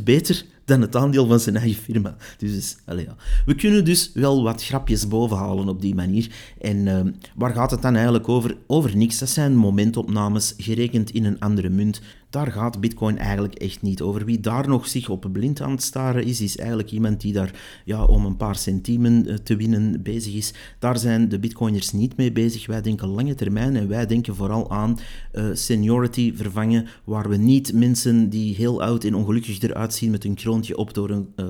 2% 0.00 0.02
beter 0.04 0.44
dan 0.64 0.80
het 0.80 0.96
aandeel 0.96 1.26
van 1.26 1.40
zijn 1.40 1.56
eigen 1.56 1.82
firma. 1.82 2.16
Dus, 2.38 2.76
allez, 2.84 3.04
ja. 3.04 3.16
We 3.46 3.54
kunnen 3.54 3.84
dus 3.84 4.10
wel 4.14 4.42
wat 4.42 4.64
grapjes 4.64 5.08
bovenhalen 5.08 5.68
op 5.68 5.80
die 5.80 5.94
manier. 5.94 6.30
En 6.60 6.76
uh, 6.76 7.00
waar 7.34 7.52
gaat 7.52 7.70
het 7.70 7.82
dan 7.82 7.94
eigenlijk 7.94 8.28
over? 8.28 8.56
Over 8.66 8.96
niks. 8.96 9.18
Dat 9.18 9.28
zijn 9.28 9.56
momentopnames, 9.56 10.54
gerekend 10.56 11.10
in 11.10 11.24
een 11.24 11.40
andere 11.40 11.68
munt. 11.68 12.00
Daar 12.36 12.52
gaat 12.52 12.80
Bitcoin 12.80 13.18
eigenlijk 13.18 13.54
echt 13.54 13.82
niet 13.82 14.00
over. 14.02 14.24
Wie 14.24 14.40
daar 14.40 14.68
nog 14.68 14.86
zich 14.86 15.08
op 15.08 15.28
blind 15.32 15.60
aan 15.60 15.70
het 15.70 15.82
staren 15.82 16.24
is, 16.24 16.40
is 16.40 16.56
eigenlijk 16.56 16.90
iemand 16.90 17.20
die 17.20 17.32
daar 17.32 17.82
ja, 17.84 18.04
om 18.04 18.24
een 18.24 18.36
paar 18.36 18.56
centimen 18.56 19.44
te 19.44 19.56
winnen 19.56 20.02
bezig 20.02 20.34
is. 20.34 20.52
Daar 20.78 20.98
zijn 20.98 21.28
de 21.28 21.38
Bitcoiners 21.38 21.92
niet 21.92 22.16
mee 22.16 22.32
bezig. 22.32 22.66
Wij 22.66 22.82
denken 22.82 23.08
lange 23.08 23.34
termijn 23.34 23.76
en 23.76 23.88
wij 23.88 24.06
denken 24.06 24.34
vooral 24.34 24.70
aan 24.70 24.98
uh, 25.32 25.44
seniority 25.52 26.34
vervangen, 26.34 26.86
waar 27.04 27.28
we 27.28 27.36
niet 27.36 27.72
mensen 27.72 28.28
die 28.28 28.54
heel 28.54 28.82
oud 28.82 29.04
en 29.04 29.14
ongelukkig 29.14 29.60
eruit 29.60 29.94
zien 29.94 30.10
met 30.10 30.24
een 30.24 30.34
kroontje 30.34 30.76
op 30.76 30.94
door 30.94 31.10
een, 31.10 31.28
uh, 31.36 31.46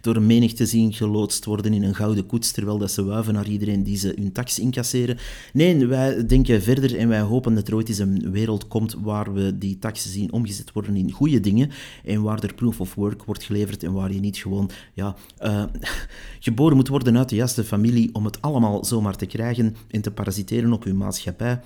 door 0.00 0.16
een 0.16 0.26
menigte 0.26 0.66
zien 0.66 0.92
geloodst 0.92 1.44
worden 1.44 1.74
in 1.74 1.82
een 1.82 1.94
gouden 1.94 2.26
koets, 2.26 2.52
terwijl 2.52 2.78
dat 2.78 2.90
ze 2.90 3.04
wuiven 3.04 3.34
naar 3.34 3.48
iedereen 3.48 3.82
die 3.82 3.96
ze 3.96 4.14
hun 4.16 4.32
tax 4.32 4.58
incasseren. 4.58 5.18
Nee, 5.52 5.86
wij 5.86 6.26
denken 6.26 6.62
verder 6.62 6.96
en 6.96 7.08
wij 7.08 7.20
hopen 7.20 7.54
dat 7.54 7.68
er 7.68 7.74
ooit 7.74 7.88
eens 7.88 7.98
een 7.98 8.30
wereld 8.30 8.68
komt 8.68 8.96
waar 9.02 9.32
we 9.34 9.58
die 9.58 9.78
taxen 9.78 10.10
zien 10.10 10.23
omgezet 10.32 10.72
worden 10.72 10.96
in 10.96 11.10
goede 11.10 11.40
dingen 11.40 11.70
en 12.04 12.22
waar 12.22 12.42
er 12.42 12.54
proof 12.54 12.80
of 12.80 12.94
work 12.94 13.24
wordt 13.24 13.44
geleverd 13.44 13.82
en 13.82 13.92
waar 13.92 14.12
je 14.12 14.20
niet 14.20 14.36
gewoon 14.36 14.70
ja, 14.92 15.16
uh, 15.42 15.64
geboren 16.40 16.76
moet 16.76 16.88
worden 16.88 17.18
uit 17.18 17.28
de 17.28 17.36
juiste 17.36 17.64
familie 17.64 18.10
om 18.12 18.24
het 18.24 18.42
allemaal 18.42 18.84
zomaar 18.84 19.16
te 19.16 19.26
krijgen 19.26 19.76
en 19.90 20.00
te 20.00 20.10
parasiteren 20.10 20.72
op 20.72 20.84
uw 20.84 20.94
maatschappij 20.94 21.60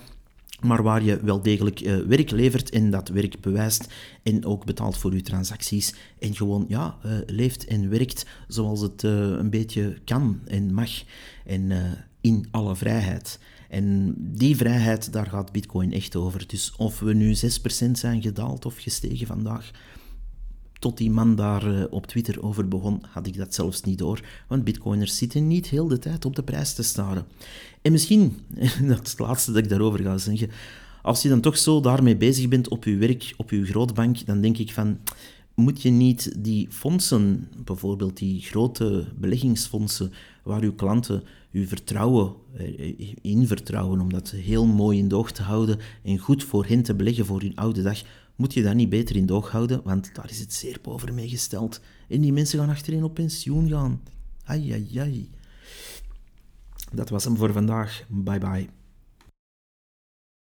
maar 0.61 0.83
waar 0.83 1.03
je 1.03 1.19
wel 1.23 1.41
degelijk 1.41 1.81
uh, 1.81 1.97
werk 1.97 2.31
levert 2.31 2.69
en 2.69 2.91
dat 2.91 3.09
werk 3.09 3.39
bewijst 3.41 3.93
en 4.23 4.45
ook 4.45 4.65
betaalt 4.65 4.97
voor 4.97 5.15
je 5.15 5.21
transacties 5.21 5.95
en 6.19 6.35
gewoon 6.35 6.65
ja, 6.67 6.97
uh, 7.05 7.11
leeft 7.25 7.65
en 7.65 7.89
werkt 7.89 8.25
zoals 8.47 8.81
het 8.81 9.03
een 9.03 9.49
beetje 9.49 9.97
kan 10.05 10.39
en 10.45 10.73
mag 10.73 10.89
en 11.45 11.71
in 12.21 12.47
alle 12.51 12.75
vrijheid. 12.75 13.39
En 13.69 14.15
die 14.17 14.55
vrijheid, 14.55 15.13
daar 15.13 15.25
gaat 15.25 15.51
Bitcoin 15.51 15.93
echt 15.93 16.15
over. 16.15 16.47
Dus 16.47 16.73
of 16.77 16.99
we 16.99 17.13
nu 17.13 17.33
6% 17.33 17.91
zijn 17.91 18.21
gedaald 18.21 18.65
of 18.65 18.77
gestegen 18.77 19.27
vandaag, 19.27 19.71
tot 20.79 20.97
die 20.97 21.11
man 21.11 21.35
daar 21.35 21.67
uh, 21.67 21.83
op 21.89 22.07
Twitter 22.07 22.43
over 22.43 22.67
begon, 22.67 23.03
had 23.09 23.27
ik 23.27 23.37
dat 23.37 23.53
zelfs 23.53 23.81
niet 23.81 23.97
door. 23.97 24.21
Want 24.47 24.63
bitcoiners 24.63 25.17
zitten 25.17 25.47
niet 25.47 25.67
heel 25.67 25.87
de 25.87 25.99
tijd 25.99 26.25
op 26.25 26.35
de 26.35 26.43
prijs 26.43 26.73
te 26.73 26.83
staren. 26.83 27.25
En 27.81 27.91
misschien, 27.91 28.37
dat 28.87 29.05
is 29.05 29.11
het 29.11 29.19
laatste 29.19 29.51
dat 29.51 29.63
ik 29.63 29.69
daarover 29.69 29.99
ga 29.99 30.17
zeggen, 30.17 30.49
als 31.01 31.21
je 31.21 31.29
dan 31.29 31.41
toch 31.41 31.57
zo 31.57 31.81
daarmee 31.81 32.17
bezig 32.17 32.47
bent 32.47 32.67
op 32.67 32.83
je 32.83 32.95
werk, 32.95 33.33
op 33.37 33.49
je 33.49 33.65
grootbank, 33.65 34.25
dan 34.25 34.41
denk 34.41 34.57
ik 34.57 34.73
van, 34.73 34.97
moet 35.53 35.81
je 35.81 35.89
niet 35.89 36.35
die 36.43 36.67
fondsen, 36.69 37.47
bijvoorbeeld 37.63 38.17
die 38.17 38.41
grote 38.41 39.05
beleggingsfondsen, 39.17 40.11
waar 40.43 40.61
uw 40.61 40.73
klanten 40.73 41.23
uw 41.51 41.67
vertrouwen 41.67 42.33
eh, 42.57 43.15
in 43.21 43.47
vertrouwen, 43.47 43.99
om 43.99 44.11
dat 44.13 44.29
heel 44.29 44.65
mooi 44.65 44.97
in 44.97 45.07
de 45.07 45.23
te 45.33 45.41
houden 45.41 45.79
en 46.03 46.17
goed 46.17 46.43
voor 46.43 46.65
hen 46.65 46.83
te 46.83 46.95
beleggen 46.95 47.25
voor 47.25 47.41
hun 47.41 47.55
oude 47.55 47.81
dag, 47.81 48.01
moet 48.35 48.53
je 48.53 48.63
dat 48.63 48.73
niet 48.73 48.89
beter 48.89 49.15
in 49.15 49.25
de 49.25 49.33
houden, 49.33 49.81
want 49.83 50.15
daar 50.15 50.29
is 50.29 50.39
het 50.39 50.53
zeer 50.53 50.79
pover 50.79 51.13
mee 51.13 51.29
gesteld. 51.29 51.81
En 52.07 52.21
die 52.21 52.33
mensen 52.33 52.59
gaan 52.59 52.69
achterin 52.69 53.03
op 53.03 53.13
pensioen 53.13 53.69
gaan. 53.69 54.01
Ai, 54.43 54.71
ai, 54.71 54.97
ai. 54.99 55.29
Dat 56.91 57.09
was 57.09 57.23
hem 57.23 57.37
voor 57.37 57.53
vandaag. 57.53 58.03
Bye 58.07 58.39
bye. 58.39 58.78